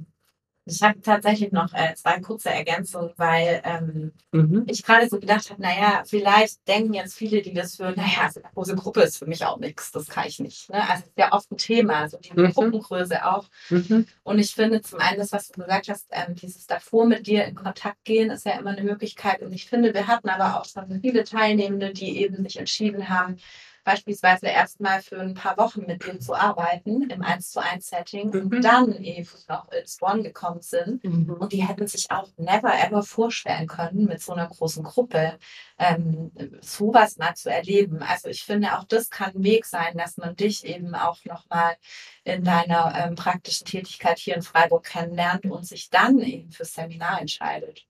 Ich 0.66 0.82
habe 0.82 1.00
tatsächlich 1.00 1.50
noch 1.52 1.72
äh, 1.72 1.94
zwei 1.94 2.20
kurze 2.20 2.50
Ergänzungen, 2.50 3.12
weil 3.16 3.60
ähm, 3.64 4.12
Mhm. 4.32 4.64
ich 4.68 4.84
gerade 4.84 5.08
so 5.08 5.18
gedacht 5.18 5.50
habe, 5.50 5.60
naja, 5.60 6.02
vielleicht 6.06 6.68
denken 6.68 6.94
jetzt 6.94 7.14
viele, 7.14 7.42
die 7.42 7.54
das 7.54 7.78
hören, 7.78 7.94
naja, 7.96 8.30
so 8.30 8.40
eine 8.40 8.52
große 8.52 8.76
Gruppe 8.76 9.00
ist 9.00 9.16
für 9.18 9.26
mich 9.26 9.44
auch 9.44 9.58
nichts, 9.58 9.90
das 9.90 10.06
kann 10.06 10.28
ich 10.28 10.38
nicht. 10.38 10.70
Ne? 10.70 10.80
Also 10.82 11.02
es 11.02 11.08
ist 11.08 11.18
ja 11.18 11.32
oft 11.32 11.50
ein 11.50 11.56
Thema, 11.56 12.08
so 12.08 12.18
die 12.18 12.32
Mhm. 12.38 12.52
Gruppengröße 12.52 13.26
auch. 13.26 13.48
Mhm. 13.70 14.06
Und 14.22 14.38
ich 14.38 14.54
finde 14.54 14.82
zum 14.82 15.00
einen, 15.00 15.18
das, 15.18 15.32
was 15.32 15.48
du 15.48 15.60
gesagt 15.62 15.88
hast, 15.88 16.06
ähm, 16.10 16.36
dieses 16.36 16.66
davor 16.68 17.06
mit 17.06 17.26
dir 17.26 17.46
in 17.46 17.56
Kontakt 17.56 18.04
gehen, 18.04 18.30
ist 18.30 18.44
ja 18.46 18.52
immer 18.58 18.70
eine 18.70 18.84
Möglichkeit. 18.84 19.42
Und 19.42 19.52
ich 19.52 19.66
finde, 19.66 19.92
wir 19.94 20.06
hatten 20.06 20.28
aber 20.28 20.60
auch 20.60 20.66
schon 20.66 21.00
viele 21.00 21.24
Teilnehmende, 21.24 21.92
die 21.92 22.20
eben 22.22 22.44
sich 22.44 22.58
entschieden 22.58 23.08
haben, 23.08 23.38
beispielsweise 23.84 24.46
erstmal 24.46 25.02
für 25.02 25.20
ein 25.20 25.34
paar 25.34 25.56
Wochen 25.56 25.86
mit 25.86 26.04
dir 26.04 26.18
zu 26.20 26.34
arbeiten 26.34 27.08
im 27.10 27.22
1 27.22 27.50
zu 27.50 27.60
1 27.62 27.86
Setting 27.88 28.30
Mhm. 28.30 28.40
und 28.40 28.62
dann 28.64 28.92
eben 29.02 29.28
noch 29.48 29.70
ins 29.72 30.00
One 30.02 30.22
gekommen 30.22 30.62
sind. 30.62 31.02
Mhm. 31.04 31.30
Und 31.30 31.52
die 31.52 31.66
hätten 31.66 31.86
sich 31.86 32.10
auch 32.10 32.28
never 32.36 32.72
ever 32.74 33.02
vorstellen 33.02 33.66
können, 33.66 34.04
mit 34.06 34.22
so 34.22 34.32
einer 34.32 34.48
großen 34.48 34.82
Gruppe 34.84 35.38
ähm, 35.78 36.30
sowas 36.60 37.16
mal 37.16 37.34
zu 37.34 37.50
erleben. 37.50 38.02
Also 38.02 38.28
ich 38.28 38.42
finde, 38.42 38.78
auch 38.78 38.84
das 38.84 39.10
kann 39.10 39.32
ein 39.34 39.44
Weg 39.44 39.64
sein, 39.66 39.96
dass 39.96 40.16
man 40.16 40.36
dich 40.36 40.64
eben 40.64 40.94
auch 40.94 41.24
nochmal 41.24 41.76
in 42.24 42.44
deiner 42.44 42.94
ähm, 42.96 43.14
praktischen 43.14 43.66
Tätigkeit 43.66 44.18
hier 44.18 44.36
in 44.36 44.42
Freiburg 44.42 44.84
kennenlernt 44.84 45.46
und 45.46 45.66
sich 45.66 45.90
dann 45.90 46.18
eben 46.20 46.50
fürs 46.52 46.74
Seminar 46.74 47.20
entscheidet. 47.20 47.86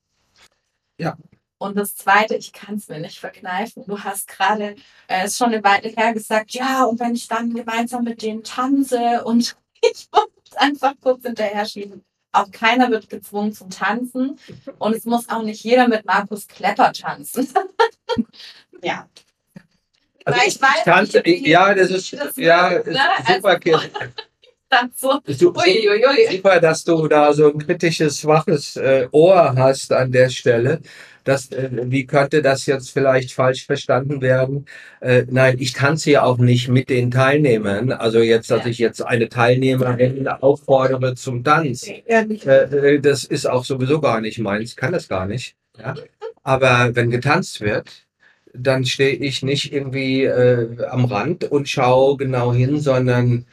Ja. 0.99 1.16
Und 1.61 1.77
das 1.77 1.95
Zweite, 1.95 2.37
ich 2.37 2.55
kann 2.55 2.77
es 2.77 2.89
mir 2.89 2.99
nicht 3.01 3.21
verkneifen. 3.21 3.85
Du 3.87 3.99
hast 4.03 4.27
gerade, 4.29 4.77
äh, 5.09 5.27
ist 5.27 5.37
schon 5.37 5.53
eine 5.53 5.63
Weile 5.63 5.91
her 5.91 6.15
gesagt, 6.15 6.53
ja, 6.53 6.85
und 6.85 6.99
wenn 7.01 7.15
ich 7.15 7.29
dann 7.29 7.53
gemeinsam 7.53 8.03
mit 8.05 8.23
denen 8.23 8.43
tanze 8.43 9.23
und 9.25 9.55
ich 9.83 10.09
muss 10.11 10.57
einfach 10.57 10.95
kurz 11.03 11.23
hinterher 11.23 11.67
schieben. 11.67 12.03
Auch 12.33 12.51
keiner 12.51 12.91
wird 12.91 13.11
gezwungen 13.11 13.53
zum 13.53 13.69
Tanzen 13.69 14.39
und 14.79 14.97
es 14.97 15.05
muss 15.05 15.29
auch 15.29 15.43
nicht 15.43 15.63
jeder 15.63 15.87
mit 15.87 16.07
Markus 16.07 16.49
Klepper 16.49 16.93
tanzen. 16.95 17.47
ja. 18.83 19.07
Also 20.25 20.41
ich, 20.41 20.55
ich 20.55 20.63
weiß 20.63 20.85
tanze, 20.85 21.21
wie- 21.25 21.47
ja, 21.51 21.75
das 21.75 21.91
ist, 21.91 22.13
das 22.15 22.37
ja, 22.37 22.69
ist 22.69 22.87
ne? 22.87 23.01
super, 23.35 23.61
Also- 24.71 25.21
so, 25.27 25.53
uiuiui. 25.53 26.37
Super, 26.37 26.59
dass 26.61 26.85
du 26.85 27.07
da 27.07 27.33
so 27.35 27.53
ein 27.53 27.59
kritisches, 27.59 28.25
waches 28.25 28.77
äh, 28.77 29.09
Ohr 29.11 29.55
hast 29.57 29.93
an 29.93 30.11
der 30.11 30.31
Stelle. 30.31 30.81
Das, 31.25 31.51
äh, 31.53 31.68
wie 31.73 32.07
könnte 32.07 32.43
das 32.43 32.66
jetzt 32.66 32.91
vielleicht 32.91 33.33
falsch 33.33 33.66
verstanden 33.66 34.21
werden? 34.21 34.66
Äh, 35.01 35.25
nein, 35.29 35.57
ich 35.59 35.73
tanze 35.73 36.12
ja 36.12 36.23
auch 36.23 36.39
nicht 36.39 36.68
mit 36.68 36.89
den 36.89 37.11
Teilnehmern. 37.11 37.93
Also 37.93 38.21
jetzt, 38.21 38.51
dass 38.51 38.66
ich 38.66 38.79
jetzt 38.79 39.03
eine 39.03 39.29
Teilnehmerin 39.29 40.29
auffordere 40.29 41.14
zum 41.14 41.45
Tanz. 41.45 41.87
Äh, 41.87 42.23
äh, 42.23 43.01
das 43.01 43.25
ist 43.25 43.47
auch 43.47 43.64
sowieso 43.64 44.01
gar 44.01 44.21
nicht 44.21 44.39
meins, 44.39 44.77
kann 44.77 44.93
das 44.93 45.09
gar 45.09 45.27
nicht. 45.27 45.57
Ja? 45.79 45.95
Aber 46.43 46.95
wenn 46.95 47.11
getanzt 47.11 47.61
wird, 47.61 48.07
dann 48.53 48.85
stehe 48.85 49.14
ich 49.14 49.43
nicht 49.43 49.73
irgendwie 49.73 50.25
äh, 50.25 50.85
am 50.87 51.05
Rand 51.05 51.45
und 51.45 51.68
schaue 51.68 52.16
genau 52.16 52.53
hin, 52.53 52.81
sondern 52.81 53.47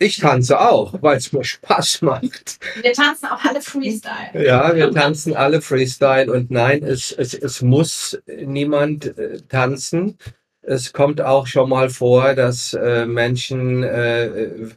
ich 0.00 0.16
tanze 0.16 0.58
auch, 0.58 0.94
weil 1.02 1.18
es 1.18 1.30
mir 1.32 1.44
Spaß 1.44 2.02
macht. 2.02 2.58
Wir 2.80 2.92
tanzen 2.94 3.26
auch 3.26 3.44
alle 3.44 3.60
Freestyle. 3.60 4.44
Ja, 4.46 4.74
wir 4.74 4.90
tanzen 4.90 5.36
alle 5.36 5.60
Freestyle 5.60 6.32
und 6.32 6.50
nein, 6.50 6.82
es, 6.82 7.12
es, 7.12 7.34
es 7.34 7.60
muss 7.60 8.18
niemand 8.26 9.18
äh, 9.18 9.42
tanzen. 9.48 10.16
Es 10.62 10.94
kommt 10.94 11.20
auch 11.20 11.46
schon 11.46 11.68
mal 11.68 11.90
vor, 11.90 12.34
dass 12.34 12.72
äh, 12.72 13.04
Menschen, 13.04 13.82
äh, 13.82 14.70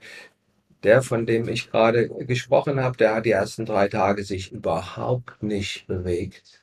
der, 0.84 1.01
von 1.01 1.26
dem 1.26 1.47
ich 1.47 1.71
gerade 1.71 2.09
gesprochen 2.09 2.82
habe, 2.82 2.97
der 2.97 3.15
hat 3.15 3.26
die 3.26 3.32
ersten 3.32 3.65
drei 3.65 3.88
Tage 3.88 4.26
sich 4.26 4.51
überhaupt 4.51 5.41
nicht 5.41 5.88
bewegt. 5.88 6.61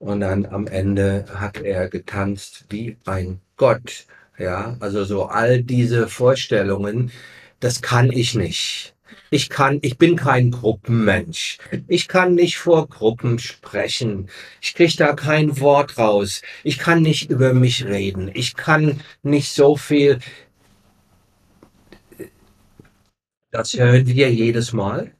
Und 0.00 0.20
dann 0.20 0.44
am 0.46 0.66
Ende 0.66 1.24
hat 1.32 1.60
er 1.60 1.88
getanzt 1.88 2.64
wie 2.68 2.96
ein 3.06 3.40
Gott. 3.56 4.06
Ja, 4.38 4.76
also 4.80 5.04
so 5.04 5.26
all 5.26 5.62
diese 5.62 6.08
Vorstellungen, 6.08 7.12
das 7.60 7.82
kann 7.82 8.12
ich 8.12 8.34
nicht. 8.34 8.94
Ich 9.30 9.48
kann, 9.48 9.78
ich 9.82 9.98
bin 9.98 10.16
kein 10.16 10.50
Gruppenmensch. 10.50 11.58
Ich 11.88 12.06
kann 12.06 12.34
nicht 12.34 12.58
vor 12.58 12.88
Gruppen 12.88 13.38
sprechen. 13.38 14.28
Ich 14.60 14.74
kriege 14.74 14.96
da 14.96 15.14
kein 15.14 15.58
Wort 15.60 15.98
raus. 15.98 16.42
Ich 16.62 16.78
kann 16.78 17.02
nicht 17.02 17.30
über 17.30 17.52
mich 17.52 17.84
reden. 17.84 18.30
Ich 18.34 18.54
kann 18.54 19.00
nicht 19.22 19.52
so 19.52 19.76
viel. 19.76 20.20
Das 23.50 23.72
hören 23.72 24.06
wir 24.06 24.32
jedes 24.32 24.72
Mal. 24.72 25.12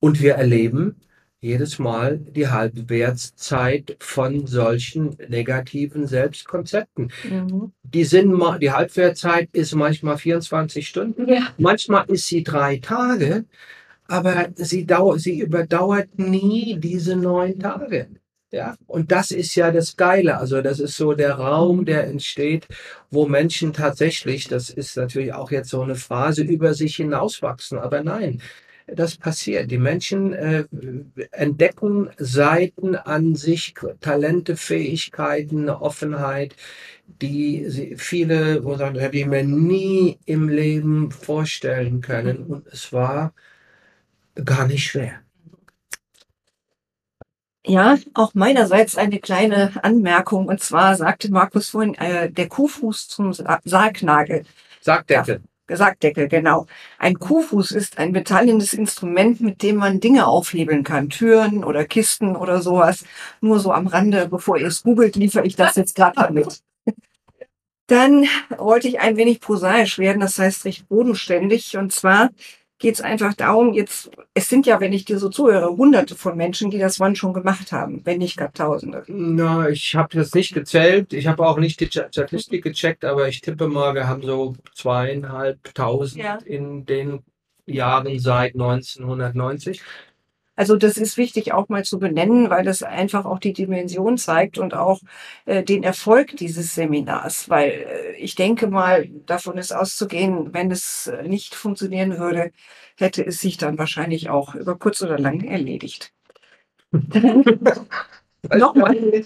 Und 0.00 0.20
wir 0.20 0.34
erleben 0.34 1.00
jedes 1.44 1.78
Mal 1.78 2.18
die 2.18 2.48
Halbwertszeit 2.48 3.96
von 4.00 4.46
solchen 4.46 5.16
negativen 5.28 6.06
Selbstkonzepten. 6.06 7.12
Mhm. 7.28 7.72
Die 7.82 8.04
sind, 8.04 8.32
die 8.62 8.72
Halbwertszeit 8.72 9.50
ist 9.52 9.74
manchmal 9.74 10.16
24 10.16 10.88
Stunden. 10.88 11.28
Ja. 11.28 11.48
Manchmal 11.58 12.06
ist 12.08 12.28
sie 12.28 12.42
drei 12.42 12.78
Tage, 12.78 13.44
aber 14.08 14.48
sie, 14.54 14.86
dau 14.86 15.18
sie 15.18 15.40
überdauert 15.40 16.18
nie 16.18 16.78
diese 16.78 17.14
neun 17.14 17.58
Tage. 17.58 18.08
Ja, 18.50 18.76
und 18.86 19.12
das 19.12 19.30
ist 19.30 19.54
ja 19.54 19.70
das 19.70 19.96
Geile. 19.96 20.38
Also 20.38 20.62
das 20.62 20.78
ist 20.80 20.96
so 20.96 21.12
der 21.12 21.34
Raum, 21.34 21.84
der 21.84 22.06
entsteht, 22.06 22.68
wo 23.10 23.26
Menschen 23.26 23.72
tatsächlich, 23.72 24.48
das 24.48 24.70
ist 24.70 24.96
natürlich 24.96 25.34
auch 25.34 25.50
jetzt 25.50 25.70
so 25.70 25.82
eine 25.82 25.96
Phrase, 25.96 26.42
über 26.42 26.72
sich 26.72 26.96
hinauswachsen. 26.96 27.78
Aber 27.78 28.02
nein, 28.02 28.40
das 28.86 29.16
passiert. 29.16 29.70
Die 29.70 29.78
Menschen 29.78 30.32
äh, 30.32 30.64
entdecken 31.30 32.10
Seiten 32.18 32.96
an 32.96 33.34
sich, 33.34 33.74
Talente, 34.00 34.56
Fähigkeiten, 34.56 35.62
eine 35.62 35.80
Offenheit, 35.80 36.54
die 37.06 37.64
sie, 37.68 37.96
viele, 37.96 38.64
wo 38.64 38.76
sagen, 38.76 38.98
hätte 38.98 39.16
ich 39.16 39.26
mir 39.26 39.42
nie 39.42 40.18
im 40.26 40.48
Leben 40.48 41.10
vorstellen 41.10 42.00
können. 42.00 42.44
Und 42.44 42.66
es 42.68 42.92
war 42.92 43.32
gar 44.44 44.66
nicht 44.66 44.84
schwer. 44.84 45.20
Ja, 47.66 47.96
auch 48.12 48.34
meinerseits 48.34 48.96
eine 48.96 49.20
kleine 49.20 49.72
Anmerkung. 49.82 50.48
Und 50.48 50.60
zwar 50.60 50.96
sagte 50.96 51.30
Markus 51.30 51.70
vorhin, 51.70 51.94
äh, 51.94 52.30
der 52.30 52.48
Kuhfuß 52.48 53.08
zum 53.08 53.32
Sa 53.32 53.60
Sargnagel. 53.64 54.44
Sargdeckel. 54.82 55.40
Sargdeckel, 55.68 56.28
genau. 56.28 56.66
Ein 56.98 57.18
Kuhfuß 57.18 57.72
ist 57.72 57.98
ein 57.98 58.12
metallenes 58.12 58.74
Instrument, 58.74 59.40
mit 59.40 59.62
dem 59.62 59.76
man 59.76 60.00
Dinge 60.00 60.26
aufhebeln 60.26 60.84
kann. 60.84 61.08
Türen 61.08 61.64
oder 61.64 61.84
Kisten 61.84 62.36
oder 62.36 62.60
sowas. 62.60 63.04
Nur 63.40 63.60
so 63.60 63.72
am 63.72 63.86
Rande, 63.86 64.28
bevor 64.28 64.58
ihr 64.58 64.66
es 64.66 64.82
googelt, 64.82 65.16
liefere 65.16 65.46
ich 65.46 65.56
das 65.56 65.76
jetzt 65.76 65.94
gerade 65.94 66.32
mit. 66.32 66.60
Dann 67.86 68.26
wollte 68.56 68.88
ich 68.88 69.00
ein 69.00 69.16
wenig 69.16 69.40
prosaisch 69.40 69.98
werden, 69.98 70.20
das 70.20 70.38
heißt 70.38 70.64
recht 70.64 70.88
bodenständig. 70.88 71.76
Und 71.76 71.92
zwar 71.92 72.30
geht 72.78 72.94
es 72.94 73.00
einfach 73.00 73.34
darum, 73.34 73.72
jetzt, 73.72 74.10
es 74.34 74.48
sind 74.48 74.66
ja, 74.66 74.80
wenn 74.80 74.92
ich 74.92 75.04
dir 75.04 75.18
so 75.18 75.28
zuhöre, 75.28 75.76
hunderte 75.76 76.14
von 76.16 76.36
Menschen, 76.36 76.70
die 76.70 76.78
das 76.78 77.00
wann 77.00 77.16
schon 77.16 77.32
gemacht 77.32 77.72
haben, 77.72 78.00
wenn 78.04 78.18
nicht 78.18 78.36
gar 78.36 78.52
tausende. 78.52 79.04
Na, 79.06 79.68
ich 79.68 79.94
habe 79.94 80.16
das 80.16 80.34
nicht 80.34 80.52
gezählt. 80.54 81.12
Ich 81.12 81.26
habe 81.26 81.46
auch 81.46 81.58
nicht 81.58 81.80
die 81.80 81.86
Sta- 81.86 82.08
Statistik 82.10 82.64
gecheckt, 82.64 83.04
aber 83.04 83.28
ich 83.28 83.40
tippe 83.40 83.68
mal, 83.68 83.94
wir 83.94 84.08
haben 84.08 84.22
so 84.22 84.54
zweieinhalbtausend 84.74 86.22
Ja. 86.22 86.38
in 86.44 86.84
den 86.84 87.20
Jahren 87.66 88.18
seit 88.18 88.54
1990. 88.54 89.80
Also 90.56 90.76
das 90.76 90.96
ist 90.96 91.16
wichtig 91.16 91.52
auch 91.52 91.68
mal 91.68 91.84
zu 91.84 91.98
benennen, 91.98 92.48
weil 92.50 92.64
das 92.64 92.82
einfach 92.82 93.24
auch 93.24 93.38
die 93.38 93.52
Dimension 93.52 94.18
zeigt 94.18 94.58
und 94.58 94.74
auch 94.74 95.00
äh, 95.46 95.62
den 95.64 95.82
Erfolg 95.82 96.36
dieses 96.36 96.74
Seminars. 96.74 97.48
Weil 97.48 97.70
äh, 97.70 98.16
ich 98.16 98.34
denke 98.34 98.68
mal, 98.68 99.08
davon 99.26 99.58
ist 99.58 99.72
auszugehen, 99.72 100.54
wenn 100.54 100.70
es 100.70 101.08
äh, 101.08 101.22
nicht 101.26 101.54
funktionieren 101.54 102.18
würde, 102.18 102.52
hätte 102.96 103.24
es 103.26 103.40
sich 103.40 103.56
dann 103.56 103.78
wahrscheinlich 103.78 104.28
auch 104.28 104.54
über 104.54 104.78
kurz 104.78 105.02
oder 105.02 105.18
lang 105.18 105.42
erledigt. 105.44 106.12
Nochmal. 108.52 109.24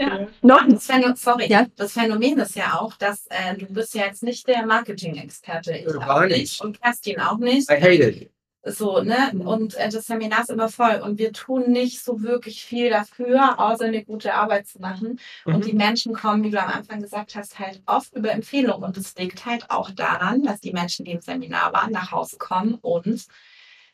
Ja. 0.00 0.28
Noch 0.42 0.66
Das 0.68 0.86
Phänomen, 0.86 1.16
sorry, 1.16 1.46
Ja. 1.48 1.66
das 1.76 1.92
Phänomen 1.92 2.38
ist 2.38 2.54
ja 2.54 2.78
auch, 2.80 2.94
dass 2.94 3.26
äh, 3.30 3.56
du 3.56 3.66
bist 3.66 3.94
ja 3.94 4.06
jetzt 4.06 4.22
nicht 4.22 4.46
der 4.46 4.64
Marketing-Experte. 4.64 5.76
Ich 5.76 5.86
Gar 5.86 6.26
nicht 6.26 6.60
und 6.60 6.80
Kerstin 6.80 7.20
auch 7.20 7.38
nicht. 7.38 7.68
I 7.70 7.74
hate 7.74 8.08
it. 8.08 8.30
So, 8.70 9.02
ne? 9.02 9.32
Und 9.44 9.74
äh, 9.74 9.88
das 9.88 10.06
Seminar 10.06 10.42
ist 10.42 10.50
immer 10.50 10.68
voll 10.68 11.00
und 11.04 11.18
wir 11.18 11.32
tun 11.32 11.70
nicht 11.70 12.02
so 12.02 12.22
wirklich 12.22 12.64
viel 12.64 12.90
dafür, 12.90 13.58
außer 13.58 13.86
eine 13.86 14.04
gute 14.04 14.34
Arbeit 14.34 14.66
zu 14.66 14.80
machen. 14.80 15.18
Und 15.44 15.64
die 15.64 15.72
Menschen 15.72 16.14
kommen, 16.14 16.44
wie 16.44 16.50
du 16.50 16.60
am 16.60 16.70
Anfang 16.70 17.00
gesagt 17.00 17.34
hast, 17.34 17.58
halt 17.58 17.82
oft 17.86 18.14
über 18.14 18.32
Empfehlungen. 18.32 18.84
Und 18.84 18.96
es 18.96 19.16
liegt 19.16 19.46
halt 19.46 19.70
auch 19.70 19.90
daran, 19.90 20.42
dass 20.42 20.60
die 20.60 20.72
Menschen, 20.72 21.04
die 21.04 21.12
im 21.12 21.20
Seminar 21.20 21.72
waren, 21.72 21.92
nach 21.92 22.12
Hause 22.12 22.36
kommen 22.38 22.74
und 22.74 23.26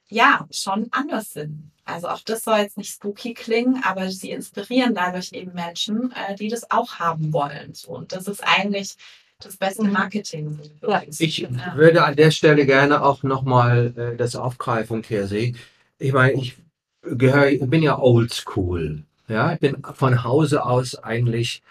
ja, 0.08 0.46
schon 0.50 0.88
anders 0.90 1.32
sind. 1.32 1.70
Also 1.84 2.08
auch 2.08 2.20
das 2.20 2.44
soll 2.44 2.58
jetzt 2.58 2.78
nicht 2.78 2.92
spooky 2.92 3.34
klingen, 3.34 3.82
aber 3.84 4.10
sie 4.10 4.30
inspirieren 4.30 4.94
dadurch 4.94 5.32
eben 5.32 5.52
Menschen, 5.52 6.12
äh, 6.12 6.34
die 6.34 6.48
das 6.48 6.70
auch 6.70 6.98
haben 6.98 7.32
wollen. 7.32 7.74
So, 7.74 7.90
und 7.90 8.12
das 8.12 8.26
ist 8.26 8.42
eigentlich 8.42 8.96
das 9.38 9.56
beste 9.56 9.84
Marketing. 9.84 10.58
Ja. 10.82 11.02
Ich 11.18 11.38
Ja. 11.38 11.48
würde 11.76 12.04
an 12.04 12.16
der 12.16 12.30
Stelle 12.30 12.66
gerne 12.66 13.02
auch 13.02 13.22
nochmal 13.22 13.92
äh, 13.96 14.16
das 14.16 14.36
aufgreifen, 14.36 15.02
Kirsi. 15.02 15.54
Ich 15.98 16.12
meine, 16.12 16.32
ich 16.40 16.56
gehöre, 17.02 17.48
ich 17.48 17.60
bin 17.68 17.82
ja 17.82 17.98
oldschool. 17.98 19.02
Ja, 19.28 19.52
ich 19.54 19.60
bin 19.60 19.82
von 19.94 20.24
Hause 20.24 20.64
aus 20.64 20.96
eigentlich 20.96 21.62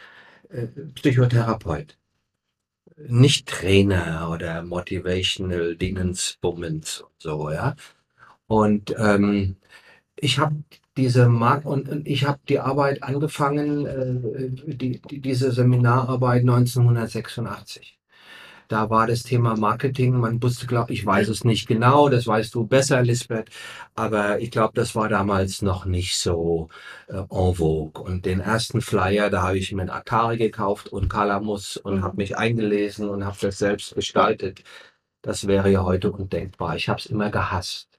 äh, 0.49 0.67
Psychotherapeut. 0.95 1.97
Nicht 2.95 3.47
Trainer 3.47 4.29
oder 4.31 4.63
Motivational 4.63 5.75
Dingensbummens 5.75 7.01
und 7.01 7.11
so, 7.17 7.51
ja. 7.51 7.75
Und 8.47 8.93
ähm, 8.97 9.55
ich 10.15 10.37
habe 10.37 10.55
diese 10.97 11.27
Mark 11.27 11.65
und, 11.65 11.89
und 11.89 12.07
ich 12.07 12.25
habe 12.25 12.39
die 12.47 12.59
Arbeit 12.59 13.03
angefangen, 13.03 13.85
äh, 13.85 14.49
die, 14.73 15.01
die, 15.01 15.21
diese 15.21 15.51
Seminararbeit 15.51 16.41
1986. 16.41 17.99
Da 18.69 18.89
war 18.89 19.07
das 19.07 19.23
Thema 19.23 19.55
Marketing. 19.57 20.17
Man 20.19 20.41
wusste, 20.41 20.67
glaube 20.67 20.93
ich, 20.93 21.05
weiß 21.05 21.27
es 21.29 21.43
nicht 21.43 21.67
genau, 21.67 22.09
das 22.09 22.25
weißt 22.27 22.55
du 22.55 22.65
besser, 22.65 23.01
Lisbeth, 23.03 23.49
aber 23.95 24.39
ich 24.39 24.51
glaube, 24.51 24.73
das 24.75 24.95
war 24.95 25.09
damals 25.09 25.61
noch 25.61 25.85
nicht 25.85 26.17
so 26.17 26.69
äh, 27.07 27.17
en 27.17 27.55
vogue. 27.55 28.01
Und 28.03 28.25
den 28.25 28.39
ersten 28.39 28.81
Flyer, 28.81 29.29
da 29.29 29.43
habe 29.43 29.57
ich 29.57 29.71
mir 29.73 29.81
einen 29.83 29.91
Atari 29.91 30.37
gekauft 30.37 30.87
und 30.89 31.09
Calamus 31.09 31.77
und 31.77 32.03
habe 32.03 32.17
mich 32.17 32.37
eingelesen 32.37 33.09
und 33.09 33.25
habe 33.25 33.37
das 33.41 33.57
selbst 33.59 33.95
gestaltet. 33.95 34.63
Das 35.21 35.47
wäre 35.47 35.69
ja 35.71 35.83
heute 35.83 36.11
undenkbar. 36.11 36.75
Ich 36.75 36.89
habe 36.89 36.99
es 36.99 37.05
immer 37.07 37.29
gehasst 37.31 37.89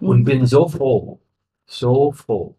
und 0.00 0.24
bin 0.24 0.46
so 0.46 0.68
froh, 0.68 1.20
so 1.68 2.12
froh, 2.12 2.56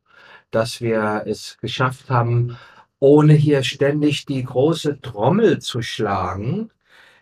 dass 0.52 0.82
wir 0.82 1.24
es 1.26 1.58
geschafft 1.60 2.10
haben, 2.10 2.58
ohne 3.00 3.34
hier 3.34 3.64
ständig 3.64 4.26
die 4.26 4.44
große 4.44 5.02
Trommel 5.02 5.60
zu 5.60 5.82
schlagen, 5.82 6.72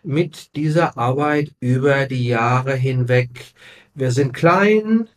mit 0.02 0.54
dieser 0.56 0.96
Arbeit 0.96 1.52
über 1.60 2.06
die 2.06 2.28
Jahre 2.28 2.74
hinweg. 2.74 3.52
Wir 3.94 4.10
sind 4.12 4.32
klein, 4.32 5.08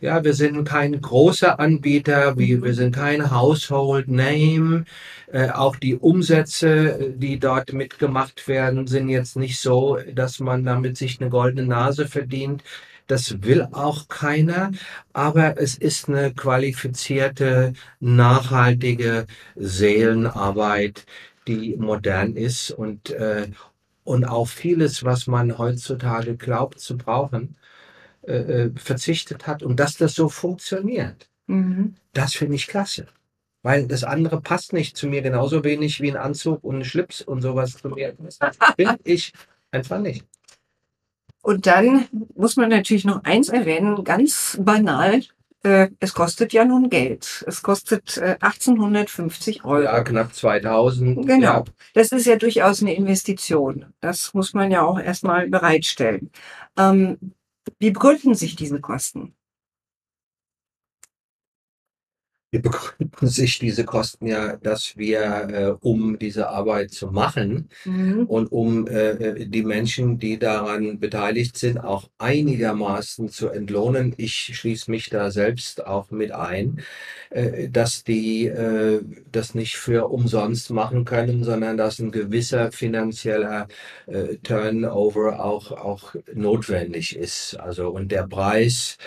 ja, 0.00 0.24
wir 0.24 0.34
sind 0.34 0.64
kein 0.64 1.00
großer 1.00 1.60
Anbieter, 1.60 2.36
wir, 2.36 2.62
wir 2.62 2.74
sind 2.74 2.94
kein 2.94 3.30
Household 3.30 4.08
Name. 4.08 4.84
Äh, 5.30 5.50
auch 5.50 5.76
die 5.76 5.94
Umsätze, 5.94 7.14
die 7.16 7.38
dort 7.38 7.72
mitgemacht 7.72 8.48
werden, 8.48 8.86
sind 8.88 9.08
jetzt 9.08 9.36
nicht 9.36 9.60
so, 9.60 9.98
dass 10.12 10.40
man 10.40 10.64
damit 10.64 10.96
sich 10.96 11.20
eine 11.20 11.30
goldene 11.30 11.68
Nase 11.68 12.08
verdient. 12.08 12.64
Das 13.12 13.42
will 13.42 13.68
auch 13.72 14.08
keiner, 14.08 14.70
aber 15.12 15.60
es 15.60 15.76
ist 15.76 16.08
eine 16.08 16.32
qualifizierte, 16.32 17.74
nachhaltige 18.00 19.26
Seelenarbeit, 19.54 21.04
die 21.46 21.76
modern 21.76 22.36
ist 22.36 22.70
und, 22.70 23.10
äh, 23.10 23.48
und 24.04 24.24
auf 24.24 24.48
vieles, 24.48 25.04
was 25.04 25.26
man 25.26 25.58
heutzutage 25.58 26.36
glaubt 26.38 26.80
zu 26.80 26.96
brauchen, 26.96 27.54
äh, 28.22 28.32
äh, 28.32 28.70
verzichtet 28.76 29.46
hat 29.46 29.62
und 29.62 29.78
dass 29.78 29.98
das 29.98 30.14
so 30.14 30.30
funktioniert. 30.30 31.28
Mhm. 31.48 31.96
Das 32.14 32.32
finde 32.32 32.54
ich 32.54 32.66
klasse. 32.66 33.08
Weil 33.60 33.86
das 33.86 34.04
andere 34.04 34.40
passt 34.40 34.72
nicht 34.72 34.96
zu 34.96 35.06
mir 35.06 35.20
genauso 35.20 35.64
wenig 35.64 36.00
wie 36.00 36.10
ein 36.10 36.16
Anzug 36.16 36.64
und 36.64 36.78
ein 36.78 36.84
Schlips 36.86 37.20
und 37.20 37.42
sowas 37.42 37.76
zu 37.76 37.90
mir. 37.90 38.16
Bin 38.78 38.96
ich 39.04 39.34
einfach 39.70 39.98
nicht. 39.98 40.24
Und 41.42 41.66
dann 41.66 42.06
muss 42.34 42.56
man 42.56 42.70
natürlich 42.70 43.04
noch 43.04 43.24
eins 43.24 43.48
erwähnen, 43.48 44.04
ganz 44.04 44.58
banal. 44.60 45.22
Äh, 45.64 45.90
es 46.00 46.14
kostet 46.14 46.52
ja 46.52 46.64
nun 46.64 46.88
Geld. 46.88 47.44
Es 47.46 47.62
kostet 47.62 48.16
äh, 48.16 48.36
1850 48.40 49.64
Euro. 49.64 49.82
Ja, 49.82 50.02
knapp 50.02 50.34
2000. 50.34 51.26
Genau. 51.26 51.42
Ja, 51.42 51.64
Das 51.94 52.12
ist 52.12 52.26
ja 52.26 52.36
durchaus 52.36 52.80
eine 52.80 52.94
Investition. 52.94 53.86
Das 54.00 54.34
muss 54.34 54.54
man 54.54 54.70
ja 54.70 54.82
auch 54.82 54.98
erstmal 54.98 55.48
bereitstellen. 55.48 56.30
Ähm, 56.78 57.18
wie 57.78 57.90
begründen 57.90 58.34
sich 58.34 58.56
diese 58.56 58.80
Kosten? 58.80 59.22
Wir 59.22 59.34
begründen 62.60 63.26
sich 63.28 63.58
diese 63.58 63.84
Kosten 63.84 64.26
ja, 64.26 64.56
dass 64.56 64.96
wir, 64.96 65.20
äh, 65.50 65.74
um 65.80 66.18
diese 66.18 66.48
Arbeit 66.50 66.90
zu 66.92 67.08
machen 67.08 67.68
Mhm. 67.84 68.24
und 68.26 68.52
um 68.52 68.86
äh, 68.86 69.46
die 69.46 69.62
Menschen, 69.64 70.18
die 70.18 70.38
daran 70.38 70.98
beteiligt 71.00 71.56
sind, 71.56 71.78
auch 71.78 72.10
einigermaßen 72.18 73.28
zu 73.28 73.48
entlohnen, 73.48 74.14
ich 74.18 74.34
schließe 74.56 74.90
mich 74.90 75.08
da 75.10 75.30
selbst 75.30 75.86
auch 75.86 76.10
mit 76.10 76.32
ein, 76.32 76.80
äh, 77.30 77.68
dass 77.68 78.04
die 78.04 78.46
äh, 78.46 79.02
das 79.30 79.54
nicht 79.54 79.76
für 79.76 80.08
umsonst 80.10 80.70
machen 80.70 81.04
können, 81.04 81.44
sondern 81.44 81.76
dass 81.76 81.98
ein 81.98 82.10
gewisser 82.12 82.72
finanzieller 82.72 83.68
äh, 84.06 84.36
Turnover 84.42 85.44
auch, 85.44 85.72
auch 85.72 86.14
notwendig 86.34 87.16
ist. 87.16 87.58
Also 87.58 87.88
und 87.90 88.12
der 88.12 88.24
Preis 88.26 88.98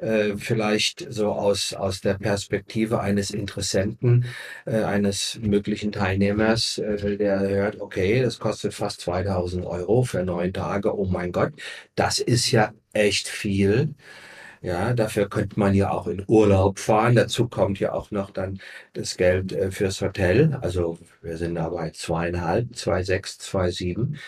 äh, 0.00 0.36
vielleicht 0.36 1.06
so 1.12 1.32
aus, 1.32 1.74
aus 1.74 2.00
der 2.00 2.14
Perspektive 2.14 3.00
eines 3.00 3.30
Interessenten, 3.30 4.26
äh, 4.66 4.82
eines 4.82 5.38
möglichen 5.42 5.92
Teilnehmers, 5.92 6.78
äh, 6.78 7.16
der 7.16 7.40
hört, 7.40 7.80
okay, 7.80 8.22
das 8.22 8.38
kostet 8.38 8.74
fast 8.74 9.00
2000 9.02 9.64
Euro 9.66 10.02
für 10.02 10.24
neun 10.24 10.52
Tage, 10.52 10.96
oh 10.96 11.06
mein 11.06 11.32
Gott, 11.32 11.52
das 11.94 12.18
ist 12.18 12.50
ja 12.50 12.72
echt 12.92 13.28
viel. 13.28 13.94
Ja, 14.62 14.92
dafür 14.92 15.28
könnte 15.28 15.58
man 15.58 15.74
ja 15.74 15.90
auch 15.90 16.06
in 16.06 16.22
Urlaub 16.26 16.78
fahren. 16.78 17.14
Dazu 17.14 17.48
kommt 17.48 17.80
ja 17.80 17.92
auch 17.92 18.10
noch 18.10 18.30
dann 18.30 18.60
das 18.92 19.16
Geld 19.16 19.52
äh, 19.52 19.70
fürs 19.70 20.02
Hotel. 20.02 20.58
Also 20.60 20.98
wir 21.22 21.38
sind 21.38 21.54
da 21.54 21.68
bei 21.70 21.90
zweieinhalb, 21.90 22.76
zwei 22.76 23.02
sechs, 23.02 23.38
zwei 23.38 23.70
sieben. 23.70 24.18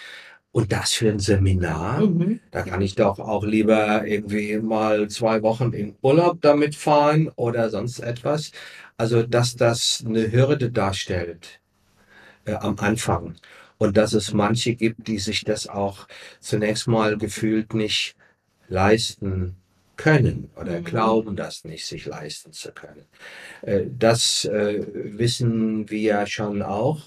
Und 0.52 0.70
das 0.72 0.92
für 0.92 1.08
ein 1.10 1.18
Seminar. 1.18 2.00
Mhm. 2.02 2.40
Da 2.50 2.62
kann 2.62 2.82
ich 2.82 2.94
doch 2.94 3.18
auch 3.18 3.44
lieber 3.44 4.06
irgendwie 4.06 4.58
mal 4.58 5.08
zwei 5.08 5.42
Wochen 5.42 5.72
in 5.72 5.96
Urlaub 6.02 6.42
damit 6.42 6.74
fahren 6.74 7.30
oder 7.36 7.70
sonst 7.70 8.00
etwas. 8.00 8.52
Also, 8.98 9.22
dass 9.22 9.56
das 9.56 10.04
eine 10.06 10.30
Hürde 10.30 10.70
darstellt 10.70 11.60
äh, 12.44 12.54
am 12.54 12.78
Anfang 12.78 13.36
und 13.78 13.96
dass 13.96 14.12
es 14.12 14.32
manche 14.32 14.74
gibt, 14.74 15.08
die 15.08 15.18
sich 15.18 15.44
das 15.44 15.68
auch 15.68 16.06
zunächst 16.40 16.88
mal 16.88 17.18
gefühlt 17.18 17.74
nicht 17.74 18.14
leisten 18.68 19.56
können 19.96 20.50
oder 20.56 20.80
Mhm. 20.80 20.84
glauben, 20.84 21.36
das 21.36 21.64
nicht 21.64 21.86
sich 21.86 22.06
leisten 22.06 22.52
zu 22.52 22.72
können. 22.72 23.06
Äh, 23.62 23.84
das 23.98 24.44
äh, 24.46 24.84
wissen 24.94 25.90
wir 25.90 26.00
ja 26.00 26.26
schon 26.26 26.62
auch. 26.62 27.02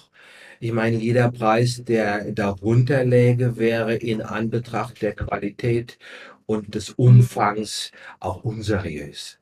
Ich 0.60 0.72
meine, 0.72 0.98
jeder 0.98 1.32
Preis, 1.32 1.84
der 1.84 2.32
darunter 2.32 3.04
läge, 3.06 3.58
wäre 3.58 3.96
in 3.96 4.22
Anbetracht 4.22 5.02
der 5.02 5.14
Qualität 5.16 5.98
und 6.46 6.76
des 6.76 6.92
Umfangs 6.92 7.92
auch 8.20 8.44
unseriös. 8.44 9.40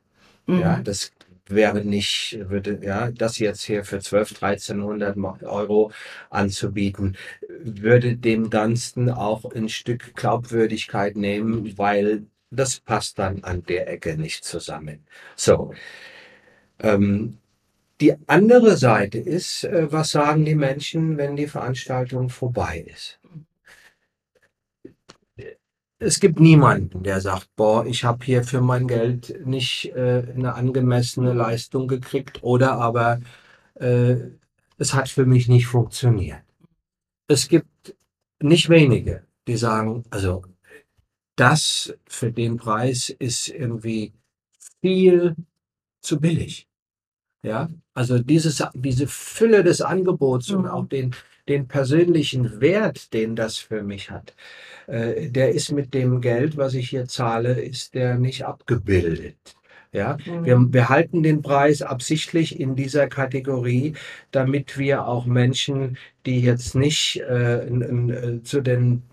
Ja, 0.47 0.77
Mhm. 0.77 0.83
das 0.83 1.11
wäre 1.47 1.83
nicht, 1.85 2.37
würde, 2.49 2.79
ja, 2.83 3.11
das 3.11 3.37
jetzt 3.39 3.63
hier 3.63 3.83
für 3.85 3.99
12, 3.99 4.33
1300 4.33 5.17
Ma- 5.17 5.37
Euro 5.43 5.91
anzubieten, 6.29 7.17
würde 7.49 8.17
dem 8.17 8.49
Ganzen 8.49 9.09
auch 9.09 9.45
ein 9.53 9.69
Stück 9.69 10.15
Glaubwürdigkeit 10.15 11.15
nehmen, 11.17 11.77
weil 11.77 12.27
das 12.51 12.79
passt 12.79 13.19
dann 13.19 13.43
an 13.43 13.63
der 13.63 13.89
Ecke 13.89 14.17
nicht 14.17 14.43
zusammen. 14.45 15.05
So. 15.35 15.73
Ähm, 16.79 17.37
die 18.03 18.15
andere 18.27 18.75
Seite 18.75 19.17
ist, 19.17 19.63
äh, 19.63 19.89
was 19.89 20.11
sagen 20.11 20.43
die 20.43 20.55
Menschen, 20.55 21.17
wenn 21.17 21.37
die 21.37 21.47
Veranstaltung 21.47 22.29
vorbei 22.29 22.85
ist? 22.93 23.19
Es 25.99 26.19
gibt 26.19 26.41
niemanden, 26.41 27.03
der 27.03 27.21
sagt, 27.21 27.47
boah, 27.55 27.85
ich 27.85 28.03
habe 28.03 28.25
hier 28.25 28.43
für 28.43 28.59
mein 28.59 28.89
Geld 28.89 29.45
nicht 29.45 29.93
äh, 29.95 30.23
eine 30.35 30.55
angemessene 30.55 31.31
Leistung 31.31 31.87
gekriegt 31.87 32.43
oder 32.43 32.73
aber 32.73 33.21
äh, 33.75 34.17
es 34.77 34.93
hat 34.93 35.07
für 35.07 35.25
mich 35.25 35.47
nicht 35.47 35.67
funktioniert. 35.67 36.43
Es 37.29 37.47
gibt 37.47 37.95
nicht 38.41 38.67
wenige, 38.67 39.25
die 39.47 39.55
sagen, 39.55 40.03
also 40.09 40.43
das 41.37 41.93
für 42.05 42.33
den 42.33 42.57
Preis 42.57 43.07
ist 43.07 43.47
irgendwie 43.47 44.11
viel 44.81 45.37
zu 46.01 46.19
billig. 46.19 46.67
Ja, 47.43 47.69
also 47.93 48.19
dieses, 48.19 48.63
diese 48.73 49.07
Fülle 49.07 49.63
des 49.63 49.81
Angebots 49.81 50.49
und 50.51 50.61
Mhm. 50.63 50.67
auch 50.67 50.87
den, 50.87 51.15
den 51.49 51.67
persönlichen 51.67 52.61
Wert, 52.61 53.13
den 53.13 53.35
das 53.35 53.57
für 53.57 53.83
mich 53.83 54.09
hat, 54.11 54.33
äh, 54.87 55.29
der 55.29 55.51
ist 55.53 55.71
mit 55.71 55.93
dem 55.93 56.21
Geld, 56.21 56.57
was 56.57 56.73
ich 56.73 56.89
hier 56.89 57.07
zahle, 57.07 57.61
ist 57.61 57.95
der 57.95 58.17
nicht 58.17 58.45
abgebildet. 58.45 59.37
Ja, 59.91 60.17
Mhm. 60.25 60.45
wir, 60.45 60.73
wir 60.73 60.89
halten 60.89 61.21
den 61.23 61.41
Preis 61.41 61.81
absichtlich 61.81 62.59
in 62.59 62.75
dieser 62.75 63.07
Kategorie, 63.07 63.93
damit 64.31 64.77
wir 64.77 65.07
auch 65.07 65.25
Menschen, 65.25 65.97
die 66.25 66.41
jetzt 66.41 66.75
nicht 66.75 67.17
äh, 67.21 67.65
n- 67.67 67.81
n- 67.81 68.09
äh, 68.09 68.43
zu 68.43 68.61
den 68.61 69.03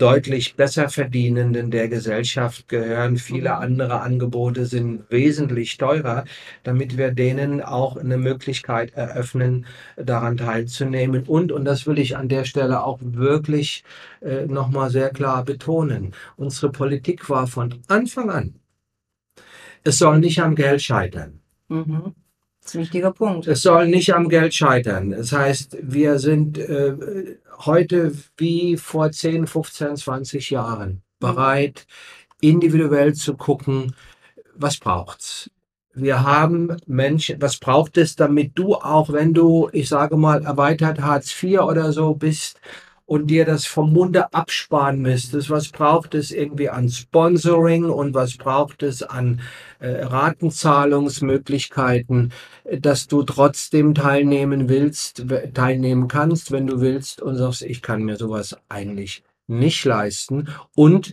deutlich 0.00 0.56
besser 0.56 0.88
verdienenden 0.88 1.70
der 1.70 1.88
Gesellschaft 1.88 2.68
gehören. 2.68 3.16
Viele 3.16 3.56
andere 3.56 4.00
Angebote 4.00 4.64
sind 4.64 5.10
wesentlich 5.10 5.76
teurer, 5.76 6.24
damit 6.62 6.96
wir 6.96 7.10
denen 7.10 7.60
auch 7.60 7.96
eine 7.96 8.16
Möglichkeit 8.16 8.94
eröffnen, 8.94 9.66
daran 9.96 10.38
teilzunehmen. 10.38 11.24
Und, 11.24 11.52
und 11.52 11.64
das 11.64 11.86
will 11.86 11.98
ich 11.98 12.16
an 12.16 12.28
der 12.28 12.44
Stelle 12.44 12.82
auch 12.84 12.98
wirklich 13.02 13.84
äh, 14.22 14.46
nochmal 14.46 14.90
sehr 14.90 15.10
klar 15.10 15.44
betonen, 15.44 16.12
unsere 16.36 16.72
Politik 16.72 17.28
war 17.28 17.46
von 17.46 17.74
Anfang 17.88 18.30
an, 18.30 18.54
es 19.84 19.98
soll 19.98 20.18
nicht 20.18 20.40
am 20.40 20.54
Geld 20.54 20.82
scheitern. 20.82 21.40
Mhm. 21.68 22.14
Das 22.62 22.72
ist 22.72 22.74
ein 22.76 22.82
wichtiger 22.82 23.12
Punkt. 23.12 23.46
Es 23.46 23.62
soll 23.62 23.88
nicht 23.88 24.14
am 24.14 24.28
Geld 24.28 24.52
scheitern. 24.54 25.10
Das 25.10 25.32
heißt, 25.32 25.78
wir 25.82 26.18
sind 26.18 26.58
äh, 26.58 27.36
heute 27.66 28.12
wie 28.36 28.76
vor 28.76 29.10
10, 29.10 29.46
15, 29.46 29.96
20 29.96 30.50
Jahren 30.50 31.02
bereit, 31.18 31.86
individuell 32.40 33.14
zu 33.14 33.36
gucken, 33.36 33.94
was 34.54 34.78
braucht's. 34.78 35.50
Wir 35.92 36.22
haben 36.22 36.76
Menschen, 36.86 37.42
was 37.42 37.58
braucht 37.58 37.98
es, 37.98 38.14
damit 38.14 38.52
du 38.54 38.74
auch, 38.76 39.12
wenn 39.12 39.34
du, 39.34 39.68
ich 39.72 39.88
sage 39.88 40.16
mal, 40.16 40.44
erweitert 40.44 41.00
Hartz 41.00 41.30
IV 41.42 41.60
oder 41.60 41.92
so 41.92 42.14
bist, 42.14 42.60
und 43.10 43.26
dir 43.26 43.44
das 43.44 43.66
vom 43.66 43.92
Munde 43.92 44.32
absparen 44.32 45.02
müsstest. 45.02 45.50
Was 45.50 45.70
braucht 45.70 46.14
es 46.14 46.30
irgendwie 46.30 46.68
an 46.68 46.88
Sponsoring 46.88 47.86
und 47.86 48.14
was 48.14 48.36
braucht 48.36 48.84
es 48.84 49.02
an 49.02 49.40
äh, 49.80 50.04
Ratenzahlungsmöglichkeiten, 50.04 52.32
dass 52.78 53.08
du 53.08 53.24
trotzdem 53.24 53.96
teilnehmen 53.96 54.68
willst, 54.68 55.24
teilnehmen 55.54 56.06
kannst, 56.06 56.52
wenn 56.52 56.68
du 56.68 56.80
willst 56.80 57.20
und 57.20 57.34
sagst, 57.34 57.62
ich 57.62 57.82
kann 57.82 58.04
mir 58.04 58.14
sowas 58.14 58.56
eigentlich 58.68 59.24
nicht 59.48 59.84
leisten 59.84 60.46
und 60.76 61.12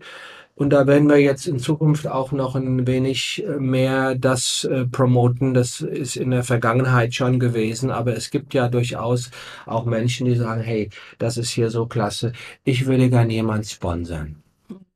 und 0.58 0.72
da 0.72 0.88
werden 0.88 1.08
wir 1.08 1.18
jetzt 1.18 1.46
in 1.46 1.60
Zukunft 1.60 2.08
auch 2.08 2.32
noch 2.32 2.56
ein 2.56 2.88
wenig 2.88 3.44
äh, 3.46 3.60
mehr 3.60 4.16
das 4.16 4.64
äh, 4.64 4.86
promoten. 4.86 5.54
Das 5.54 5.82
ist 5.82 6.16
in 6.16 6.32
der 6.32 6.44
Vergangenheit 6.44 7.14
schon 7.14 7.40
gewesen, 7.40 7.92
aber 7.92 8.16
es 8.18 8.32
gibt 8.32 8.56
ja 8.56 8.68
durchaus 8.68 9.30
auch 9.68 9.86
Menschen, 9.86 10.26
die 10.26 10.36
sagen, 10.36 10.62
hey, 10.62 10.90
das 11.20 11.38
ist 11.38 11.52
hier 11.52 11.70
so 11.70 11.86
klasse. 11.86 12.32
Ich 12.64 12.88
würde 12.88 13.08
gerne 13.12 13.34
jemand 13.34 13.68
sponsern. 13.68 14.42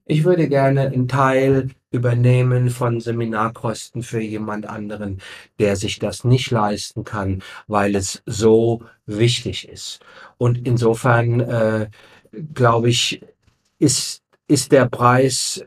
Ich 0.06 0.24
würde 0.24 0.50
gerne 0.50 0.82
einen 0.82 1.08
Teil 1.08 1.70
übernehmen 1.92 2.72
von 2.72 3.00
Seminarkosten 3.00 4.02
für 4.02 4.20
jemand 4.20 4.66
anderen, 4.66 5.22
der 5.60 5.76
sich 5.76 6.00
das 6.00 6.24
nicht 6.24 6.50
leisten 6.50 7.04
kann, 7.04 7.44
weil 7.68 7.96
es 7.96 8.24
so 8.26 8.82
wichtig 9.06 9.70
ist. 9.70 10.00
Und 10.40 10.66
insofern 10.68 11.40
äh, 11.42 11.90
glaube 12.56 12.90
ich, 12.90 13.22
ist 13.78 14.21
ist 14.52 14.72
der 14.74 14.88
Preis 14.88 15.66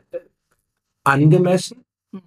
angemessen. 1.03 1.83
Mhm. 2.11 2.21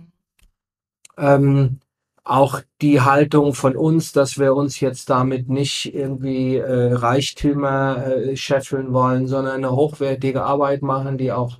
Ähm, 1.17 1.81
auch 2.25 2.61
die 2.83 3.01
Haltung 3.01 3.55
von 3.55 3.77
uns, 3.77 4.13
dass 4.13 4.39
wir 4.39 4.55
uns 4.55 4.81
jetzt 4.81 5.09
damit 5.09 5.49
nicht 5.49 5.95
irgendwie 5.95 6.57
äh, 6.57 6.93
Reichtümer 6.93 8.07
äh, 8.07 8.37
scheffeln 8.37 8.93
wollen, 8.93 9.27
sondern 9.27 9.57
eine 9.57 9.71
hochwertige 9.71 10.43
Arbeit 10.43 10.83
machen, 10.83 11.17
die 11.17 11.33
auch 11.33 11.59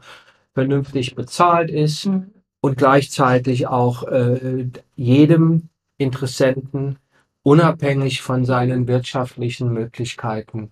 vernünftig 0.53 1.15
bezahlt 1.15 1.71
ist 1.71 2.07
mhm. 2.07 2.33
und 2.61 2.77
gleichzeitig 2.77 3.69
auch 3.69 4.03
äh, 4.09 4.69
jedem 4.97 5.69
Interessenten 5.97 6.99
unabhängig 7.43 8.21
von 8.21 8.45
seinen 8.45 8.89
wirtschaftlichen 8.89 9.73
Möglichkeiten 9.73 10.71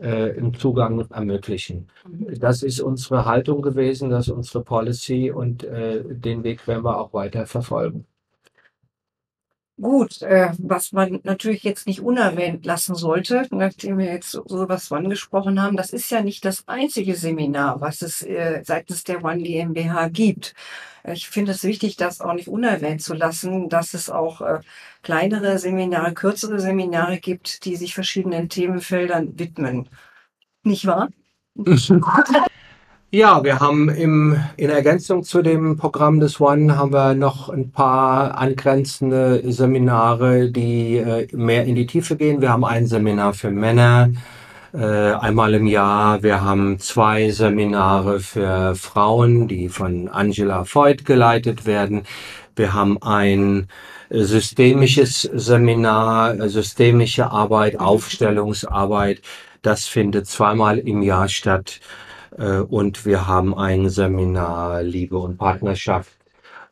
äh, 0.00 0.36
im 0.36 0.54
Zugang 0.54 1.06
ermöglichen. 1.10 1.88
Mhm. 2.08 2.38
Das 2.38 2.62
ist 2.62 2.80
unsere 2.80 3.24
Haltung 3.24 3.62
gewesen, 3.62 4.10
das 4.10 4.28
ist 4.28 4.34
unsere 4.34 4.64
Policy 4.64 5.30
und 5.30 5.64
äh, 5.64 6.02
den 6.04 6.44
Weg 6.44 6.66
werden 6.66 6.84
wir 6.84 6.98
auch 6.98 7.12
weiter 7.12 7.46
verfolgen. 7.46 8.06
Gut, 9.80 10.22
äh, 10.22 10.50
was 10.58 10.90
man 10.90 11.20
natürlich 11.22 11.62
jetzt 11.62 11.86
nicht 11.86 12.00
unerwähnt 12.00 12.66
lassen 12.66 12.96
sollte, 12.96 13.46
nachdem 13.50 13.98
wir 13.98 14.06
jetzt 14.06 14.32
so, 14.32 14.68
was 14.68 14.90
angesprochen 14.90 15.62
haben, 15.62 15.76
das 15.76 15.92
ist 15.92 16.10
ja 16.10 16.20
nicht 16.20 16.44
das 16.44 16.66
einzige 16.66 17.14
Seminar, 17.14 17.80
was 17.80 18.02
es 18.02 18.22
äh, 18.22 18.62
seitens 18.64 19.04
der 19.04 19.22
One 19.22 19.40
GmbH 19.40 20.08
gibt. 20.08 20.54
Ich 21.04 21.28
finde 21.28 21.52
es 21.52 21.62
wichtig, 21.62 21.96
das 21.96 22.20
auch 22.20 22.32
nicht 22.32 22.48
unerwähnt 22.48 23.02
zu 23.02 23.14
lassen, 23.14 23.68
dass 23.68 23.94
es 23.94 24.10
auch 24.10 24.40
äh, 24.40 24.58
kleinere 25.02 25.58
Seminare, 25.58 26.12
kürzere 26.12 26.58
Seminare 26.58 27.18
gibt, 27.18 27.64
die 27.64 27.76
sich 27.76 27.94
verschiedenen 27.94 28.48
Themenfeldern 28.48 29.38
widmen. 29.38 29.88
Nicht 30.64 30.86
wahr? 30.86 31.08
Ja, 33.10 33.42
wir 33.42 33.58
haben 33.58 33.88
im, 33.88 34.38
in 34.58 34.68
Ergänzung 34.68 35.22
zu 35.22 35.40
dem 35.40 35.78
Programm 35.78 36.20
des 36.20 36.42
One 36.42 36.76
haben 36.76 36.92
wir 36.92 37.14
noch 37.14 37.48
ein 37.48 37.70
paar 37.70 38.36
angrenzende 38.36 39.50
Seminare, 39.50 40.50
die 40.50 40.98
äh, 40.98 41.26
mehr 41.34 41.64
in 41.64 41.74
die 41.74 41.86
Tiefe 41.86 42.16
gehen. 42.16 42.42
Wir 42.42 42.50
haben 42.50 42.66
ein 42.66 42.86
Seminar 42.86 43.32
für 43.32 43.50
Männer 43.50 44.10
äh, 44.74 44.84
einmal 44.84 45.54
im 45.54 45.66
Jahr. 45.66 46.22
Wir 46.22 46.42
haben 46.42 46.78
zwei 46.80 47.30
Seminare 47.30 48.20
für 48.20 48.74
Frauen, 48.74 49.48
die 49.48 49.70
von 49.70 50.08
Angela 50.08 50.66
Voigt 50.66 51.06
geleitet 51.06 51.64
werden. 51.64 52.02
Wir 52.56 52.74
haben 52.74 53.00
ein 53.02 53.68
systemisches 54.10 55.22
Seminar, 55.22 56.46
systemische 56.50 57.30
Arbeit, 57.30 57.80
Aufstellungsarbeit. 57.80 59.22
Das 59.62 59.86
findet 59.86 60.26
zweimal 60.26 60.78
im 60.78 61.00
Jahr 61.00 61.30
statt. 61.30 61.80
Äh, 62.38 62.60
und 62.60 63.04
wir 63.04 63.26
haben 63.26 63.54
ein 63.54 63.90
Seminar 63.90 64.82
Liebe 64.82 65.18
und 65.18 65.38
Partnerschaft, 65.38 66.16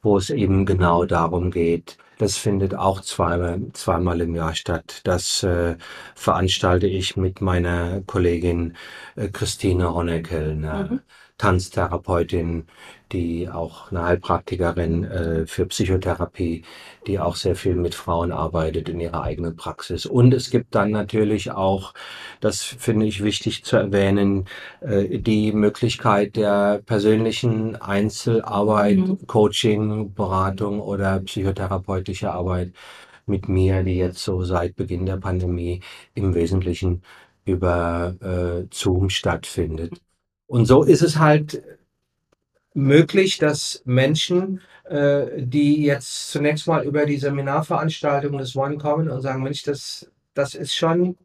wo 0.02 0.16
es 0.16 0.30
eben 0.30 0.64
genau 0.64 1.04
darum 1.04 1.50
geht. 1.50 1.98
Das 2.18 2.38
findet 2.38 2.74
auch 2.74 3.02
zweimal, 3.02 3.60
zweimal 3.74 4.22
im 4.22 4.34
Jahr 4.34 4.54
statt. 4.54 5.02
Das 5.04 5.42
äh, 5.42 5.76
veranstalte 6.14 6.86
ich 6.86 7.16
mit 7.16 7.42
meiner 7.42 8.00
Kollegin 8.06 8.74
äh, 9.16 9.28
Christine 9.28 9.92
Honeckel, 9.92 10.54
mhm. 10.54 11.00
Tanztherapeutin, 11.38 12.66
die 13.12 13.48
auch 13.48 13.90
eine 13.90 14.04
Heilpraktikerin 14.04 15.04
äh, 15.04 15.46
für 15.46 15.66
Psychotherapie, 15.66 16.64
die 17.06 17.18
auch 17.18 17.36
sehr 17.36 17.56
viel 17.56 17.76
mit 17.76 17.94
Frauen 17.94 18.32
arbeitet 18.32 18.88
in 18.88 19.00
ihrer 19.00 19.22
eigenen 19.22 19.54
Praxis. 19.56 20.06
Und 20.06 20.32
es 20.34 20.50
gibt 20.50 20.74
dann 20.74 20.90
natürlich 20.90 21.50
auch, 21.50 21.94
das 22.40 22.62
finde 22.62 23.06
ich 23.06 23.22
wichtig 23.22 23.64
zu 23.64 23.76
erwähnen, 23.76 24.46
äh, 24.80 25.18
die 25.18 25.52
Möglichkeit 25.52 26.36
der 26.36 26.82
persönlichen 26.84 27.76
Einzelarbeit, 27.76 28.98
mhm. 28.98 29.26
Coaching, 29.26 30.14
Beratung 30.14 30.80
oder 30.80 31.20
psychotherapeutische 31.20 32.32
Arbeit 32.32 32.72
mit 33.26 33.48
mir, 33.48 33.82
die 33.82 33.96
jetzt 33.96 34.20
so 34.22 34.42
seit 34.44 34.76
Beginn 34.76 35.06
der 35.06 35.16
Pandemie 35.18 35.80
im 36.14 36.34
Wesentlichen 36.34 37.02
über 37.44 38.14
äh, 38.20 38.66
Zoom 38.72 39.10
stattfindet. 39.10 40.00
Und 40.46 40.66
so 40.66 40.82
ist 40.82 41.02
es 41.02 41.18
halt 41.18 41.62
möglich, 42.74 43.38
dass 43.38 43.82
Menschen, 43.84 44.60
äh, 44.84 45.42
die 45.42 45.82
jetzt 45.82 46.30
zunächst 46.30 46.66
mal 46.66 46.84
über 46.84 47.06
die 47.06 47.16
Seminarveranstaltung 47.16 48.38
des 48.38 48.54
One 48.54 48.76
kommen 48.76 49.08
und 49.08 49.22
sagen, 49.22 49.42
Mensch, 49.42 49.62
das, 49.62 50.10
das 50.34 50.54
ist 50.54 50.74
schon, 50.74 51.16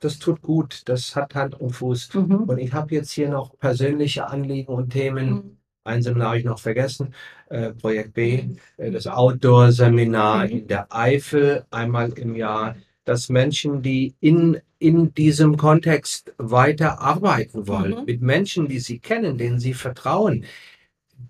das 0.00 0.18
tut 0.18 0.42
gut, 0.42 0.82
das 0.86 1.16
hat 1.16 1.34
Hand 1.34 1.60
und 1.60 1.70
Fuß. 1.70 2.14
Mhm. 2.14 2.44
Und 2.44 2.58
ich 2.58 2.72
habe 2.72 2.94
jetzt 2.94 3.12
hier 3.12 3.28
noch 3.28 3.56
persönliche 3.58 4.26
Anliegen 4.28 4.72
und 4.72 4.90
Themen. 4.90 5.30
Mhm. 5.30 5.56
Ein 5.84 6.02
Seminar 6.02 6.28
habe 6.28 6.38
ich 6.38 6.44
noch 6.44 6.58
vergessen, 6.58 7.14
äh, 7.48 7.70
Projekt 7.70 8.12
B, 8.12 8.44
äh, 8.76 8.90
das 8.90 9.06
Outdoor-Seminar 9.06 10.44
mhm. 10.44 10.50
in 10.50 10.66
der 10.66 10.94
Eifel 10.94 11.64
einmal 11.70 12.10
im 12.10 12.36
Jahr, 12.36 12.76
dass 13.04 13.30
Menschen, 13.30 13.82
die 13.82 14.14
in 14.20 14.60
in 14.78 15.12
diesem 15.14 15.56
Kontext 15.56 16.32
weiter 16.38 17.00
arbeiten 17.00 17.66
wollen, 17.66 18.00
mhm. 18.00 18.04
mit 18.04 18.22
Menschen, 18.22 18.68
die 18.68 18.78
sie 18.78 18.98
kennen, 19.00 19.38
denen 19.38 19.58
sie 19.58 19.74
vertrauen, 19.74 20.44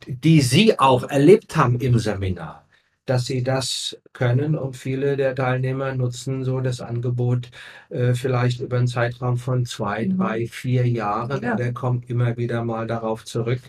die 0.06 0.40
sie 0.40 0.78
auch 0.78 1.08
erlebt 1.08 1.56
haben 1.56 1.80
im 1.80 1.98
Seminar, 1.98 2.66
dass 3.06 3.26
sie 3.26 3.42
das 3.42 3.98
können 4.12 4.54
und 4.54 4.76
viele 4.76 5.16
der 5.16 5.34
Teilnehmer 5.34 5.94
nutzen 5.94 6.44
so 6.44 6.60
das 6.60 6.80
Angebot 6.80 7.50
äh, 7.88 8.14
vielleicht 8.14 8.60
über 8.60 8.76
einen 8.76 8.86
Zeitraum 8.86 9.38
von 9.38 9.64
zwei, 9.64 10.06
mhm. 10.06 10.18
drei, 10.18 10.46
vier 10.46 10.86
Jahren. 10.86 11.42
Ja. 11.42 11.56
Der 11.56 11.72
kommt 11.72 12.10
immer 12.10 12.36
wieder 12.36 12.64
mal 12.64 12.86
darauf 12.86 13.24
zurück, 13.24 13.62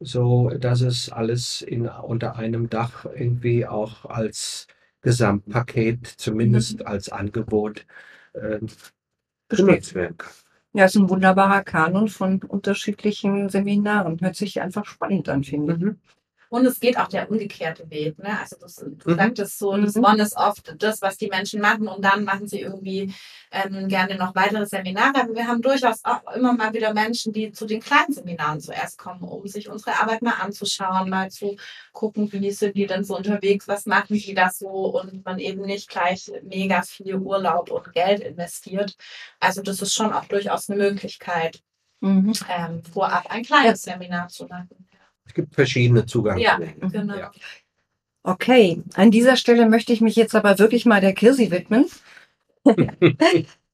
so 0.00 0.50
dass 0.50 0.80
es 0.80 1.08
alles 1.10 1.62
in, 1.62 1.86
unter 1.86 2.36
einem 2.36 2.68
Dach 2.68 3.06
irgendwie 3.14 3.66
auch 3.66 4.04
als 4.06 4.66
Gesamtpaket, 5.02 6.06
zumindest 6.06 6.80
mhm. 6.80 6.86
als 6.86 7.10
Angebot 7.10 7.86
äh, 8.32 8.58
genutzt 9.48 9.94
werden 9.94 10.16
kann. 10.18 10.32
Ja, 10.72 10.86
ist 10.86 10.96
ein 10.96 11.08
wunderbarer 11.08 11.62
Kanon 11.62 12.08
von 12.08 12.42
unterschiedlichen 12.42 13.48
Seminaren. 13.48 14.20
Hört 14.20 14.36
sich 14.36 14.60
einfach 14.60 14.84
spannend 14.86 15.28
an, 15.28 15.44
finde 15.44 15.74
ich. 15.74 15.80
Mhm. 15.80 16.00
Und 16.54 16.66
es 16.66 16.78
geht 16.78 16.96
auch 16.98 17.08
der 17.08 17.28
umgekehrte 17.28 17.90
Weg. 17.90 18.16
Ne? 18.18 18.38
Also 18.38 18.54
das, 18.60 18.76
du 18.76 19.10
Mhm. 19.10 19.16
sagtest 19.16 19.58
so, 19.58 19.76
das 19.76 19.96
Mhm. 19.96 20.04
One 20.04 20.22
ist 20.22 20.36
oft 20.36 20.72
das, 20.78 21.02
was 21.02 21.16
die 21.16 21.26
Menschen 21.26 21.60
machen 21.60 21.88
und 21.88 22.04
dann 22.04 22.22
machen 22.22 22.46
sie 22.46 22.60
irgendwie 22.60 23.12
ähm, 23.50 23.88
gerne 23.88 24.14
noch 24.16 24.36
weitere 24.36 24.64
Seminare. 24.64 25.22
Aber 25.22 25.34
wir 25.34 25.48
haben 25.48 25.62
durchaus 25.62 26.04
auch 26.04 26.22
immer 26.36 26.52
mal 26.52 26.72
wieder 26.72 26.94
Menschen, 26.94 27.32
die 27.32 27.50
zu 27.50 27.66
den 27.66 27.80
kleinen 27.80 28.12
Seminaren 28.12 28.60
zuerst 28.60 28.98
kommen, 28.98 29.22
um 29.22 29.44
sich 29.48 29.68
unsere 29.68 29.98
Arbeit 30.00 30.22
mal 30.22 30.34
anzuschauen, 30.40 31.10
mal 31.10 31.28
zu 31.30 31.56
gucken, 31.92 32.30
wie 32.32 32.50
sind 32.52 32.76
die 32.76 32.86
denn 32.86 33.02
so 33.02 33.16
unterwegs, 33.16 33.66
was 33.66 33.86
machen 33.86 34.14
die 34.16 34.34
da 34.34 34.48
so 34.50 34.68
und 34.68 35.24
man 35.24 35.40
eben 35.40 35.62
nicht 35.62 35.88
gleich 35.88 36.30
mega 36.44 36.82
viel 36.82 37.16
Urlaub 37.16 37.72
und 37.72 37.92
Geld 37.92 38.20
investiert. 38.20 38.94
Also 39.40 39.60
das 39.60 39.82
ist 39.82 39.92
schon 39.94 40.12
auch 40.12 40.26
durchaus 40.26 40.70
eine 40.70 40.78
Möglichkeit, 40.80 41.60
Mhm. 42.00 42.32
ähm, 42.48 42.82
vorab 42.84 43.26
ein 43.30 43.42
kleines 43.42 43.82
Seminar 43.82 44.28
zu 44.28 44.44
machen. 44.46 44.83
Es 45.26 45.34
gibt 45.34 45.54
verschiedene 45.54 46.06
Zugangswege. 46.06 46.74
Mhm. 46.80 46.90
Genau. 46.92 47.16
Ja. 47.16 47.30
Okay, 48.22 48.82
an 48.94 49.10
dieser 49.10 49.36
Stelle 49.36 49.68
möchte 49.68 49.92
ich 49.92 50.00
mich 50.00 50.16
jetzt 50.16 50.34
aber 50.34 50.58
wirklich 50.58 50.86
mal 50.86 51.00
der 51.00 51.12
Kirsi 51.12 51.50
widmen. 51.50 51.86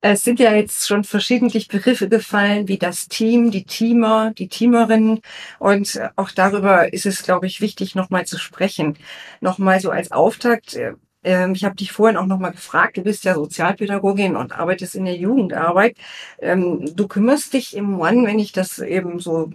es 0.00 0.22
sind 0.22 0.40
ja 0.40 0.52
jetzt 0.54 0.88
schon 0.88 1.04
verschiedentlich 1.04 1.68
Begriffe 1.68 2.08
gefallen, 2.08 2.66
wie 2.66 2.78
das 2.78 3.06
Team, 3.06 3.50
die 3.52 3.64
Teamer, 3.64 4.32
die 4.36 4.48
Teamerinnen. 4.48 5.20
Und 5.60 6.00
auch 6.16 6.30
darüber 6.32 6.92
ist 6.92 7.06
es, 7.06 7.22
glaube 7.22 7.46
ich, 7.46 7.60
wichtig, 7.60 7.94
nochmal 7.94 8.26
zu 8.26 8.38
sprechen. 8.38 8.96
Nochmal 9.40 9.78
so 9.80 9.90
als 9.90 10.10
Auftakt. 10.10 10.74
äh, 10.74 10.94
ähm, 11.22 11.52
Ich 11.54 11.64
habe 11.64 11.76
dich 11.76 11.92
vorhin 11.92 12.16
auch 12.16 12.26
nochmal 12.26 12.52
gefragt, 12.52 12.96
du 12.96 13.02
bist 13.02 13.22
ja 13.24 13.34
Sozialpädagogin 13.34 14.34
und 14.36 14.52
arbeitest 14.58 14.96
in 14.96 15.04
der 15.04 15.16
Jugendarbeit. 15.16 15.96
Ähm, 16.40 16.90
Du 16.96 17.06
kümmerst 17.06 17.52
dich 17.52 17.76
im 17.76 18.00
One, 18.00 18.26
wenn 18.26 18.38
ich 18.40 18.50
das 18.52 18.80
eben 18.80 19.20
so 19.20 19.50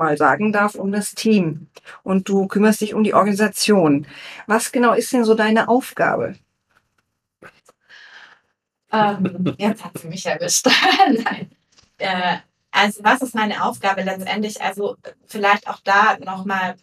mal 0.00 0.16
sagen 0.16 0.52
darf, 0.52 0.74
um 0.74 0.90
das 0.90 1.14
Team. 1.14 1.68
Und 2.02 2.28
du 2.28 2.48
kümmerst 2.48 2.80
dich 2.80 2.94
um 2.94 3.04
die 3.04 3.14
Organisation. 3.14 4.06
Was 4.46 4.72
genau 4.72 4.92
ist 4.94 5.12
denn 5.12 5.24
so 5.24 5.34
deine 5.34 5.68
Aufgabe? 5.68 6.34
Ähm, 8.92 9.54
jetzt 9.58 9.84
hat 9.84 9.96
sie 9.98 10.08
mich 10.08 10.26
erwischt. 10.26 10.66
Nein. 11.06 11.50
Äh, 11.98 12.38
also 12.72 13.04
was 13.04 13.22
ist 13.22 13.34
meine 13.34 13.64
Aufgabe 13.64 14.02
letztendlich? 14.02 14.60
Also 14.60 14.96
vielleicht 15.26 15.68
auch 15.68 15.80
da 15.84 16.18
nochmal 16.18 16.76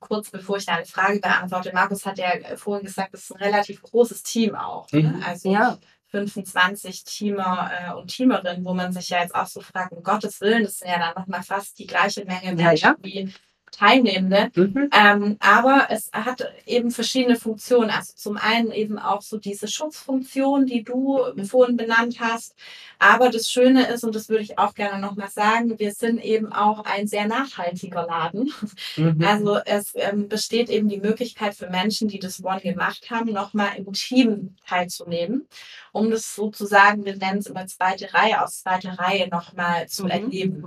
kurz 0.00 0.30
bevor 0.30 0.56
ich 0.56 0.66
deine 0.66 0.86
Frage 0.86 1.20
beantworte. 1.20 1.72
Markus 1.74 2.06
hat 2.06 2.18
ja 2.18 2.30
vorhin 2.56 2.86
gesagt, 2.86 3.14
es 3.14 3.24
ist 3.24 3.32
ein 3.32 3.42
relativ 3.42 3.82
großes 3.82 4.22
Team 4.22 4.54
auch. 4.54 4.90
Ne? 4.92 5.02
Mhm. 5.02 5.22
Also 5.24 5.52
Ja. 5.52 5.78
25 6.10 7.04
Teamer 7.04 7.70
äh, 7.72 7.92
und 7.94 8.08
Teamerinnen, 8.08 8.64
wo 8.64 8.74
man 8.74 8.92
sich 8.92 9.08
ja 9.10 9.20
jetzt 9.22 9.34
auch 9.34 9.46
so 9.46 9.60
fragt, 9.60 9.92
um 9.92 10.02
Gottes 10.02 10.40
Willen, 10.40 10.64
das 10.64 10.78
sind 10.78 10.88
ja 10.90 10.98
dann 10.98 11.14
nochmal 11.14 11.42
fast 11.42 11.78
die 11.78 11.86
gleiche 11.86 12.24
Menge 12.24 12.54
Ja, 12.56 12.68
Menschen 12.68 12.84
ja. 12.88 12.96
wie 13.02 13.32
Teilnehmende. 13.72 14.50
Mhm. 14.54 14.90
Ähm, 14.92 15.36
aber 15.40 15.86
es 15.90 16.10
hat 16.12 16.44
eben 16.66 16.90
verschiedene 16.90 17.36
Funktionen. 17.36 17.90
Also 17.90 18.12
zum 18.16 18.36
einen 18.36 18.72
eben 18.72 18.98
auch 18.98 19.22
so 19.22 19.38
diese 19.38 19.68
Schutzfunktion, 19.68 20.66
die 20.66 20.82
du 20.84 21.20
vorhin 21.44 21.76
benannt 21.76 22.18
hast. 22.20 22.54
Aber 22.98 23.30
das 23.30 23.50
Schöne 23.50 23.86
ist, 23.88 24.04
und 24.04 24.14
das 24.14 24.28
würde 24.28 24.42
ich 24.42 24.58
auch 24.58 24.74
gerne 24.74 25.00
nochmal 25.00 25.30
sagen, 25.30 25.78
wir 25.78 25.92
sind 25.92 26.22
eben 26.22 26.52
auch 26.52 26.84
ein 26.84 27.06
sehr 27.06 27.26
nachhaltiger 27.26 28.06
Laden. 28.06 28.52
Mhm. 28.96 29.24
Also 29.24 29.58
es 29.64 29.92
ähm, 29.94 30.28
besteht 30.28 30.68
eben 30.68 30.88
die 30.88 31.00
Möglichkeit 31.00 31.54
für 31.54 31.70
Menschen, 31.70 32.08
die 32.08 32.18
das 32.18 32.42
One 32.44 32.60
gemacht 32.60 33.10
haben, 33.10 33.32
nochmal 33.32 33.70
im 33.76 33.92
Team 33.92 34.56
teilzunehmen, 34.66 35.46
um 35.92 36.10
das 36.10 36.34
sozusagen, 36.34 37.04
wir 37.04 37.16
nennen 37.16 37.38
es 37.38 37.46
immer 37.46 37.66
zweite 37.66 38.12
Reihe 38.12 38.42
aus 38.42 38.62
zweiter 38.62 38.98
Reihe 38.98 39.28
nochmal 39.28 39.88
zu 39.88 40.04
Mhm. 40.04 40.10
erleben. 40.10 40.64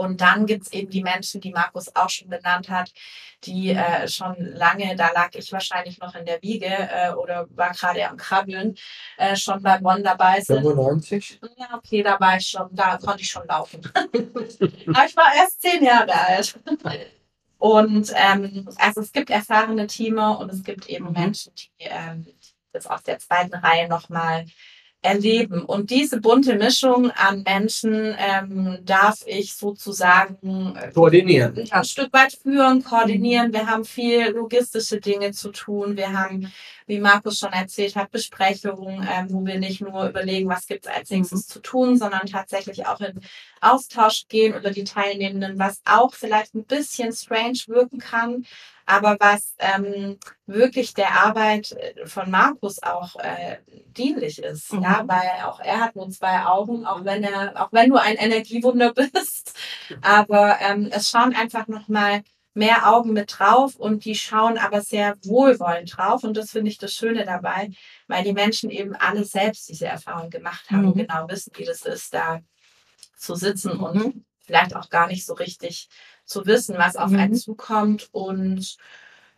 Und 0.00 0.22
dann 0.22 0.46
gibt's 0.46 0.72
eben 0.72 0.90
die 0.90 1.02
Menschen, 1.02 1.42
die 1.42 1.52
Markus 1.52 1.94
auch 1.94 2.08
schon 2.08 2.30
benannt 2.30 2.70
hat, 2.70 2.90
die 3.44 3.70
äh, 3.70 4.08
schon 4.08 4.34
lange, 4.54 4.96
da 4.96 5.10
lag 5.12 5.28
ich 5.34 5.52
wahrscheinlich 5.52 5.98
noch 5.98 6.14
in 6.14 6.24
der 6.24 6.40
Wiege 6.40 6.66
äh, 6.66 7.12
oder 7.12 7.46
war 7.50 7.72
gerade 7.72 8.08
am 8.08 8.16
Krabbeln, 8.16 8.76
äh, 9.18 9.36
schon 9.36 9.62
beim 9.62 9.84
One 9.84 10.02
dabei 10.02 10.40
sind. 10.40 10.62
95? 10.62 11.40
Ja, 11.58 11.74
okay, 11.74 12.02
da 12.02 12.18
war 12.18 12.38
ich 12.38 12.46
schon, 12.46 12.68
da 12.72 12.96
konnte 12.96 13.20
ich 13.20 13.30
schon 13.30 13.46
laufen. 13.46 13.82
Aber 13.94 15.06
ich 15.06 15.16
war 15.16 15.34
erst 15.36 15.60
zehn 15.60 15.84
Jahre 15.84 16.14
alt. 16.14 16.58
Und 17.58 18.10
ähm, 18.14 18.66
also 18.78 19.02
es 19.02 19.12
gibt 19.12 19.28
erfahrene 19.28 19.86
Teamer 19.86 20.38
und 20.38 20.50
es 20.50 20.64
gibt 20.64 20.88
eben 20.88 21.08
Mhm. 21.08 21.12
Menschen, 21.12 21.52
die 21.54 21.68
ähm, 21.80 22.26
das 22.72 22.86
aus 22.86 23.02
der 23.02 23.18
zweiten 23.18 23.54
Reihe 23.54 23.86
nochmal 23.86 24.46
erleben. 25.02 25.64
Und 25.64 25.90
diese 25.90 26.20
bunte 26.20 26.56
Mischung 26.56 27.10
an 27.12 27.42
Menschen 27.42 28.14
ähm, 28.18 28.78
darf 28.84 29.20
ich 29.26 29.54
sozusagen 29.54 30.74
äh, 30.76 30.90
Koordinieren. 30.92 31.54
ein 31.70 31.84
Stück 31.84 32.12
weit 32.12 32.32
führen, 32.34 32.84
koordinieren. 32.84 33.52
Wir 33.52 33.66
haben 33.66 33.84
viel 33.84 34.28
logistische 34.30 35.00
Dinge 35.00 35.32
zu 35.32 35.50
tun. 35.50 35.96
Wir 35.96 36.12
haben, 36.12 36.52
wie 36.90 37.00
Markus 37.00 37.38
schon 37.38 37.52
erzählt 37.52 37.96
hat, 37.96 38.10
Besprechungen, 38.10 39.08
ähm, 39.10 39.28
wo 39.30 39.46
wir 39.46 39.58
nicht 39.58 39.80
nur 39.80 40.08
überlegen, 40.08 40.48
was 40.48 40.66
gibt 40.66 40.86
es 40.86 40.92
als 40.92 41.10
nächstes 41.10 41.46
zu 41.46 41.60
tun, 41.60 41.96
sondern 41.96 42.26
tatsächlich 42.26 42.86
auch 42.86 43.00
in 43.00 43.20
Austausch 43.60 44.26
gehen 44.28 44.54
über 44.54 44.70
die 44.70 44.84
Teilnehmenden, 44.84 45.58
was 45.58 45.80
auch 45.84 46.14
vielleicht 46.14 46.54
ein 46.54 46.64
bisschen 46.64 47.12
strange 47.12 47.60
wirken 47.68 47.98
kann, 47.98 48.44
aber 48.86 49.16
was 49.20 49.54
ähm, 49.58 50.18
wirklich 50.46 50.94
der 50.94 51.12
Arbeit 51.24 51.72
äh, 51.72 52.06
von 52.06 52.28
Markus 52.28 52.82
auch 52.82 53.14
äh, 53.16 53.58
dienlich 53.68 54.42
ist. 54.42 54.72
Mhm. 54.72 54.82
Ja, 54.82 55.04
weil 55.06 55.46
auch 55.46 55.60
er 55.60 55.80
hat 55.80 55.94
nur 55.94 56.10
zwei 56.10 56.44
Augen, 56.44 56.84
auch 56.84 57.04
wenn 57.04 57.22
er, 57.22 57.52
auch 57.62 57.72
wenn 57.72 57.90
du 57.90 57.96
ein 57.96 58.16
Energiewunder 58.16 58.92
bist. 59.12 59.56
Aber 60.02 60.58
ähm, 60.60 60.88
es 60.90 61.08
schauen 61.08 61.36
einfach 61.36 61.68
nochmal 61.68 62.22
mehr 62.60 62.88
Augen 62.92 63.12
mit 63.12 63.38
drauf 63.38 63.74
und 63.76 64.04
die 64.04 64.14
schauen 64.14 64.58
aber 64.58 64.80
sehr 64.82 65.16
wohlwollend 65.24 65.96
drauf. 65.96 66.22
Und 66.24 66.36
das 66.36 66.50
finde 66.52 66.70
ich 66.70 66.78
das 66.78 66.92
Schöne 66.94 67.24
dabei, 67.24 67.70
weil 68.06 68.22
die 68.22 68.32
Menschen 68.34 68.70
eben 68.70 68.94
alle 68.94 69.24
selbst 69.24 69.68
diese 69.68 69.86
Erfahrung 69.86 70.30
gemacht 70.30 70.70
haben 70.70 70.84
und 70.86 70.96
Mhm. 70.96 71.00
genau 71.06 71.28
wissen, 71.28 71.52
wie 71.56 71.64
das 71.64 71.82
ist, 71.82 72.14
da 72.14 72.40
zu 73.16 73.34
sitzen 73.34 73.72
und 73.72 73.94
Mhm. 73.96 74.24
vielleicht 74.46 74.76
auch 74.76 74.88
gar 74.90 75.06
nicht 75.08 75.24
so 75.26 75.34
richtig 75.34 75.88
zu 76.24 76.46
wissen, 76.46 76.76
was 76.78 76.96
auf 76.96 77.10
Mhm. 77.10 77.18
einen 77.20 77.34
zukommt. 77.34 78.08
Und 78.12 78.76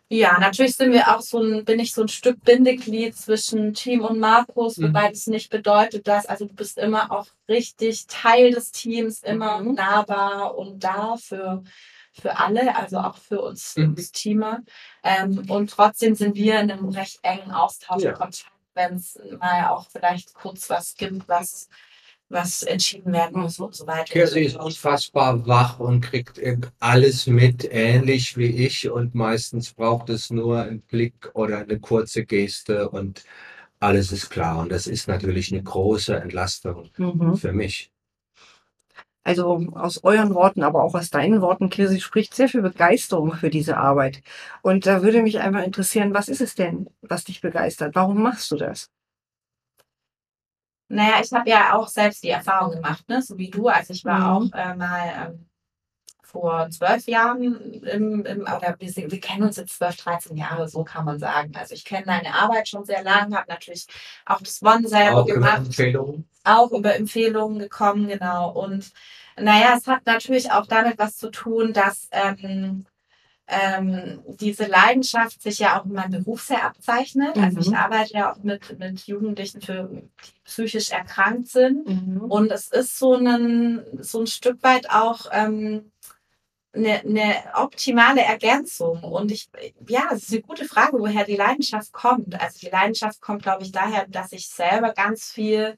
ja, 0.09 0.37
natürlich 0.39 0.75
sind 0.75 0.91
wir 0.91 1.15
auch 1.15 1.21
so 1.21 1.39
ein, 1.41 1.65
bin 1.65 1.79
ich 1.79 1.93
so 1.93 2.01
ein 2.03 2.07
Stück 2.07 2.43
Bindeglied 2.43 3.15
zwischen 3.15 3.73
Team 3.73 4.01
und 4.01 4.19
Markus, 4.19 4.77
Mhm. 4.77 4.83
wobei 4.87 5.09
das 5.09 5.27
nicht 5.27 5.49
bedeutet, 5.49 6.07
dass, 6.07 6.25
also 6.25 6.45
du 6.45 6.53
bist 6.53 6.77
immer 6.77 7.11
auch 7.11 7.27
richtig 7.47 8.05
Teil 8.07 8.51
des 8.51 8.71
Teams, 8.71 9.23
immer 9.23 9.61
Mhm. 9.61 9.73
nahbar 9.75 10.57
und 10.57 10.83
da 10.83 11.15
für, 11.17 11.63
für 12.13 12.37
alle, 12.37 12.75
also 12.75 12.99
auch 12.99 13.17
für 13.17 13.41
uns, 13.41 13.75
Mhm. 13.75 13.89
uns 13.89 14.11
Teamer. 14.11 14.59
Ähm, 15.03 15.43
und 15.49 15.69
trotzdem 15.69 16.15
sind 16.15 16.35
wir 16.35 16.59
in 16.59 16.71
einem 16.71 16.89
recht 16.89 17.19
engen 17.23 17.51
Austausch 17.51 18.03
Ja. 18.03 18.29
wenn 18.75 18.95
es 18.95 19.19
mal 19.39 19.67
auch 19.69 19.87
vielleicht 19.91 20.33
kurz 20.33 20.69
was 20.69 20.95
gibt, 20.95 21.27
was, 21.27 21.67
was 22.29 22.63
entschieden 22.63 23.13
werden 23.13 23.39
muss 23.41 23.59
und 23.59 23.75
so 23.75 23.85
weiter. 23.85 24.05
Kirsi 24.11 24.41
ist 24.41 24.55
unfassbar 24.57 25.45
wach 25.45 25.79
und 25.79 26.01
kriegt 26.01 26.39
irgend- 26.39 26.71
alles 26.79 27.27
mit, 27.27 27.67
ähnlich 27.71 28.35
wie 28.37 28.65
ich. 28.65 28.89
Und 28.89 29.13
meistens 29.13 29.73
braucht 29.73 30.09
es 30.09 30.31
nur 30.31 30.61
einen 30.63 30.81
Blick 30.81 31.29
oder 31.35 31.59
eine 31.59 31.79
kurze 31.79 32.25
Geste 32.25 32.89
und 32.89 33.23
alles 33.79 34.11
ist 34.11 34.29
klar. 34.31 34.57
Und 34.59 34.71
das 34.71 34.87
ist 34.87 35.07
natürlich 35.07 35.51
eine 35.51 35.61
große 35.61 36.15
Entlastung 36.15 36.89
Mhm. 36.97 37.35
für 37.35 37.53
mich. 37.53 37.91
Also 39.25 39.67
aus 39.75 40.03
euren 40.03 40.33
Worten, 40.35 40.63
aber 40.63 40.83
auch 40.83 40.95
aus 40.95 41.09
deinen 41.09 41.41
Worten, 41.41 41.69
Kirsi, 41.69 41.99
spricht 42.01 42.33
sehr 42.35 42.49
viel 42.49 42.61
Begeisterung 42.61 43.33
für 43.33 43.49
diese 43.49 43.77
Arbeit. 43.77 44.21
Und 44.61 44.85
da 44.85 45.01
würde 45.01 45.21
mich 45.23 45.39
einfach 45.39 45.63
interessieren, 45.63 46.13
was 46.13 46.27
ist 46.27 46.41
es 46.41 46.55
denn, 46.55 46.89
was 47.01 47.23
dich 47.23 47.39
begeistert? 47.41 47.95
Warum 47.95 48.21
machst 48.21 48.51
du 48.51 48.57
das? 48.57 48.91
Naja, 50.89 51.21
ich 51.23 51.31
habe 51.33 51.49
ja 51.49 51.73
auch 51.75 51.87
selbst 51.87 52.23
die 52.23 52.29
Erfahrung 52.29 52.75
gemacht, 52.75 53.07
ne? 53.09 53.21
so 53.21 53.37
wie 53.37 53.49
du. 53.49 53.67
Also 53.67 53.93
ich 53.93 54.05
war 54.05 54.19
Mhm. 54.19 54.53
auch 54.53 54.53
äh, 54.53 54.75
mal 54.75 55.33
ähm, 55.33 55.49
vor 56.33 56.67
zwölf 56.71 57.05
Jahren 57.07 57.43
im, 57.83 58.25
im 58.25 58.41
oder 58.41 58.75
wir, 58.79 58.91
sind, 58.91 59.11
wir 59.11 59.21
kennen 59.21 59.43
uns 59.43 59.57
jetzt 59.57 59.77
zwölf, 59.77 59.95
13 59.97 60.35
Jahre, 60.35 60.67
so 60.67 60.83
kann 60.83 61.05
man 61.05 61.19
sagen. 61.19 61.53
Also 61.55 61.75
ich 61.75 61.85
kenne 61.85 62.07
deine 62.07 62.33
Arbeit 62.33 62.67
schon 62.67 62.83
sehr 62.85 63.03
lange, 63.03 63.37
habe 63.37 63.49
natürlich 63.49 63.85
auch 64.25 64.41
das 64.41 64.61
One 64.63 64.87
selber 64.87 65.19
Auch 65.21 65.27
über 65.27 65.35
gemacht 65.35 65.57
Empfehlungen. 65.59 66.27
auch 66.43 66.71
über 66.71 66.95
Empfehlungen 66.95 67.59
gekommen, 67.59 68.07
genau. 68.07 68.51
Und 68.51 68.91
naja, 69.39 69.75
es 69.77 69.87
hat 69.87 70.05
natürlich 70.07 70.51
auch 70.51 70.65
damit 70.67 70.97
was 70.99 71.17
zu 71.17 71.29
tun, 71.31 71.71
dass 71.73 72.09
ähm, 72.11 72.85
ähm, 73.47 74.21
diese 74.39 74.65
Leidenschaft 74.65 75.41
sich 75.41 75.59
ja 75.59 75.79
auch 75.79 75.85
in 75.85 75.93
meinem 75.93 76.23
Beruf 76.23 76.41
sehr 76.43 76.65
abzeichnet. 76.65 77.37
Also 77.37 77.59
ich 77.59 77.69
Mhm. 77.69 77.75
arbeite 77.75 78.13
ja 78.13 78.31
auch 78.33 78.37
mit, 78.43 78.79
mit 78.79 79.05
Jugendlichen, 79.05 79.61
für, 79.61 79.89
die 79.91 80.09
psychisch 80.45 80.91
erkrankt 80.91 81.49
sind. 81.49 81.87
Mhm. 81.87 82.21
Und 82.21 82.51
es 82.51 82.69
ist 82.69 82.97
so 82.97 83.13
ein, 83.15 83.83
so 83.99 84.21
ein 84.21 84.27
Stück 84.27 84.63
weit 84.63 84.89
auch 84.89 85.27
ähm, 85.31 85.91
eine, 86.73 87.01
eine 87.01 87.35
optimale 87.55 88.21
Ergänzung. 88.21 89.03
Und 89.03 89.31
ich, 89.31 89.49
ja, 89.87 90.09
es 90.11 90.23
ist 90.23 90.31
eine 90.33 90.41
gute 90.41 90.65
Frage, 90.65 90.99
woher 90.99 91.25
die 91.25 91.35
Leidenschaft 91.35 91.91
kommt. 91.91 92.39
Also 92.41 92.59
die 92.59 92.69
Leidenschaft 92.69 93.21
kommt, 93.21 93.43
glaube 93.43 93.63
ich, 93.63 93.71
daher, 93.71 94.07
dass 94.07 94.31
ich 94.31 94.49
selber 94.49 94.93
ganz 94.93 95.31
viel 95.31 95.77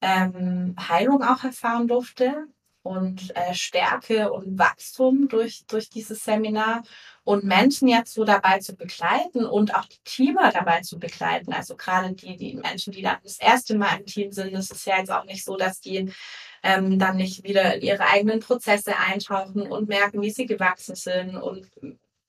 ähm, 0.00 0.74
Heilung 0.88 1.22
auch 1.22 1.44
erfahren 1.44 1.88
durfte 1.88 2.46
und 2.86 3.36
äh, 3.36 3.54
Stärke 3.54 4.32
und 4.32 4.58
Wachstum 4.58 5.28
durch, 5.28 5.64
durch 5.66 5.90
dieses 5.90 6.24
Seminar 6.24 6.82
und 7.24 7.44
Menschen 7.44 7.88
jetzt 7.88 8.14
so 8.14 8.24
dabei 8.24 8.60
zu 8.60 8.76
begleiten 8.76 9.44
und 9.44 9.74
auch 9.74 9.86
die 9.86 9.98
Teamer 10.04 10.52
dabei 10.52 10.80
zu 10.82 10.98
begleiten. 10.98 11.52
Also 11.52 11.74
gerade 11.76 12.12
die, 12.12 12.36
die 12.36 12.54
Menschen, 12.54 12.92
die 12.92 13.02
dann 13.02 13.18
das 13.22 13.38
erste 13.38 13.76
Mal 13.76 13.98
im 13.98 14.06
Team 14.06 14.30
sind, 14.30 14.54
das 14.54 14.70
ist 14.70 14.86
ja 14.86 14.98
jetzt 14.98 15.10
auch 15.10 15.24
nicht 15.24 15.44
so, 15.44 15.56
dass 15.56 15.80
die 15.80 16.12
ähm, 16.62 16.98
dann 16.98 17.16
nicht 17.16 17.44
wieder 17.44 17.74
in 17.74 17.82
ihre 17.82 18.06
eigenen 18.06 18.40
Prozesse 18.40 18.96
eintauchen 18.96 19.62
und 19.62 19.88
merken, 19.88 20.22
wie 20.22 20.30
sie 20.30 20.46
gewachsen 20.46 20.94
sind 20.94 21.36
und 21.36 21.68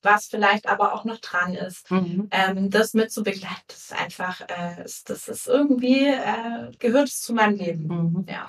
was 0.01 0.27
vielleicht 0.27 0.67
aber 0.67 0.93
auch 0.93 1.05
noch 1.05 1.19
dran 1.19 1.53
ist. 1.53 1.89
Mhm. 1.91 2.27
Ähm, 2.31 2.69
das 2.69 2.93
mit 2.93 3.11
zu 3.11 3.23
begleiten, 3.23 3.63
das 3.67 3.77
ist 3.77 3.93
einfach, 3.93 4.41
äh, 4.41 4.83
das 5.05 5.27
ist 5.27 5.47
irgendwie, 5.47 6.07
äh, 6.07 6.71
gehört 6.79 7.09
zu 7.09 7.33
meinem 7.33 7.57
Leben. 7.57 7.87
Mhm. 7.87 8.25
Ja. 8.27 8.47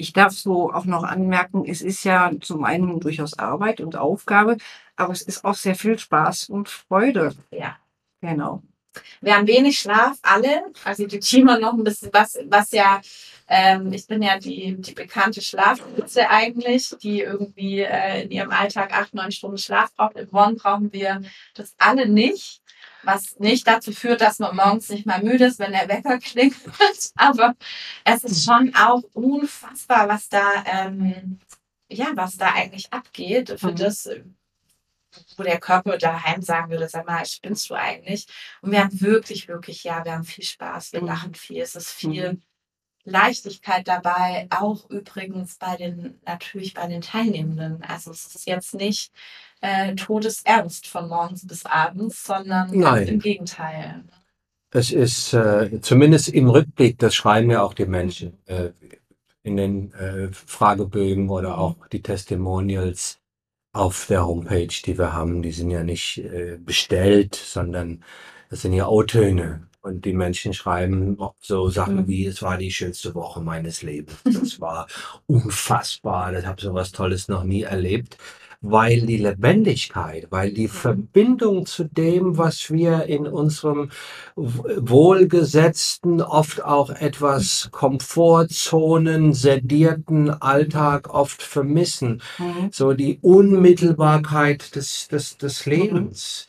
Ich 0.00 0.14
darf 0.14 0.32
so 0.32 0.72
auch 0.72 0.86
noch 0.86 1.02
anmerken, 1.02 1.64
es 1.66 1.82
ist 1.82 2.04
ja 2.04 2.30
zum 2.40 2.64
einen 2.64 3.00
durchaus 3.00 3.38
Arbeit 3.38 3.82
und 3.82 3.96
Aufgabe, 3.96 4.56
aber 4.96 5.12
es 5.12 5.20
ist 5.20 5.44
auch 5.44 5.54
sehr 5.54 5.74
viel 5.74 5.98
Spaß 5.98 6.48
und 6.48 6.70
Freude. 6.70 7.34
Ja. 7.50 7.76
Genau. 8.22 8.62
Wir 9.20 9.36
haben 9.36 9.46
wenig 9.46 9.78
Schlaf, 9.78 10.18
alle. 10.22 10.64
Also 10.84 11.06
die 11.06 11.20
Teamer 11.20 11.58
noch 11.58 11.74
ein 11.74 11.84
bisschen, 11.84 12.10
was, 12.12 12.38
was 12.46 12.72
ja, 12.72 13.00
ähm, 13.46 13.92
ich 13.92 14.06
bin 14.06 14.22
ja 14.22 14.38
die, 14.38 14.76
die 14.78 14.92
bekannte 14.94 15.42
Schlafspitze 15.42 16.28
eigentlich, 16.30 16.94
die 17.02 17.20
irgendwie 17.20 17.80
äh, 17.80 18.22
in 18.22 18.30
ihrem 18.30 18.50
Alltag 18.50 18.92
acht, 18.92 19.12
neun 19.14 19.32
Stunden 19.32 19.58
Schlaf 19.58 19.94
braucht. 19.94 20.16
In 20.16 20.28
Bonn 20.28 20.56
brauchen 20.56 20.92
wir 20.94 21.20
das 21.54 21.74
alle 21.78 22.08
nicht 22.08 22.59
was 23.02 23.38
nicht 23.38 23.66
dazu 23.66 23.92
führt, 23.92 24.20
dass 24.20 24.38
man 24.38 24.56
morgens 24.56 24.88
nicht 24.88 25.06
mal 25.06 25.22
müde 25.22 25.46
ist, 25.46 25.58
wenn 25.58 25.72
der 25.72 25.88
Wecker 25.88 26.18
klingelt. 26.18 26.60
Aber 27.16 27.54
es 28.04 28.24
ist 28.24 28.44
schon 28.44 28.74
auch 28.74 29.02
unfassbar, 29.12 30.08
was 30.08 30.28
da, 30.28 30.64
ähm, 30.66 31.40
ja, 31.88 32.08
was 32.14 32.36
da 32.36 32.52
eigentlich 32.52 32.92
abgeht 32.92 33.58
für 33.58 33.72
mhm. 33.72 33.76
das, 33.76 34.08
wo 35.36 35.42
der 35.42 35.58
Körper 35.58 35.98
daheim 35.98 36.42
sagen 36.42 36.70
würde, 36.70 36.88
sag 36.88 37.06
mal, 37.06 37.24
spinnst 37.26 37.68
du 37.70 37.74
eigentlich? 37.74 38.26
Und 38.60 38.72
wir 38.72 38.80
haben 38.80 39.00
wirklich, 39.00 39.48
wirklich, 39.48 39.84
ja, 39.84 40.04
wir 40.04 40.12
haben 40.12 40.24
viel 40.24 40.44
Spaß, 40.44 40.92
wir 40.92 41.00
mhm. 41.00 41.08
lachen 41.08 41.34
viel, 41.34 41.62
es 41.62 41.74
ist 41.74 41.90
viel 41.90 42.34
mhm. 42.34 42.42
Leichtigkeit 43.04 43.88
dabei, 43.88 44.46
auch 44.50 44.88
übrigens 44.90 45.56
bei 45.56 45.76
den, 45.76 46.20
natürlich 46.26 46.74
bei 46.74 46.86
den 46.86 47.00
Teilnehmenden. 47.00 47.82
Also 47.82 48.10
es 48.10 48.26
ist 48.34 48.46
jetzt 48.46 48.74
nicht 48.74 49.10
äh, 49.60 49.94
todesernst 49.94 50.86
von 50.86 51.08
morgens 51.08 51.46
bis 51.46 51.66
abends, 51.66 52.24
sondern 52.24 52.70
Nein. 52.76 53.06
im 53.08 53.18
Gegenteil. 53.18 54.04
Es 54.72 54.92
ist 54.92 55.32
äh, 55.34 55.80
zumindest 55.80 56.28
im 56.28 56.48
Rückblick, 56.48 56.98
das 56.98 57.14
schreiben 57.14 57.50
ja 57.50 57.62
auch 57.62 57.74
die 57.74 57.86
Menschen 57.86 58.38
äh, 58.46 58.70
in 59.42 59.56
den 59.56 59.92
äh, 59.94 60.28
Fragebögen 60.32 61.28
oder 61.28 61.58
auch 61.58 61.88
die 61.88 62.02
Testimonials 62.02 63.18
auf 63.72 64.06
der 64.06 64.26
Homepage, 64.26 64.68
die 64.84 64.96
wir 64.96 65.12
haben. 65.12 65.42
Die 65.42 65.52
sind 65.52 65.70
ja 65.70 65.82
nicht 65.82 66.18
äh, 66.18 66.58
bestellt, 66.58 67.34
sondern 67.34 68.04
das 68.48 68.62
sind 68.62 68.72
ja 68.72 68.88
O-Töne. 68.88 69.66
Und 69.82 70.04
die 70.04 70.12
Menschen 70.12 70.52
schreiben 70.52 71.16
so 71.40 71.70
Sachen 71.70 71.96
mhm. 71.96 72.08
wie, 72.08 72.26
es 72.26 72.42
war 72.42 72.58
die 72.58 72.70
schönste 72.70 73.14
Woche 73.14 73.40
meines 73.40 73.82
Lebens. 73.82 74.18
Das 74.24 74.60
war 74.60 74.86
unfassbar. 75.26 76.38
Ich 76.38 76.44
habe 76.44 76.60
so 76.60 76.74
was 76.74 76.92
Tolles 76.92 77.28
noch 77.28 77.44
nie 77.44 77.62
erlebt 77.62 78.18
weil 78.60 79.00
die 79.02 79.16
Lebendigkeit, 79.16 80.26
weil 80.30 80.52
die 80.52 80.66
mhm. 80.66 80.72
Verbindung 80.72 81.66
zu 81.66 81.84
dem, 81.84 82.36
was 82.36 82.70
wir 82.70 83.04
in 83.04 83.26
unserem 83.26 83.90
wohlgesetzten, 84.36 86.20
oft 86.20 86.62
auch 86.62 86.90
etwas 86.90 87.70
Komfortzonen, 87.72 89.32
sedierten 89.32 90.28
Alltag 90.30 91.12
oft 91.12 91.42
vermissen, 91.42 92.20
mhm. 92.38 92.68
so 92.70 92.92
die 92.92 93.18
Unmittelbarkeit 93.22 94.76
des, 94.76 95.08
des, 95.08 95.38
des 95.38 95.64
mhm. 95.64 95.72
Lebens. 95.72 96.46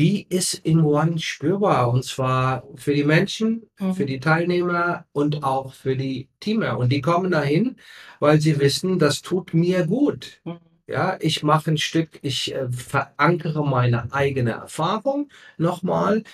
Die 0.00 0.28
ist 0.28 0.54
in 0.54 0.82
One 0.82 1.18
spürbar 1.18 1.90
und 1.92 2.04
zwar 2.04 2.62
für 2.76 2.94
die 2.94 3.02
Menschen, 3.02 3.68
mhm. 3.80 3.94
für 3.94 4.06
die 4.06 4.20
Teilnehmer 4.20 5.06
und 5.10 5.42
auch 5.42 5.74
für 5.74 5.96
die 5.96 6.28
Teamer. 6.38 6.78
Und 6.78 6.92
die 6.92 7.00
kommen 7.00 7.32
dahin, 7.32 7.74
weil 8.20 8.40
sie 8.40 8.60
wissen, 8.60 9.00
das 9.00 9.22
tut 9.22 9.54
mir 9.54 9.84
gut. 9.88 10.40
Mhm. 10.44 10.67
Ja, 10.88 11.18
ich 11.20 11.42
mache 11.42 11.72
ein 11.72 11.76
Stück, 11.78 12.18
ich 12.22 12.54
äh, 12.54 12.66
verankere 12.70 13.64
meine 13.66 14.10
eigene 14.12 14.52
Erfahrung 14.52 15.28
nochmal. 15.58 16.24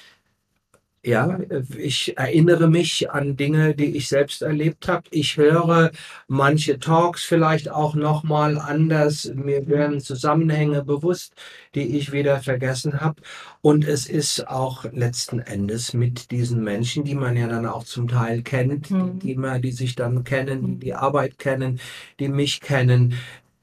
Ja, 1.06 1.38
ich 1.76 2.16
erinnere 2.16 2.66
mich 2.66 3.10
an 3.10 3.36
Dinge, 3.36 3.74
die 3.74 3.94
ich 3.96 4.08
selbst 4.08 4.40
erlebt 4.40 4.88
habe. 4.88 5.02
Ich 5.10 5.36
höre 5.36 5.90
manche 6.28 6.78
Talks 6.78 7.24
vielleicht 7.24 7.68
auch 7.68 7.94
nochmal 7.94 8.58
anders. 8.58 9.30
Mir 9.34 9.66
werden 9.68 10.00
Zusammenhänge 10.00 10.82
bewusst, 10.82 11.34
die 11.74 11.98
ich 11.98 12.12
wieder 12.12 12.40
vergessen 12.40 13.02
habe. 13.02 13.20
Und 13.60 13.86
es 13.86 14.08
ist 14.08 14.48
auch 14.48 14.84
letzten 14.92 15.40
Endes 15.40 15.92
mit 15.92 16.30
diesen 16.30 16.64
Menschen, 16.64 17.04
die 17.04 17.14
man 17.14 17.36
ja 17.36 17.48
dann 17.48 17.66
auch 17.66 17.84
zum 17.84 18.08
Teil 18.08 18.40
kennt, 18.40 18.90
mhm. 18.90 19.18
die, 19.18 19.36
die, 19.36 19.60
die 19.60 19.72
sich 19.72 19.96
dann 19.96 20.24
kennen, 20.24 20.78
die 20.78 20.86
die 20.86 20.94
Arbeit 20.94 21.38
kennen, 21.38 21.80
die 22.18 22.28
mich 22.28 22.62
kennen, 22.62 23.14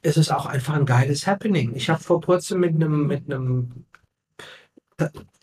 ist 0.01 0.17
es 0.17 0.31
auch 0.31 0.45
einfach 0.45 0.75
ein 0.75 0.85
geiles 0.85 1.27
Happening. 1.27 1.75
Ich 1.75 1.89
habe 1.89 2.01
vor 2.03 2.21
kurzem 2.21 2.59
mit 2.59 2.75
einem 2.75 3.07
mit 3.07 3.31
einem 3.31 3.85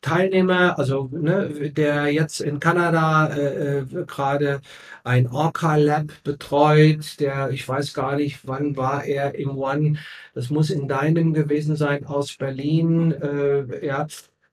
Teilnehmer, 0.00 0.78
also 0.78 1.08
ne, 1.12 1.70
der 1.70 2.12
jetzt 2.12 2.40
in 2.40 2.60
Kanada 2.60 3.26
äh, 3.28 3.78
äh, 3.80 4.04
gerade 4.06 4.60
ein 5.02 5.26
Orca 5.26 5.76
Lab 5.76 6.12
betreut, 6.22 7.18
der 7.18 7.50
ich 7.50 7.68
weiß 7.68 7.94
gar 7.94 8.16
nicht, 8.16 8.46
wann 8.46 8.76
war 8.76 9.04
er 9.04 9.34
im 9.34 9.58
One, 9.58 9.98
das 10.34 10.50
muss 10.50 10.70
in 10.70 10.86
deinem 10.86 11.34
gewesen 11.34 11.74
sein 11.76 12.06
aus 12.06 12.36
Berlin, 12.36 13.12
äh, 13.12 13.84
ja, 13.84 14.06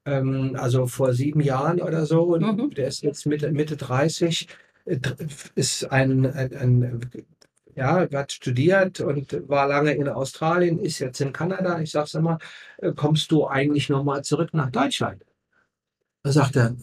ähm, 0.06 0.56
also 0.60 0.88
vor 0.88 1.14
sieben 1.14 1.42
Jahren 1.42 1.82
oder 1.82 2.06
so. 2.06 2.24
Und 2.24 2.42
mhm. 2.42 2.72
der 2.72 2.88
ist 2.88 3.04
jetzt 3.04 3.26
Mitte, 3.28 3.52
Mitte 3.52 3.78
30 3.78 4.48
äh, 4.86 4.98
ist 5.56 5.92
ein, 5.92 6.26
ein, 6.26 6.54
ein 6.56 7.12
ja, 7.76 8.08
hat 8.12 8.32
studiert 8.32 9.02
und 9.02 9.48
war 9.50 9.68
lange 9.68 9.94
in 9.94 10.08
Australien, 10.08 10.80
ist 10.80 11.00
jetzt 11.00 11.22
in 11.22 11.34
Kanada. 11.34 11.80
Ich 11.80 11.92
sage 11.92 12.18
immer, 12.18 12.40
äh, 12.78 12.94
kommst 12.94 13.32
du 13.32 13.48
eigentlich 13.48 13.90
nochmal 13.90 14.24
zurück 14.24 14.54
nach 14.54 14.72
Deutschland? 14.72 15.24
Da 16.24 16.32
sagt 16.32 16.56
er, 16.56 16.76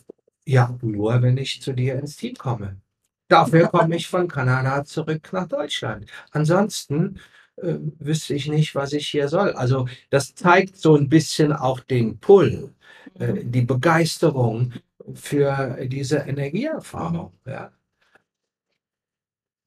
ja, 0.44 0.76
nur 0.82 1.22
wenn 1.22 1.36
ich 1.36 1.62
zu 1.62 1.72
dir 1.72 1.98
ins 1.98 2.16
Team 2.16 2.34
komme. 2.36 2.80
Dafür 3.28 3.68
komme 3.68 3.96
ich 3.96 4.08
von 4.08 4.28
Kanada 4.28 4.84
zurück 4.84 5.30
nach 5.32 5.48
Deutschland. 5.48 6.06
Ansonsten 6.32 7.18
äh, 7.56 7.76
wüsste 7.98 8.34
ich 8.34 8.48
nicht, 8.48 8.74
was 8.74 8.92
ich 8.92 9.08
hier 9.08 9.28
soll. 9.28 9.52
Also 9.52 9.88
das 10.10 10.34
zeigt 10.34 10.76
so 10.76 10.96
ein 10.96 11.08
bisschen 11.08 11.52
auch 11.52 11.80
den 11.80 12.18
Pull, 12.18 12.74
äh, 13.18 13.44
die 13.44 13.62
Begeisterung 13.62 14.74
für 15.14 15.78
diese 15.88 16.18
Energieerfahrung. 16.18 17.32
Ja. 17.46 17.72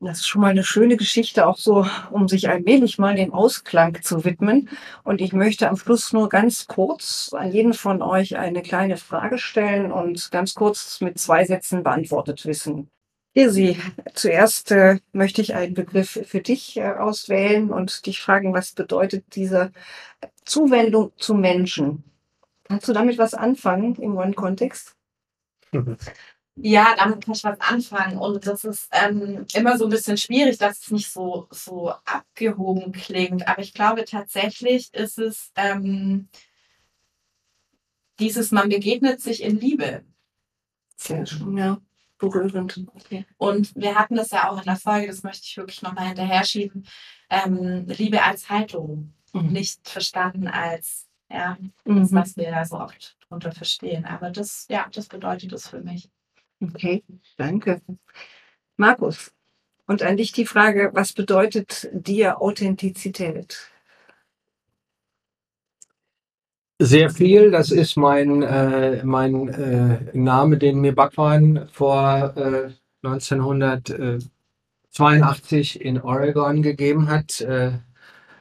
Das 0.06 0.20
ist 0.20 0.28
schon 0.28 0.42
mal 0.42 0.52
eine 0.52 0.64
schöne 0.64 0.98
Geschichte, 0.98 1.48
auch 1.48 1.58
so, 1.58 1.88
um 2.12 2.28
sich 2.28 2.48
allmählich 2.48 3.00
mal 3.00 3.16
dem 3.16 3.34
Ausklang 3.34 4.04
zu 4.04 4.24
widmen. 4.24 4.70
Und 5.04 5.20
ich 5.20 5.34
möchte 5.34 5.68
am 5.68 5.78
Schluss 5.78 6.14
nur 6.14 6.30
ganz 6.30 6.68
kurz 6.68 7.32
an 7.34 7.52
jeden 7.52 7.74
von 7.74 8.04
euch 8.04 8.38
eine 8.38 8.62
kleine 8.62 8.98
Frage 8.98 9.40
stellen 9.40 9.92
und 9.92 10.32
ganz 10.32 10.54
kurz 10.54 11.02
mit 11.02 11.18
zwei 11.18 11.44
Sätzen 11.44 11.82
beantwortet 11.82 12.46
wissen. 12.46 12.88
Irsi, 13.34 13.78
zuerst 14.14 14.72
äh, 14.72 15.00
möchte 15.12 15.42
ich 15.42 15.56
einen 15.56 15.74
Begriff 15.74 16.20
für 16.24 16.40
dich 16.40 16.78
äh, 16.78 16.84
auswählen 16.84 17.72
und 17.72 18.06
dich 18.06 18.22
fragen, 18.22 18.54
was 18.54 18.74
bedeutet 18.74 19.26
diese 19.36 19.72
Zuwendung 20.46 21.14
zu 21.18 21.34
Menschen? 21.34 22.04
Kannst 22.66 22.88
du 22.88 22.94
damit 22.94 23.18
was 23.18 23.34
anfangen 23.34 23.96
im 23.96 24.16
One-Kontext? 24.16 24.96
Ja, 26.58 26.96
damit 26.98 27.26
kann 27.26 27.34
ich 27.34 27.44
was 27.44 27.60
anfangen. 27.60 28.18
Und 28.18 28.48
das 28.48 28.64
ist 28.64 28.88
ähm, 28.92 29.46
immer 29.54 29.78
so 29.78 29.86
ein 29.86 29.90
bisschen 29.90 30.18
schwierig, 30.18 30.58
dass 30.58 30.80
es 30.80 30.92
nicht 30.92 31.12
so, 31.12 31.48
so 31.52 31.92
abgehoben 32.06 32.94
klingt. 32.94 33.48
Aber 33.48 33.62
ich 33.62 33.74
glaube 33.74 34.06
tatsächlich 34.06 34.94
ist 34.94 35.18
es 35.20 35.52
ähm, 35.56 36.30
dieses, 38.20 38.52
man 38.52 38.70
begegnet 38.70 39.22
sich 39.22 39.44
in 39.44 39.60
Liebe. 39.60 40.06
Sehr 40.96 41.26
schön, 41.26 41.58
ja. 41.58 41.82
Berührend. 42.18 42.86
Okay. 42.96 43.26
Und 43.36 43.76
wir 43.76 43.96
hatten 43.96 44.16
das 44.16 44.32
ja 44.32 44.50
auch 44.50 44.58
in 44.58 44.64
der 44.64 44.78
Folge, 44.78 45.08
das 45.08 45.24
möchte 45.24 45.44
ich 45.44 45.58
wirklich 45.58 45.82
nochmal 45.82 46.08
hinterher 46.08 46.46
schieben. 46.46 46.88
Ähm, 47.30 47.86
Liebe 47.88 48.24
als 48.24 48.50
Haltung, 48.50 49.14
mhm. 49.34 49.52
nicht 49.52 49.90
verstanden 49.90 50.48
als, 50.48 51.10
ja, 51.30 51.58
mhm. 51.84 52.00
das, 52.00 52.14
was 52.14 52.38
wir 52.38 52.52
da 52.52 52.64
so 52.64 52.80
oft 52.80 53.18
drunter 53.28 53.52
verstehen. 53.52 54.06
Aber 54.06 54.32
das, 54.32 54.66
ja, 54.70 54.88
das 54.94 55.08
bedeutet 55.08 55.52
es 55.52 55.68
für 55.68 55.82
mich. 55.82 56.10
Okay, 56.62 57.04
danke. 57.38 57.82
Markus, 58.78 59.32
und 59.88 60.02
an 60.02 60.18
dich 60.18 60.32
die 60.32 60.46
Frage, 60.46 60.90
was 60.94 61.14
bedeutet 61.14 61.90
dir 61.94 62.42
Authentizität? 62.42 63.70
Sehr 66.80 67.10
viel. 67.10 67.52
Das 67.52 67.72
ist 67.72 67.96
mein, 67.96 68.42
äh, 68.42 69.02
mein 69.06 69.48
äh, 69.48 70.00
Name, 70.14 70.58
den 70.58 70.82
mir 70.82 70.94
Bhagwan 70.94 71.70
vor 71.72 72.34
äh, 72.36 72.72
1982 73.04 75.80
in 75.80 76.02
Oregon 76.02 76.62
gegeben 76.62 77.08
hat. 77.08 77.40
Äh, 77.42 77.80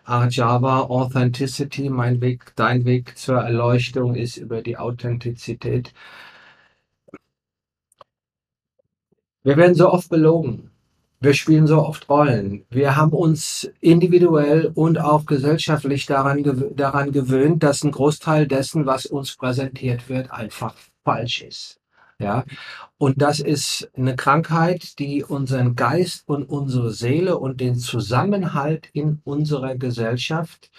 Arjava 0.04 0.80
Authenticity, 0.80 1.88
mein 1.88 2.20
Weg, 2.20 2.52
dein 2.56 2.84
Weg 2.84 3.16
zur 3.16 3.38
Erleuchtung 3.38 4.16
ist 4.16 4.36
über 4.36 4.62
die 4.62 4.76
Authentizität. 4.76 5.94
Wir 9.45 9.59
werden 9.59 9.74
so 9.74 9.90
oft 9.90 10.09
belogen. 10.09 10.70
Wir 11.20 11.34
spielen 11.34 11.66
so 11.66 11.82
oft 11.82 12.09
Rollen. 12.09 12.64
Wir 12.70 12.97
haben 12.97 13.12
uns 13.12 13.70
individuell 13.80 14.72
und 14.74 14.99
auch 14.99 15.26
gesellschaftlich 15.26 16.07
daran, 16.07 16.42
daran 16.74 17.12
gewöhnt, 17.12 17.62
dass 17.62 17.84
ein 17.84 17.92
Großteil 17.92 18.47
dessen, 18.47 18.86
was 18.86 19.05
uns 19.05 19.36
präsentiert 19.36 20.09
wird, 20.09 20.30
einfach 20.30 20.74
falsch 21.05 21.42
ist. 21.42 21.78
Ja, 22.18 22.45
und 22.97 23.20
das 23.20 23.40
ist 23.40 23.90
eine 23.95 24.16
Krankheit, 24.16 24.99
die 24.99 25.24
unseren 25.24 25.74
Geist 25.76 26.26
und 26.26 26.45
unsere 26.45 26.90
Seele 26.92 27.38
und 27.38 27.61
den 27.61 27.74
Zusammenhalt 27.74 28.88
in 28.92 29.20
unserer 29.24 29.74
Gesellschaft 29.74 30.70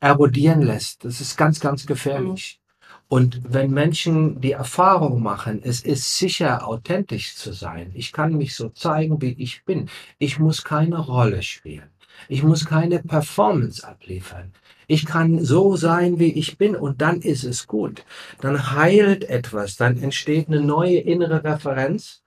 erodieren 0.00 0.60
lässt. 0.60 1.04
Das 1.04 1.22
ist 1.22 1.38
ganz, 1.38 1.60
ganz 1.60 1.86
gefährlich. 1.86 2.60
Und 3.08 3.40
wenn 3.48 3.70
Menschen 3.70 4.40
die 4.40 4.52
Erfahrung 4.52 5.22
machen, 5.22 5.60
es 5.64 5.80
ist 5.80 6.18
sicher, 6.18 6.68
authentisch 6.68 7.36
zu 7.36 7.52
sein, 7.52 7.90
ich 7.94 8.12
kann 8.12 8.36
mich 8.36 8.54
so 8.54 8.68
zeigen, 8.68 9.22
wie 9.22 9.34
ich 9.38 9.64
bin, 9.64 9.88
ich 10.18 10.38
muss 10.38 10.62
keine 10.62 10.98
Rolle 10.98 11.42
spielen, 11.42 11.90
ich 12.28 12.42
muss 12.42 12.66
keine 12.66 12.98
Performance 12.98 13.86
abliefern, 13.86 14.52
ich 14.86 15.06
kann 15.06 15.42
so 15.42 15.76
sein, 15.76 16.18
wie 16.18 16.32
ich 16.32 16.58
bin 16.58 16.76
und 16.76 17.00
dann 17.00 17.22
ist 17.22 17.44
es 17.44 17.66
gut. 17.66 18.04
Dann 18.40 18.72
heilt 18.74 19.24
etwas, 19.24 19.76
dann 19.76 19.96
entsteht 20.02 20.48
eine 20.48 20.60
neue 20.60 20.98
innere 20.98 21.44
Referenz 21.44 22.22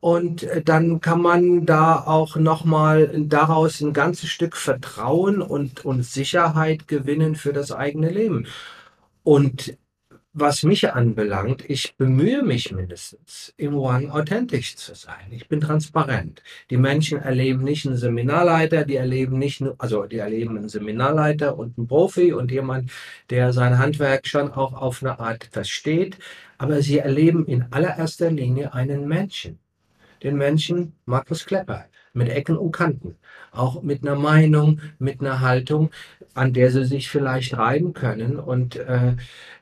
und 0.00 0.42
äh, 0.42 0.62
dann 0.62 1.00
kann 1.00 1.22
man 1.22 1.66
da 1.66 2.04
auch 2.04 2.36
nochmal 2.36 3.10
daraus 3.26 3.80
ein 3.80 3.92
ganzes 3.92 4.28
Stück 4.30 4.56
Vertrauen 4.56 5.42
und, 5.42 5.84
und 5.84 6.04
Sicherheit 6.04 6.86
gewinnen 6.86 7.34
für 7.34 7.52
das 7.52 7.72
eigene 7.72 8.10
Leben. 8.10 8.46
Und 9.24 9.76
was 10.40 10.62
mich 10.62 10.92
anbelangt, 10.92 11.64
ich 11.68 11.94
bemühe 11.96 12.42
mich 12.42 12.72
mindestens, 12.72 13.52
im 13.56 13.76
One 13.76 14.12
authentisch 14.12 14.76
zu 14.76 14.94
sein. 14.94 15.26
Ich 15.30 15.48
bin 15.48 15.60
transparent. 15.60 16.42
Die 16.70 16.76
Menschen 16.76 17.18
erleben 17.18 17.64
nicht 17.64 17.86
einen 17.86 17.96
Seminarleiter, 17.96 18.84
die 18.84 18.96
erleben 18.96 19.38
nicht, 19.38 19.62
also 19.78 20.04
die 20.04 20.18
erleben 20.18 20.56
einen 20.56 20.68
Seminarleiter 20.68 21.58
und 21.58 21.78
einen 21.78 21.88
Profi 21.88 22.32
und 22.32 22.50
jemand, 22.50 22.90
der 23.30 23.52
sein 23.52 23.78
Handwerk 23.78 24.26
schon 24.26 24.52
auch 24.52 24.74
auf 24.74 25.02
eine 25.02 25.18
Art 25.18 25.48
versteht. 25.50 26.18
Aber 26.58 26.82
sie 26.82 26.98
erleben 26.98 27.46
in 27.46 27.66
allererster 27.70 28.30
Linie 28.30 28.74
einen 28.74 29.06
Menschen. 29.06 29.58
Den 30.22 30.36
Menschen 30.36 30.94
Markus 31.06 31.46
Klepper 31.46 31.86
mit 32.12 32.28
Ecken 32.28 32.56
und 32.56 32.72
Kanten, 32.72 33.16
auch 33.52 33.82
mit 33.82 34.02
einer 34.02 34.16
Meinung, 34.16 34.80
mit 34.98 35.20
einer 35.20 35.40
Haltung, 35.40 35.90
an 36.38 36.52
der 36.52 36.70
sie 36.70 36.84
sich 36.84 37.10
vielleicht 37.10 37.56
reiben 37.56 37.92
können. 37.92 38.38
Und 38.38 38.76
äh, 38.76 39.16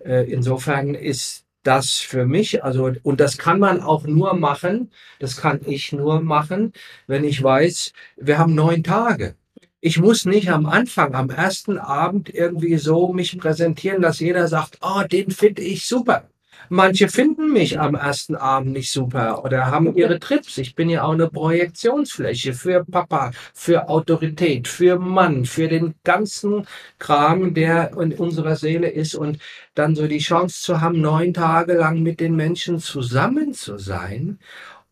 äh, 0.05 0.31
insofern 0.31 0.95
ist 0.95 1.45
das 1.63 1.99
für 1.99 2.27
mich, 2.27 2.63
also, 2.63 2.93
und 3.03 3.21
das 3.21 3.39
kann 3.39 3.59
man 3.59 3.81
auch 3.81 4.05
nur 4.07 4.35
machen, 4.35 4.91
das 5.19 5.37
kann 5.37 5.61
ich 5.67 5.93
nur 5.93 6.21
machen, 6.21 6.73
wenn 7.07 7.25
ich 7.25 7.43
weiß, 7.43 7.93
wir 8.17 8.39
haben 8.39 8.55
neun 8.55 8.85
Tage. 8.85 9.35
Ich 9.81 9.99
muss 9.99 10.25
nicht 10.25 10.51
am 10.51 10.67
Anfang, 10.67 11.15
am 11.15 11.31
ersten 11.31 11.79
Abend 11.79 12.33
irgendwie 12.33 12.77
so 12.77 13.13
mich 13.13 13.37
präsentieren, 13.39 14.03
dass 14.03 14.21
jeder 14.21 14.49
sagt, 14.49 14.79
oh, 14.81 15.03
den 15.03 15.31
finde 15.31 15.63
ich 15.63 15.87
super. 15.87 16.29
Manche 16.69 17.09
finden 17.09 17.53
mich 17.53 17.79
am 17.79 17.95
ersten 17.95 18.35
Abend 18.35 18.73
nicht 18.73 18.91
super 18.91 19.45
oder 19.45 19.67
haben 19.67 19.95
ihre 19.97 20.19
Trips. 20.19 20.59
Ich 20.59 20.75
bin 20.75 20.91
ja 20.91 21.05
auch 21.05 21.13
eine 21.13 21.29
Projektionsfläche 21.29 22.55
für 22.55 22.85
Papa, 22.85 23.31
für 23.55 23.89
Autorität, 23.89 24.67
für 24.67 24.99
Mann, 24.99 25.45
für 25.45 25.69
den 25.69 25.95
ganzen 26.03 26.67
Kram, 26.99 27.55
der 27.55 27.93
in 27.99 28.13
unserer 28.13 28.57
Seele 28.57 28.89
ist 28.89 29.15
und 29.15 29.39
dann 29.75 29.95
so 29.95 30.07
die 30.09 30.19
Chance 30.19 30.63
zu 30.63 30.81
haben, 30.81 31.01
neun 31.01 31.35
Tage 31.35 31.75
lang 31.75 32.03
mit 32.03 32.21
den 32.21 32.35
Menschen 32.35 32.81
zusammen 32.81 33.53
zu 33.55 33.79
sein 33.79 34.39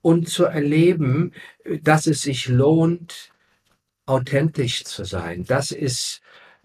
und 0.01 0.29
zu 0.29 0.45
erleben, 0.45 1.33
dass 1.83 2.07
es 2.07 2.23
sich 2.23 2.49
lohnt, 2.49 3.33
authentisch 4.07 4.85
zu 4.85 5.05
sein. 5.05 5.45
Das 5.45 5.71
ist, 5.71 6.21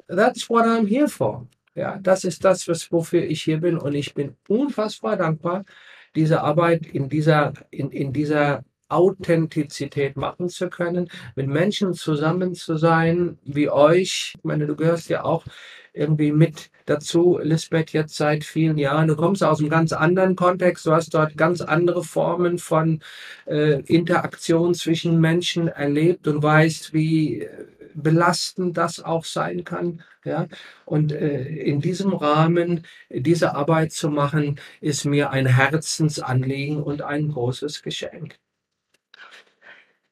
that's 0.08 0.50
what 0.50 0.66
I'm 0.66 0.88
here 0.88 1.08
for. 1.08 1.47
Ja, 1.76 1.97
das 2.01 2.24
ist 2.24 2.43
das, 2.43 2.67
was, 2.67 2.91
wofür 2.91 3.24
ich 3.24 3.43
hier 3.43 3.59
bin. 3.59 3.78
Und 3.78 3.95
ich 3.95 4.13
bin 4.13 4.36
unfassbar 4.47 5.17
dankbar, 5.17 5.65
diese 6.15 6.41
Arbeit 6.41 6.88
in 6.88 7.09
dieser, 7.09 7.53
in, 7.70 7.91
in 7.91 8.11
dieser 8.11 8.63
Authentizität 8.89 10.17
machen 10.17 10.49
zu 10.49 10.70
können, 10.70 11.09
mit 11.36 11.47
Menschen 11.47 11.93
zusammen 11.93 12.55
zu 12.55 12.76
sein, 12.76 13.38
wie 13.43 13.70
euch. 13.70 14.34
Ich 14.36 14.43
meine, 14.43 14.65
du 14.65 14.76
gehörst 14.76 15.09
ja 15.09 15.24
auch 15.24 15.45
irgendwie 15.93 16.32
mit 16.32 16.72
dazu, 16.86 17.39
Lisbeth, 17.41 17.93
jetzt 17.93 18.15
seit 18.15 18.43
vielen 18.43 18.78
Jahren. 18.78 19.07
Du 19.07 19.15
kommst 19.15 19.43
aus 19.43 19.59
einem 19.59 19.70
ganz 19.70 19.93
anderen 19.93 20.36
Kontext, 20.36 20.86
du 20.86 20.91
hast 20.91 21.13
dort 21.13 21.38
ganz 21.38 21.61
andere 21.61 22.03
Formen 22.03 22.57
von 22.57 23.01
äh, 23.45 23.82
Interaktion 23.82 24.74
zwischen 24.74 25.20
Menschen 25.20 25.67
erlebt 25.67 26.28
und 26.28 26.41
weißt, 26.41 26.93
wie 26.93 27.47
belastend 27.94 28.78
das 28.78 29.00
auch 29.00 29.26
sein 29.26 29.64
kann. 29.64 30.04
Ja? 30.24 30.48
Und 30.86 31.12
äh, 31.12 31.44
in 31.44 31.82
diesem 31.82 32.14
Rahmen 32.14 32.86
diese 33.10 33.56
Arbeit 33.56 33.92
zu 33.92 34.10
machen, 34.10 34.60
ist 34.82 35.06
mir 35.06 35.32
ein 35.32 35.46
Herzensanliegen 35.46 36.82
und 36.82 37.02
ein 37.02 37.30
großes 37.30 37.82
Geschenk. 37.82 38.38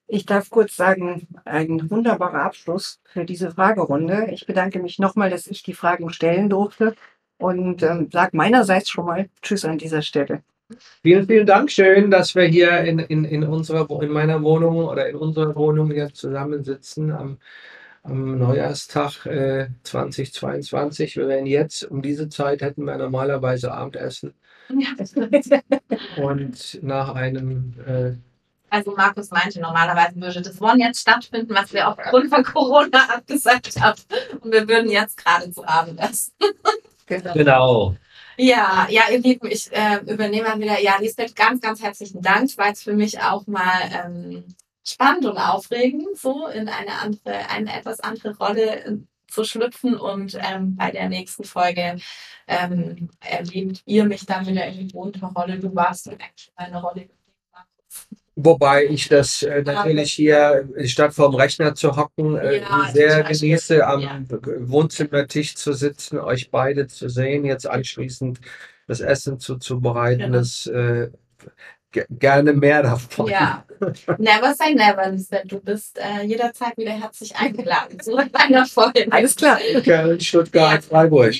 Ich 0.09 0.25
darf 0.25 0.49
kurz 0.49 0.75
sagen, 0.77 1.27
ein 1.43 1.89
wunderbarer 1.91 2.43
Abschluss 2.43 3.01
für 3.03 3.25
diese 3.25 3.51
Fragerunde. 3.51 4.29
Ich 4.31 4.45
bedanke 4.45 4.79
mich 4.79 4.99
nochmal, 4.99 5.29
dass 5.29 5.47
ich 5.47 5.63
die 5.63 5.73
Fragen 5.73 6.09
stellen 6.11 6.49
durfte 6.49 6.95
und 7.37 7.83
ähm, 7.83 8.09
sage 8.11 8.35
meinerseits 8.37 8.89
schon 8.89 9.05
mal 9.05 9.29
Tschüss 9.41 9.65
an 9.65 9.77
dieser 9.77 10.01
Stelle. 10.01 10.43
Vielen, 11.01 11.27
vielen 11.27 11.45
Dank. 11.45 11.71
Schön, 11.71 12.11
dass 12.11 12.35
wir 12.35 12.43
hier 12.43 12.81
in, 12.81 12.99
in, 12.99 13.23
in, 13.23 13.43
unserer, 13.43 13.89
in 14.01 14.09
meiner 14.09 14.41
Wohnung 14.43 14.85
oder 14.85 15.07
in 15.07 15.15
unserer 15.15 15.55
Wohnung 15.55 15.91
hier 15.91 16.13
zusammensitzen 16.13 17.11
am, 17.11 17.37
am 18.03 18.37
Neujahrstag 18.37 19.25
äh, 19.25 19.67
2022. 19.83 21.15
Wir 21.15 21.27
werden 21.27 21.45
jetzt 21.45 21.83
um 21.83 22.01
diese 22.01 22.27
Zeit 22.27 22.61
hätten 22.61 22.83
wir 22.83 22.97
normalerweise 22.97 23.71
Abendessen. 23.71 24.33
Ja. 24.69 24.89
Und 26.21 26.83
nach 26.83 27.15
einem 27.15 27.73
äh, 27.87 28.17
also 28.69 28.93
Markus 28.95 29.31
meinte, 29.31 29.61
normalerweise 29.61 30.19
würde 30.19 30.41
das 30.41 30.61
One 30.61 30.83
jetzt 30.83 30.99
stattfinden, 30.99 31.55
was 31.55 31.71
wir 31.71 31.87
aufgrund 31.87 32.29
von 32.29 32.43
Corona 32.43 33.09
abgesagt 33.15 33.79
haben. 33.79 34.01
Und 34.41 34.51
wir 34.51 34.67
würden 34.67 34.89
jetzt 34.89 35.23
gerade 35.23 35.49
zu 35.51 35.65
Abend 35.65 35.99
essen. 35.99 36.33
genau. 37.33 37.95
Ja, 38.39 38.87
ja, 38.89 39.09
ihr 39.09 39.19
Lieben, 39.19 39.47
ich 39.49 39.71
äh, 39.71 39.97
übernehme 40.05 40.47
mal 40.49 40.59
wieder. 40.59 40.79
Ja, 40.79 40.97
Lisbeth, 40.99 41.35
ganz, 41.35 41.59
ganz 41.59 41.81
herzlichen 41.81 42.21
Dank. 42.21 42.55
War 42.57 42.71
es 42.71 42.83
für 42.83 42.93
mich 42.93 43.19
auch 43.19 43.47
mal 43.47 43.81
ähm, 43.91 44.43
spannend 44.85 45.25
und 45.25 45.37
aufregend, 45.39 46.05
so 46.15 46.45
in 46.47 46.69
eine 46.69 46.93
andere, 46.99 47.49
eine 47.49 47.73
etwas 47.75 47.99
andere 47.99 48.37
Rolle 48.37 48.85
äh, 48.85 48.97
zu 49.27 49.43
schlüpfen 49.43 49.97
und 49.97 50.37
ähm, 50.39 50.75
bei 50.75 50.91
der 50.91 51.09
nächsten 51.09 51.43
Folge 51.45 51.97
ähm, 52.47 53.09
erlebt 53.19 53.81
ihr 53.85 54.05
mich 54.05 54.25
dann 54.25 54.45
wieder 54.45 54.65
in 54.67 54.77
die 54.77 54.87
gewohnte 54.87 55.25
Rolle. 55.25 55.59
Du 55.59 55.73
warst 55.75 56.07
eigentlich 56.07 56.51
meine 56.55 56.81
Rolle. 56.81 57.09
Wobei 58.39 58.85
ich 58.85 59.09
das 59.09 59.41
äh, 59.41 59.63
natürlich 59.63 60.13
hier, 60.13 60.69
statt 60.85 61.11
vorm 61.15 61.33
Rechner 61.33 61.73
zu 61.73 61.95
hocken, 61.95 62.37
äh, 62.37 62.59
ja, 62.59 62.87
sehr 62.93 63.23
genieße, 63.23 63.85
am 63.85 63.99
ja. 63.99 64.21
Wohnzimmertisch 64.59 65.55
zu 65.55 65.73
sitzen, 65.73 66.19
euch 66.19 66.51
beide 66.51 66.85
zu 66.85 67.09
sehen, 67.09 67.45
jetzt 67.45 67.65
anschließend 67.65 68.39
das 68.85 68.99
Essen 68.99 69.39
zuzubereiten. 69.39 70.21
Ja. 70.21 70.29
Das 70.29 70.67
äh, 70.67 71.09
gerne 72.11 72.53
mehr 72.53 72.83
davon. 72.83 73.27
Ja, 73.27 73.65
never 74.19 74.53
say 74.53 74.75
never, 74.75 75.09
Lisbeth. 75.09 75.51
Du 75.51 75.59
bist 75.59 75.97
äh, 75.97 76.23
jederzeit 76.23 76.77
wieder 76.77 76.91
herzlich 76.91 77.35
eingeladen 77.35 77.99
zu 77.99 78.15
einer 78.33 78.67
Folge. 78.67 79.07
Alles 79.09 79.35
klar. 79.35 79.57
Okay, 79.75 80.19
Stuttgart, 80.19 80.83
Freiburg. 80.83 81.33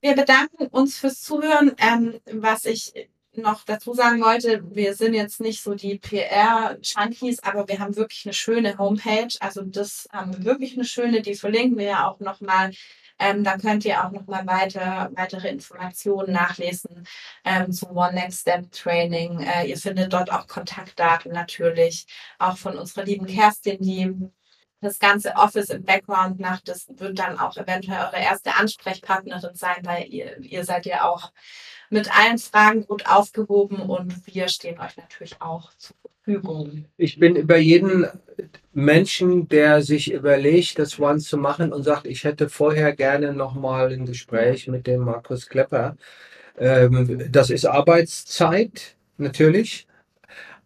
Wir 0.00 0.14
bedanken 0.14 0.68
uns 0.70 0.96
fürs 0.96 1.20
Zuhören. 1.22 1.72
Ähm, 1.78 2.20
was 2.32 2.66
ich 2.66 2.92
noch 3.40 3.64
dazu 3.64 3.94
sagen 3.94 4.22
wollte, 4.22 4.62
wir 4.74 4.94
sind 4.94 5.14
jetzt 5.14 5.40
nicht 5.40 5.62
so 5.62 5.74
die 5.74 5.98
PR-Junkies, 5.98 7.40
aber 7.42 7.68
wir 7.68 7.78
haben 7.78 7.96
wirklich 7.96 8.24
eine 8.26 8.34
schöne 8.34 8.78
Homepage. 8.78 9.28
Also 9.40 9.62
das 9.62 10.08
haben 10.12 10.36
wir 10.36 10.44
wirklich 10.44 10.74
eine 10.74 10.84
schöne, 10.84 11.22
die 11.22 11.34
verlinken 11.34 11.78
wir 11.78 11.86
ja 11.86 12.08
auch 12.08 12.20
nochmal. 12.20 12.72
Ähm, 13.18 13.44
da 13.44 13.58
könnt 13.58 13.84
ihr 13.84 14.02
auch 14.04 14.10
nochmal 14.12 14.46
weiter, 14.46 15.10
weitere 15.14 15.48
Informationen 15.50 16.32
nachlesen 16.32 17.06
ähm, 17.44 17.70
zum 17.70 17.96
One 17.96 18.14
Next 18.14 18.40
Step 18.40 18.72
Training. 18.72 19.40
Äh, 19.40 19.66
ihr 19.66 19.76
findet 19.76 20.12
dort 20.12 20.32
auch 20.32 20.46
Kontaktdaten 20.46 21.32
natürlich, 21.32 22.06
auch 22.38 22.56
von 22.56 22.78
unserer 22.78 23.04
lieben 23.04 23.26
Kerstin, 23.26 23.78
die 23.82 24.14
das 24.80 24.98
ganze 24.98 25.34
Office 25.34 25.68
im 25.68 25.84
Background 25.84 26.40
macht. 26.40 26.68
Das 26.68 26.86
wird 26.88 27.18
dann 27.18 27.38
auch 27.38 27.56
eventuell 27.56 28.06
eure 28.06 28.22
erste 28.22 28.54
Ansprechpartnerin 28.56 29.54
sein, 29.54 29.76
weil 29.84 30.08
ihr, 30.08 30.38
ihr 30.40 30.64
seid 30.64 30.86
ja 30.86 31.04
auch 31.04 31.32
mit 31.90 32.16
allen 32.16 32.38
Fragen 32.38 32.86
gut 32.86 33.06
aufgehoben 33.06 33.80
und 33.80 34.26
wir 34.26 34.48
stehen 34.48 34.80
euch 34.80 34.96
natürlich 34.96 35.36
auch 35.40 35.72
zu 35.74 35.92
Verfügung? 36.30 36.84
Ich 36.96 37.18
bin 37.18 37.36
über 37.36 37.56
jeden 37.56 38.06
Menschen, 38.72 39.48
der 39.48 39.82
sich 39.82 40.12
überlegt, 40.12 40.78
das 40.78 40.98
One 40.98 41.18
zu 41.18 41.36
machen 41.36 41.72
und 41.72 41.82
sagt, 41.82 42.06
ich 42.06 42.24
hätte 42.24 42.48
vorher 42.48 42.94
gerne 42.94 43.32
nochmal 43.32 43.92
ein 43.92 44.06
Gespräch 44.06 44.68
mit 44.68 44.86
dem 44.86 45.00
Markus 45.00 45.48
Klepper. 45.48 45.96
Ähm, 46.58 47.26
das 47.30 47.50
ist 47.50 47.64
Arbeitszeit, 47.64 48.96
natürlich. 49.16 49.86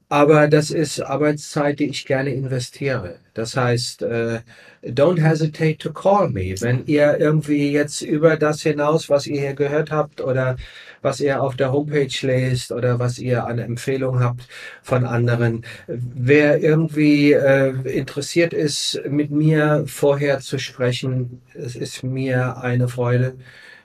Aber 0.09 0.49
das 0.49 0.71
ist 0.71 1.01
Arbeitszeit, 1.01 1.79
die 1.79 1.89
ich 1.89 2.05
gerne 2.05 2.31
investiere. 2.31 3.17
Das 3.33 3.57
heißt, 3.57 4.03
äh, 4.03 4.41
don't 4.85 5.21
hesitate 5.21 5.79
to 5.79 5.93
call 5.93 6.29
me. 6.29 6.55
Wenn 6.61 6.85
ihr 6.87 7.19
irgendwie 7.19 7.73
jetzt 7.73 8.03
über 8.03 8.37
das 8.37 8.63
hinaus, 8.63 9.09
was 9.09 9.27
ihr 9.27 9.41
hier 9.41 9.55
gehört 9.55 9.91
habt 9.91 10.21
oder 10.21 10.57
was 11.03 11.21
ihr 11.21 11.43
auf 11.43 11.57
der 11.57 11.73
Homepage 11.73 12.15
lest 12.21 12.71
oder 12.71 12.99
was 12.99 13.19
ihr 13.19 13.45
an 13.47 13.59
Empfehlungen 13.59 14.23
habt 14.23 14.47
von 14.83 15.05
anderen, 15.05 15.65
wer 15.87 16.63
irgendwie 16.63 17.33
äh, 17.33 17.71
interessiert 17.91 18.53
ist, 18.53 19.01
mit 19.09 19.31
mir 19.31 19.85
vorher 19.87 20.41
zu 20.41 20.59
sprechen, 20.59 21.43
es 21.55 21.77
ist 21.77 22.03
mir 22.05 22.59
eine 22.59 22.89
Freude 22.89 23.35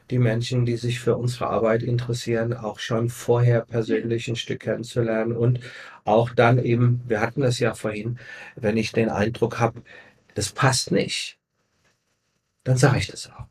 die 0.09 0.19
Menschen, 0.19 0.65
die 0.65 0.77
sich 0.77 0.99
für 0.99 1.15
unsere 1.17 1.47
Arbeit 1.47 1.83
interessieren, 1.83 2.53
auch 2.53 2.79
schon 2.79 3.09
vorher 3.09 3.61
persönlich 3.61 4.27
ein 4.27 4.35
Stück 4.35 4.61
kennenzulernen 4.61 5.35
und 5.35 5.59
auch 6.05 6.31
dann 6.31 6.57
eben, 6.59 7.01
wir 7.07 7.21
hatten 7.21 7.41
das 7.41 7.59
ja 7.59 7.73
vorhin, 7.73 8.19
wenn 8.55 8.77
ich 8.77 8.91
den 8.91 9.09
Eindruck 9.09 9.59
habe, 9.59 9.83
das 10.35 10.51
passt 10.51 10.91
nicht, 10.91 11.37
dann 12.63 12.77
sage 12.77 12.97
ich 12.99 13.07
das 13.07 13.29
auch. 13.29 13.47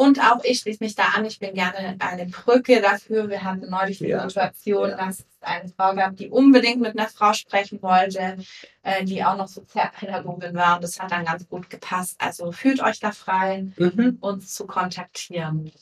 Und 0.00 0.20
auch 0.20 0.44
ich 0.44 0.60
schließe 0.60 0.78
mich 0.80 0.94
da 0.94 1.02
an. 1.16 1.24
Ich 1.24 1.40
bin 1.40 1.54
gerne 1.54 1.96
eine 1.98 2.26
Brücke 2.26 2.80
dafür. 2.80 3.28
Wir 3.28 3.42
hatten 3.42 3.68
neulich 3.68 3.98
die 3.98 4.06
ja, 4.06 4.28
Situation, 4.28 4.90
ja. 4.90 4.96
dass 4.96 5.18
es 5.18 5.26
eine 5.40 5.68
Frau 5.70 5.92
gab, 5.96 6.14
die 6.16 6.28
unbedingt 6.28 6.80
mit 6.80 6.96
einer 6.96 7.08
Frau 7.08 7.32
sprechen 7.32 7.82
wollte, 7.82 8.36
äh, 8.84 9.04
die 9.04 9.24
auch 9.24 9.36
noch 9.36 9.48
Sozialpädagogin 9.48 10.54
war. 10.54 10.76
Und 10.76 10.84
das 10.84 11.00
hat 11.00 11.10
dann 11.10 11.24
ganz 11.24 11.48
gut 11.48 11.68
gepasst. 11.68 12.14
Also 12.20 12.52
fühlt 12.52 12.80
euch 12.80 13.00
da 13.00 13.10
frei, 13.10 13.66
mhm. 13.76 14.18
uns 14.20 14.54
zu 14.54 14.68
kontaktieren. 14.68 15.72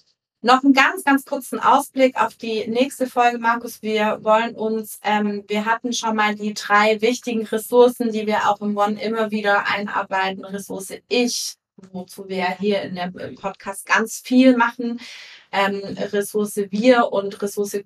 Noch 0.40 0.64
einen 0.64 0.72
ganz, 0.72 1.04
ganz 1.04 1.26
kurzen 1.26 1.60
Ausblick 1.60 2.18
auf 2.18 2.36
die 2.36 2.66
nächste 2.68 3.06
Folge, 3.06 3.36
Markus. 3.36 3.82
Wir 3.82 4.20
wollen 4.22 4.54
uns, 4.54 4.98
ähm, 5.02 5.44
wir 5.46 5.66
hatten 5.66 5.92
schon 5.92 6.16
mal 6.16 6.34
die 6.34 6.54
drei 6.54 7.02
wichtigen 7.02 7.44
Ressourcen, 7.44 8.12
die 8.12 8.26
wir 8.26 8.48
auch 8.48 8.62
im 8.62 8.78
One 8.78 8.98
immer 8.98 9.30
wieder 9.30 9.68
einarbeiten. 9.68 10.46
Ressource 10.46 10.94
Ich, 11.08 11.56
wozu 11.92 12.28
wir 12.28 12.56
hier 12.58 12.82
in 12.82 12.96
dem 12.96 13.34
Podcast 13.36 13.86
ganz 13.86 14.20
viel 14.24 14.56
machen. 14.56 15.00
Ähm, 15.52 15.82
Ressource 16.12 16.56
Wir 16.70 17.12
und 17.12 17.40
Ressource 17.42 17.82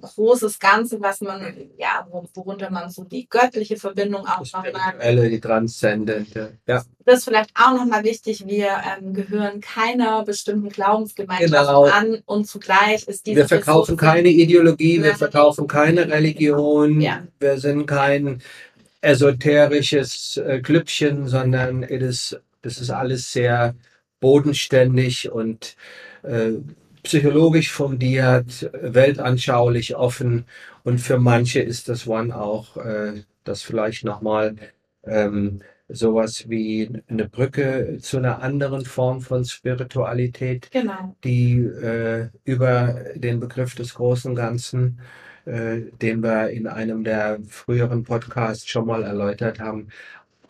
großes 0.00 0.58
Ganze, 0.58 1.00
was 1.00 1.20
man, 1.20 1.70
ja, 1.78 2.06
worunter 2.34 2.70
man 2.70 2.90
so 2.90 3.04
die 3.04 3.28
göttliche 3.28 3.76
Verbindung 3.76 4.26
auch 4.26 4.44
nochmal. 4.52 5.28
Die 5.28 5.40
transzendente, 5.40 6.58
ja. 6.66 6.82
Das 7.04 7.18
ist 7.18 7.24
vielleicht 7.24 7.50
auch 7.54 7.72
nochmal 7.72 8.04
wichtig. 8.04 8.46
Wir 8.46 8.80
ähm, 8.98 9.12
gehören 9.12 9.60
keiner 9.60 10.24
bestimmten 10.24 10.68
Glaubensgemeinschaft 10.68 11.50
genau. 11.50 11.84
an 11.84 12.22
und 12.26 12.46
zugleich 12.46 13.06
ist 13.06 13.26
diese. 13.26 13.36
Wir 13.36 13.48
verkaufen 13.48 13.92
Ressource 13.92 14.10
keine 14.12 14.28
Ideologie, 14.28 15.02
wir 15.02 15.14
verkaufen 15.14 15.66
keine 15.66 16.08
Religion, 16.08 17.00
ja. 17.00 17.22
wir 17.38 17.58
sind 17.58 17.86
kein 17.86 18.42
esoterisches 19.00 20.36
äh, 20.36 20.60
Klüppchen, 20.60 21.26
sondern 21.26 21.82
it 21.82 22.02
is 22.02 22.36
das 22.62 22.78
ist 22.80 22.90
alles 22.90 23.32
sehr 23.32 23.74
bodenständig 24.20 25.30
und 25.30 25.76
äh, 26.22 26.52
psychologisch 27.02 27.70
fundiert, 27.72 28.70
weltanschaulich 28.72 29.96
offen. 29.96 30.46
Und 30.84 31.00
für 31.00 31.18
manche 31.18 31.60
ist 31.60 31.88
das 31.88 32.06
One 32.06 32.34
auch 32.36 32.76
äh, 32.76 33.22
das 33.44 33.62
vielleicht 33.62 34.04
nochmal 34.04 34.56
ähm, 35.04 35.60
sowas 35.88 36.48
wie 36.48 37.02
eine 37.08 37.28
Brücke 37.28 37.98
zu 38.00 38.18
einer 38.18 38.40
anderen 38.42 38.84
Form 38.84 39.20
von 39.20 39.44
Spiritualität, 39.44 40.70
genau. 40.70 41.16
die 41.24 41.58
äh, 41.58 42.28
über 42.44 42.94
den 43.14 43.40
Begriff 43.40 43.74
des 43.74 43.94
großen 43.94 44.34
Ganzen, 44.34 45.00
äh, 45.44 45.80
den 46.00 46.22
wir 46.22 46.50
in 46.50 46.66
einem 46.66 47.04
der 47.04 47.40
früheren 47.48 48.04
Podcasts 48.04 48.66
schon 48.68 48.86
mal 48.86 49.02
erläutert 49.02 49.60
haben, 49.60 49.88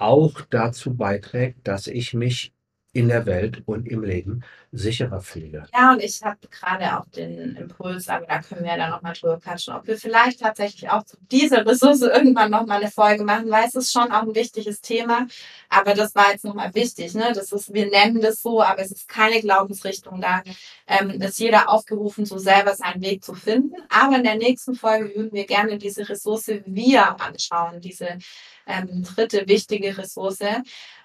auch 0.02 0.40
dazu 0.50 0.94
beiträgt, 0.94 1.66
dass 1.68 1.86
ich 1.86 2.14
mich 2.14 2.52
in 2.92 3.08
der 3.08 3.26
Welt 3.26 3.62
und 3.66 3.88
im 3.88 4.02
Leben 4.02 4.42
sicherer 4.72 5.20
fühle. 5.20 5.66
Ja, 5.74 5.92
und 5.92 6.02
ich 6.02 6.22
habe 6.22 6.38
gerade 6.50 6.98
auch 6.98 7.04
den 7.14 7.56
Impuls, 7.56 8.08
aber 8.08 8.24
da 8.24 8.40
können 8.40 8.62
wir 8.62 8.70
ja 8.70 8.78
dann 8.78 8.90
nochmal 8.90 9.12
drüber 9.12 9.38
quatschen, 9.38 9.74
ob 9.74 9.86
wir 9.86 9.98
vielleicht 9.98 10.40
tatsächlich 10.40 10.88
auch 10.88 11.04
zu 11.04 11.18
dieser 11.30 11.64
Ressource 11.66 12.00
irgendwann 12.00 12.50
nochmal 12.50 12.80
eine 12.80 12.90
Folge 12.90 13.22
machen, 13.22 13.50
weil 13.50 13.66
es 13.68 13.74
ist 13.74 13.92
schon 13.92 14.10
auch 14.10 14.22
ein 14.22 14.34
wichtiges 14.34 14.80
Thema. 14.80 15.26
Aber 15.68 15.92
das 15.92 16.14
war 16.14 16.32
jetzt 16.32 16.44
nochmal 16.44 16.74
wichtig, 16.74 17.14
ne? 17.14 17.32
Das 17.34 17.52
ist, 17.52 17.72
wir 17.72 17.90
nennen 17.90 18.22
das 18.22 18.40
so, 18.40 18.62
aber 18.62 18.80
es 18.80 18.90
ist 18.90 19.08
keine 19.08 19.40
Glaubensrichtung. 19.40 20.22
Da 20.22 20.42
ähm, 20.86 21.10
ist 21.20 21.38
jeder 21.38 21.68
aufgerufen, 21.68 22.24
so 22.24 22.38
selber 22.38 22.74
seinen 22.74 23.02
Weg 23.02 23.22
zu 23.22 23.34
finden. 23.34 23.74
Aber 23.90 24.16
in 24.16 24.24
der 24.24 24.36
nächsten 24.36 24.74
Folge 24.74 25.14
würden 25.14 25.32
wir 25.32 25.46
gerne 25.46 25.76
diese 25.76 26.08
Ressource 26.08 26.50
wir 26.64 27.20
anschauen, 27.20 27.80
diese 27.80 28.18
ähm, 28.66 29.02
dritte 29.02 29.46
wichtige 29.48 29.96
Ressource. 29.96 30.38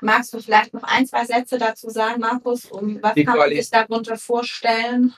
Magst 0.01 0.33
du 0.33 0.39
vielleicht 0.39 0.73
noch 0.73 0.83
ein, 0.83 1.05
zwei 1.05 1.25
Sätze 1.25 1.57
dazu 1.57 1.89
sagen, 1.89 2.21
Markus? 2.21 2.65
Um 2.65 3.01
was 3.01 3.15
kann 3.15 3.37
man 3.37 3.51
sich 3.61 3.69
darunter 3.69 4.17
vorstellen? 4.17 5.13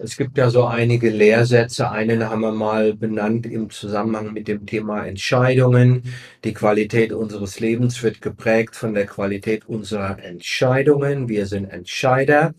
Es 0.00 0.16
gibt 0.16 0.38
ja 0.38 0.48
so 0.48 0.64
einige 0.64 1.10
Lehrsätze. 1.10 1.90
Einen 1.90 2.28
haben 2.28 2.42
wir 2.42 2.52
mal 2.52 2.94
benannt 2.94 3.46
im 3.46 3.68
Zusammenhang 3.68 4.32
mit 4.32 4.46
dem 4.46 4.64
Thema 4.64 5.04
Entscheidungen. 5.04 6.04
Die 6.44 6.54
Qualität 6.54 7.12
unseres 7.12 7.58
Lebens 7.58 8.00
wird 8.04 8.22
geprägt 8.22 8.76
von 8.76 8.94
der 8.94 9.06
Qualität 9.06 9.68
unserer 9.68 10.22
Entscheidungen. 10.22 11.28
Wir 11.28 11.46
sind 11.46 11.64
Entscheider. 11.64 12.54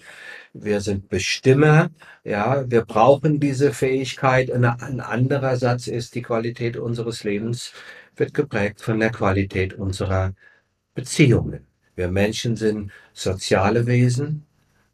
Wir 0.51 0.81
sind 0.81 1.07
Bestimmer. 1.07 1.91
Ja, 2.25 2.69
wir 2.69 2.81
brauchen 2.81 3.39
diese 3.39 3.71
Fähigkeit. 3.71 4.51
Ein 4.51 4.65
anderer 4.65 5.55
Satz 5.55 5.87
ist, 5.87 6.15
die 6.15 6.23
Qualität 6.23 6.75
unseres 6.75 7.23
Lebens 7.23 7.71
wird 8.17 8.33
geprägt 8.33 8.81
von 8.81 8.99
der 8.99 9.11
Qualität 9.11 9.75
unserer 9.75 10.33
Beziehungen. 10.93 11.65
Wir 11.95 12.09
Menschen 12.09 12.57
sind 12.57 12.91
soziale 13.13 13.85
Wesen. 13.85 14.45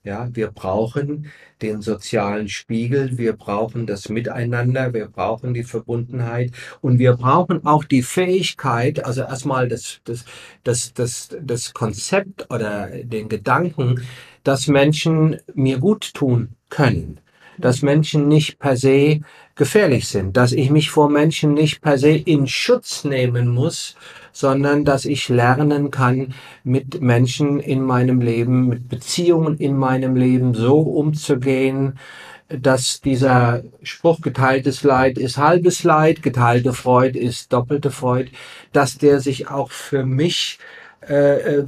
Ja, 0.05 0.29
wir 0.35 0.51
brauchen 0.51 1.31
den 1.63 1.81
sozialen 1.81 2.47
Spiegel, 2.47 3.17
wir 3.17 3.33
brauchen 3.33 3.87
das 3.87 4.07
Miteinander, 4.07 4.93
wir 4.93 5.07
brauchen 5.07 5.55
die 5.55 5.63
Verbundenheit 5.63 6.51
und 6.79 6.99
wir 6.99 7.13
brauchen 7.13 7.65
auch 7.65 7.83
die 7.83 8.03
Fähigkeit, 8.03 9.03
also 9.03 9.21
erstmal 9.21 9.67
das, 9.67 10.01
das, 10.03 10.25
das, 10.63 10.93
das, 10.93 11.35
das 11.41 11.73
Konzept 11.73 12.45
oder 12.51 12.87
den 13.03 13.29
Gedanken, 13.29 14.01
dass 14.43 14.67
Menschen 14.67 15.37
mir 15.55 15.79
gut 15.79 16.13
tun 16.13 16.49
können 16.69 17.19
dass 17.57 17.81
Menschen 17.81 18.27
nicht 18.27 18.59
per 18.59 18.77
se 18.77 19.21
gefährlich 19.55 20.07
sind, 20.07 20.35
dass 20.35 20.51
ich 20.51 20.69
mich 20.69 20.89
vor 20.89 21.09
Menschen 21.09 21.53
nicht 21.53 21.81
per 21.81 21.97
se 21.97 22.11
in 22.11 22.47
Schutz 22.47 23.03
nehmen 23.03 23.47
muss, 23.47 23.95
sondern 24.31 24.83
dass 24.83 25.05
ich 25.05 25.29
lernen 25.29 25.91
kann, 25.91 26.33
mit 26.63 27.01
Menschen 27.01 27.59
in 27.59 27.81
meinem 27.81 28.19
Leben, 28.19 28.67
mit 28.67 28.89
Beziehungen 28.89 29.57
in 29.57 29.77
meinem 29.77 30.15
Leben 30.15 30.53
so 30.53 30.79
umzugehen, 30.79 31.97
dass 32.49 33.01
dieser 33.01 33.63
Spruch 33.81 34.21
geteiltes 34.21 34.83
Leid 34.83 35.17
ist 35.17 35.37
halbes 35.37 35.83
Leid, 35.83 36.21
geteilte 36.21 36.73
Freude 36.73 37.17
ist 37.17 37.51
doppelte 37.53 37.91
Freude, 37.91 38.29
dass 38.71 38.97
der 38.97 39.19
sich 39.19 39.47
auch 39.49 39.71
für 39.71 40.05
mich 40.05 40.59
äh, 41.07 41.59
äh, 41.59 41.65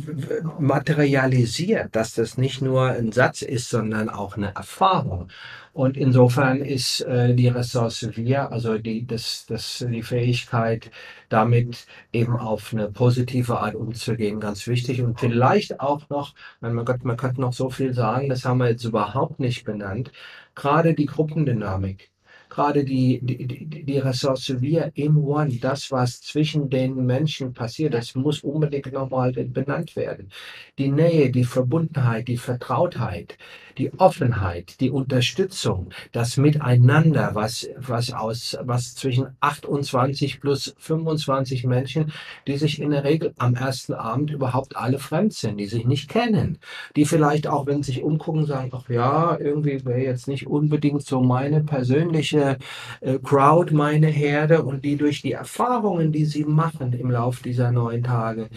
materialisiert, 0.60 1.96
dass 1.96 2.16
das 2.16 2.38
nicht 2.38 2.62
nur 2.62 2.90
ein 2.90 3.12
Satz 3.12 3.44
ist, 3.44 3.70
sondern 3.70 4.10
auch 4.10 4.36
eine 4.36 4.56
Erfahrung. 4.56 5.30
Und 5.78 5.96
insofern 5.96 6.62
ist 6.62 7.02
äh, 7.02 7.36
die 7.36 7.50
Ressource 7.50 8.10
wir, 8.16 8.52
also 8.52 8.80
die, 8.80 9.06
das, 9.06 9.46
das, 9.46 9.86
die 9.88 10.02
Fähigkeit, 10.02 10.90
damit 11.30 11.86
eben 12.12 12.36
auf 12.36 12.74
eine 12.74 12.90
positive 12.90 13.60
Art 13.60 13.76
umzugehen, 13.76 14.40
ganz 14.40 14.66
wichtig. 14.66 15.04
Und 15.04 15.20
vielleicht 15.20 15.80
auch 15.80 16.10
noch, 16.10 16.34
mein 16.62 16.84
Gott, 16.84 17.04
man 17.06 17.16
könnte 17.16 17.42
noch 17.42 17.54
so 17.54 17.70
viel 17.70 17.94
sagen, 17.94 18.28
das 18.28 18.44
haben 18.44 18.58
wir 18.58 18.70
jetzt 18.70 18.86
überhaupt 18.86 19.40
nicht 19.40 19.66
benannt, 19.66 20.12
gerade 20.56 20.96
die 20.96 21.06
Gruppendynamik 21.06 22.10
gerade 22.50 22.84
die, 22.84 23.20
die, 23.22 23.66
die, 23.84 24.00
Ressource 24.00 24.62
wir 24.62 24.92
im 24.96 25.18
One, 25.18 25.58
das, 25.62 25.92
was 25.92 26.22
zwischen 26.22 26.70
den 26.70 27.06
Menschen 27.06 27.54
passiert, 27.54 27.94
das 27.94 28.16
muss 28.16 28.42
unbedingt 28.42 28.92
nochmal 28.94 29.32
benannt 29.34 29.96
werden. 29.96 30.32
Die 30.78 30.90
Nähe, 30.90 31.30
die 31.30 31.44
Verbundenheit, 31.44 32.28
die 32.28 32.38
Vertrautheit, 32.38 33.38
die 33.78 33.94
Offenheit, 34.00 34.80
die 34.80 34.90
Unterstützung, 34.90 35.90
das 36.12 36.38
Miteinander, 36.38 37.32
was, 37.34 37.68
was 37.78 38.12
aus, 38.12 38.58
was 38.62 38.96
zwischen 38.96 39.28
28 39.40 40.40
plus 40.40 40.76
25 40.78 41.66
Menschen, 41.66 42.12
die 42.48 42.58
sich 42.58 42.82
in 42.82 42.92
der 42.92 43.04
Regel 43.04 43.34
am 43.38 43.56
ersten 43.56 43.94
Abend 43.94 44.32
überhaupt 44.32 44.76
alle 44.76 45.00
fremd 45.00 45.34
sind, 45.34 45.58
die 45.58 45.68
sich 45.68 45.86
nicht 45.86 46.10
kennen, 46.10 46.60
die 46.96 47.06
vielleicht 47.06 47.48
auch, 47.48 47.66
wenn 47.66 47.84
sie 47.84 47.94
sich 47.94 48.04
umgucken, 48.04 48.46
sagen, 48.46 48.72
ach 48.74 48.90
ja, 48.90 49.38
irgendwie 49.40 49.84
wäre 49.86 50.02
jetzt 50.02 50.28
nicht 50.28 50.48
unbedingt 50.48 51.04
so 51.04 51.22
meine 51.22 51.64
persönliche 51.64 52.58
äh, 53.02 53.20
Crowd, 53.20 53.74
meine 53.74 54.08
Herde 54.08 54.64
und 54.64 54.84
die 54.84 54.98
durch 54.98 55.22
die 55.22 55.34
Erfahrungen, 55.34 56.12
die 56.12 56.26
sie 56.26 56.44
machen 56.44 56.94
im 56.94 57.12
Lauf 57.12 57.42
dieser 57.42 57.72
neun 57.72 58.04
Tage, 58.04 58.50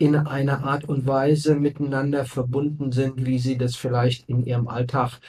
in 0.00 0.16
einer 0.16 0.64
Art 0.64 0.84
und 0.84 1.06
Weise 1.06 1.54
miteinander 1.54 2.24
verbunden 2.24 2.90
sind, 2.90 3.26
wie 3.26 3.38
sie 3.38 3.58
das 3.58 3.76
vielleicht 3.76 4.30
in 4.30 4.42
ihrem 4.42 4.66
Alltag 4.66 5.20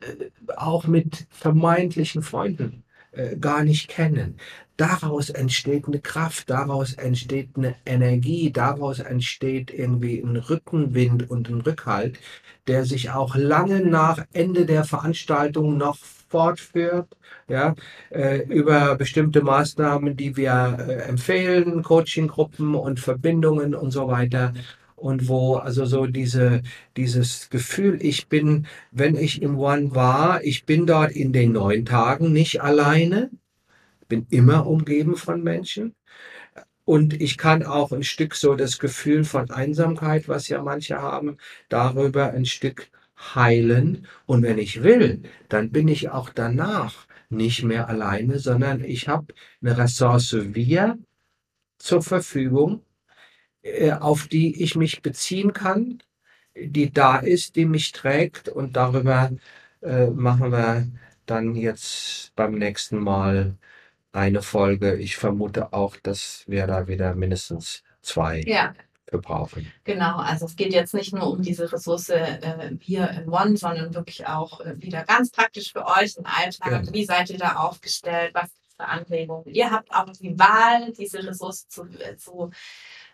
äh, 0.00 0.30
auch 0.56 0.88
mit 0.88 1.28
vermeintlichen 1.30 2.22
Freunden 2.22 2.82
äh, 3.12 3.36
gar 3.36 3.62
nicht 3.62 3.86
kennen. 3.88 4.36
Daraus 4.76 5.30
entsteht 5.30 5.86
eine 5.86 6.00
Kraft, 6.00 6.50
daraus 6.50 6.94
entsteht 6.94 7.50
eine 7.56 7.76
Energie, 7.86 8.50
daraus 8.50 8.98
entsteht 8.98 9.72
irgendwie 9.72 10.18
ein 10.18 10.36
Rückenwind 10.36 11.30
und 11.30 11.48
ein 11.48 11.60
Rückhalt, 11.60 12.18
der 12.66 12.84
sich 12.84 13.10
auch 13.10 13.36
lange 13.36 13.80
nach 13.80 14.26
Ende 14.32 14.66
der 14.66 14.82
Veranstaltung 14.82 15.76
noch 15.76 15.98
fortführt, 16.28 17.16
ja, 17.48 17.74
äh, 18.10 18.42
über 18.48 18.96
bestimmte 18.96 19.42
Maßnahmen, 19.42 20.16
die 20.16 20.36
wir 20.36 20.76
äh, 20.80 20.92
empfehlen, 21.08 21.82
Coachinggruppen 21.82 22.74
und 22.74 23.00
Verbindungen 23.00 23.74
und 23.74 23.90
so 23.90 24.08
weiter. 24.08 24.52
Und 24.96 25.28
wo 25.28 25.56
also 25.56 25.84
so 25.84 26.06
diese, 26.06 26.62
dieses 26.96 27.50
Gefühl, 27.50 27.98
ich 28.00 28.28
bin, 28.28 28.66
wenn 28.92 29.16
ich 29.16 29.42
im 29.42 29.58
One 29.58 29.94
war, 29.94 30.42
ich 30.42 30.64
bin 30.64 30.86
dort 30.86 31.12
in 31.12 31.32
den 31.32 31.52
neun 31.52 31.84
Tagen 31.84 32.32
nicht 32.32 32.62
alleine, 32.62 33.30
bin 34.08 34.26
immer 34.30 34.66
umgeben 34.66 35.16
von 35.16 35.42
Menschen. 35.42 35.94
Und 36.84 37.20
ich 37.20 37.36
kann 37.36 37.64
auch 37.64 37.92
ein 37.92 38.04
Stück 38.04 38.34
so 38.36 38.54
das 38.54 38.78
Gefühl 38.78 39.24
von 39.24 39.50
Einsamkeit, 39.50 40.28
was 40.28 40.48
ja 40.48 40.62
manche 40.62 41.02
haben, 41.02 41.36
darüber 41.68 42.32
ein 42.32 42.46
Stück 42.46 42.88
heilen. 43.34 44.06
Und 44.26 44.42
wenn 44.42 44.58
ich 44.58 44.82
will, 44.82 45.22
dann 45.48 45.70
bin 45.70 45.88
ich 45.88 46.10
auch 46.10 46.30
danach 46.30 47.06
nicht 47.28 47.64
mehr 47.64 47.88
alleine, 47.88 48.38
sondern 48.38 48.84
ich 48.84 49.08
habe 49.08 49.34
eine 49.60 49.76
Ressource 49.76 50.36
wir 50.54 50.98
zur 51.78 52.02
Verfügung, 52.02 52.82
äh, 53.62 53.92
auf 53.92 54.28
die 54.28 54.62
ich 54.62 54.76
mich 54.76 55.02
beziehen 55.02 55.52
kann, 55.52 56.02
die 56.54 56.92
da 56.92 57.18
ist, 57.18 57.56
die 57.56 57.66
mich 57.66 57.92
trägt. 57.92 58.48
Und 58.48 58.76
darüber 58.76 59.30
äh, 59.82 60.06
machen 60.08 60.52
wir 60.52 60.88
dann 61.26 61.54
jetzt 61.54 62.32
beim 62.36 62.54
nächsten 62.54 62.98
Mal 62.98 63.56
eine 64.12 64.42
Folge. 64.42 64.96
Ich 64.96 65.16
vermute 65.16 65.72
auch, 65.72 65.96
dass 65.96 66.44
wir 66.46 66.66
da 66.66 66.88
wieder 66.88 67.14
mindestens 67.14 67.82
zwei 68.00 68.40
Ja, 68.46 68.74
für 69.08 69.18
brauchen. 69.18 69.72
genau. 69.84 70.16
Also 70.16 70.46
es 70.46 70.56
geht 70.56 70.72
jetzt 70.72 70.94
nicht 70.94 71.14
nur 71.14 71.30
um 71.30 71.42
diese 71.42 71.70
Ressource 71.72 72.08
äh, 72.08 72.72
hier 72.80 73.08
in 73.10 73.28
One, 73.28 73.56
sondern 73.56 73.94
wirklich 73.94 74.26
auch 74.26 74.60
äh, 74.60 74.74
wieder 74.80 75.04
ganz 75.04 75.30
praktisch 75.30 75.72
für 75.72 75.86
euch 75.86 76.16
im 76.16 76.26
Alltag. 76.26 76.80
Genau. 76.82 76.92
Wie 76.92 77.04
seid 77.04 77.30
ihr 77.30 77.38
da 77.38 77.56
aufgestellt? 77.56 78.32
Was 78.34 78.50
für 78.76 78.84
Anregungen? 78.84 79.46
Ihr 79.46 79.70
habt 79.70 79.92
auch 79.94 80.10
die 80.10 80.38
Wahl, 80.38 80.92
diese 80.92 81.24
Ressource 81.24 81.68
zu, 81.68 81.84
äh, 81.84 82.16
zu, 82.16 82.50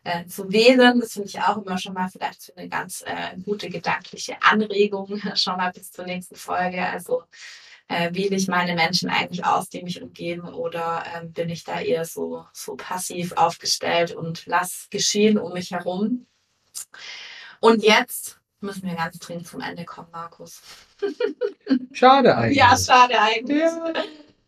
äh, 0.05 0.24
zu 0.27 0.51
wählen. 0.51 1.01
Das 1.01 1.12
finde 1.12 1.28
ich 1.28 1.40
auch 1.40 1.59
immer 1.59 1.78
schon 1.78 1.94
mal 1.94 2.09
vielleicht 2.09 2.43
für 2.44 2.56
eine 2.56 2.69
ganz 2.69 3.02
äh, 3.06 3.39
gute 3.44 3.69
gedankliche 3.69 4.36
Anregung 4.43 5.20
schon 5.35 5.56
mal 5.56 5.73
bis 5.73 5.93
zur 5.93 6.06
nächsten 6.06 6.36
Folge. 6.36 6.85
Also 6.86 7.23
äh, 7.93 8.14
wähle 8.14 8.36
ich 8.36 8.48
meine 8.48 8.74
Menschen 8.74 9.10
eigentlich 9.10 9.44
aus, 9.44 9.69
die 9.69 9.82
mich 9.82 10.02
umgeben, 10.02 10.48
oder 10.55 11.05
ähm, 11.14 11.32
bin 11.32 11.48
ich 11.51 11.64
da 11.64 11.81
eher 11.81 12.05
so, 12.05 12.44
so 12.52 12.77
passiv 12.77 13.32
aufgestellt 13.32 14.12
und 14.14 14.47
lass 14.47 14.89
geschehen 14.90 15.39
um 15.39 15.52
mich 15.52 15.70
herum? 15.70 16.27
Und 17.60 17.82
jetzt 17.85 18.40
müssen 18.60 18.89
wir 18.89 18.94
ganz 18.97 19.19
dringend 19.19 19.47
zum 19.47 19.60
Ende 19.60 19.85
kommen, 19.85 20.09
Markus. 20.12 20.62
Schade 21.93 22.36
eigentlich. 22.36 22.59
Ja, 22.59 22.77
schade 22.77 23.20
eigentlich. 23.20 23.60
Ja. 23.60 23.93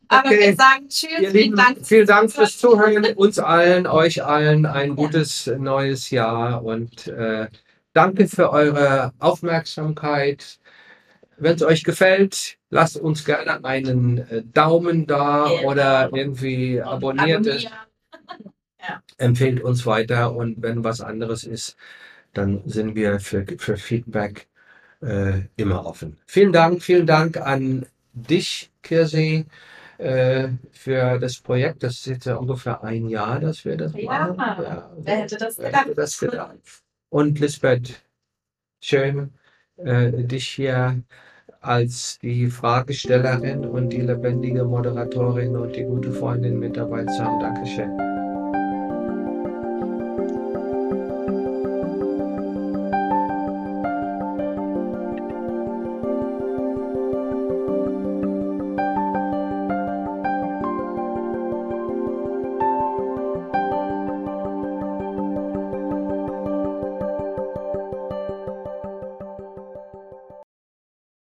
Aber 0.09 0.29
Okay. 0.29 0.41
wir 0.41 0.55
sagen 0.57 0.89
Tschüss. 0.89 1.21
Ihr 1.21 1.31
Vielen 1.31 1.57
Dank. 1.57 1.79
vielen 1.87 2.07
Dank 2.07 2.31
fürs 2.31 2.59
Zuhören, 2.59 3.05
uns 3.17 3.39
allen, 3.39 3.87
euch 3.87 4.23
allen 4.25 4.67
ein 4.67 4.97
gutes 4.97 5.47
neues 5.47 6.11
Jahr 6.11 6.63
und 6.65 7.07
äh, 7.09 7.49
danke 7.93 8.29
für 8.29 8.51
eure 8.51 9.13
Aufmerksamkeit. 9.19 10.59
Wenn 11.37 11.57
es 11.57 11.63
euch 11.63 11.85
gefällt, 11.85 12.59
lasst 12.75 12.97
uns 12.97 13.25
gerne 13.25 13.65
einen 13.65 14.19
äh, 14.19 14.43
Daumen 14.43 15.07
da 15.07 15.45
Genau. 15.49 15.71
oder 15.71 16.11
irgendwie 16.13 16.83
abonniert 16.83 17.47
es, 17.47 17.67
abonnieren. 17.67 18.93
empfehlt 19.19 19.63
uns 19.63 19.87
weiter 19.87 20.35
und 20.35 20.61
wenn 20.61 20.83
was 20.85 21.01
anderes 21.01 21.45
ist, 21.45 21.77
dann 22.33 22.63
sind 22.67 22.97
wir 22.97 23.21
für, 23.21 23.47
für 23.59 23.77
Feedback 23.77 24.49
äh, 25.01 25.43
immer 25.57 25.87
offen. 25.87 26.19
Vielen 26.27 26.53
Dank, 26.53 26.83
vielen 26.83 27.07
Dank 27.07 27.37
an 27.37 27.87
dich, 28.13 28.73
Kirsi, 28.83 29.47
äh, 29.99 30.49
für 30.73 31.19
das 31.21 31.39
Projekt. 31.41 31.85
Das 31.85 31.93
ist 31.95 32.07
jetzt 32.07 32.27
ja 32.27 32.37
ungefähr 32.37 32.83
ein 32.83 33.09
Jahr, 33.09 33.39
dass 33.39 33.65
wir 33.65 33.77
das 33.77 33.93
Ja, 33.95 34.33
machen. 34.33 34.83
wer 34.99 35.17
hätte 35.19 35.37
das 35.37 35.59
wer 35.59 35.67
gedacht? 35.67 35.87
hätte 35.87 35.95
das 35.95 36.19
gedacht? 36.19 36.57
Und 37.11 37.39
Lisbeth, 37.39 38.03
schön, 38.81 39.33
äh, 39.77 40.11
dich 40.25 40.49
hier 40.49 41.03
als 41.67 42.19
die 42.21 42.47
Fragestellerin 42.49 43.65
und 43.65 43.91
die 43.91 44.03
lebendige 44.03 44.65
Moderatorin 44.65 45.57
und 45.57 45.75
die 45.75 45.85
gute 45.85 46.13
Freundin 46.13 46.59
mit 46.59 46.77
dabei 46.77 47.05
zu 47.05 47.25
haben. 47.25 47.41
Dankeschön. 47.41 48.14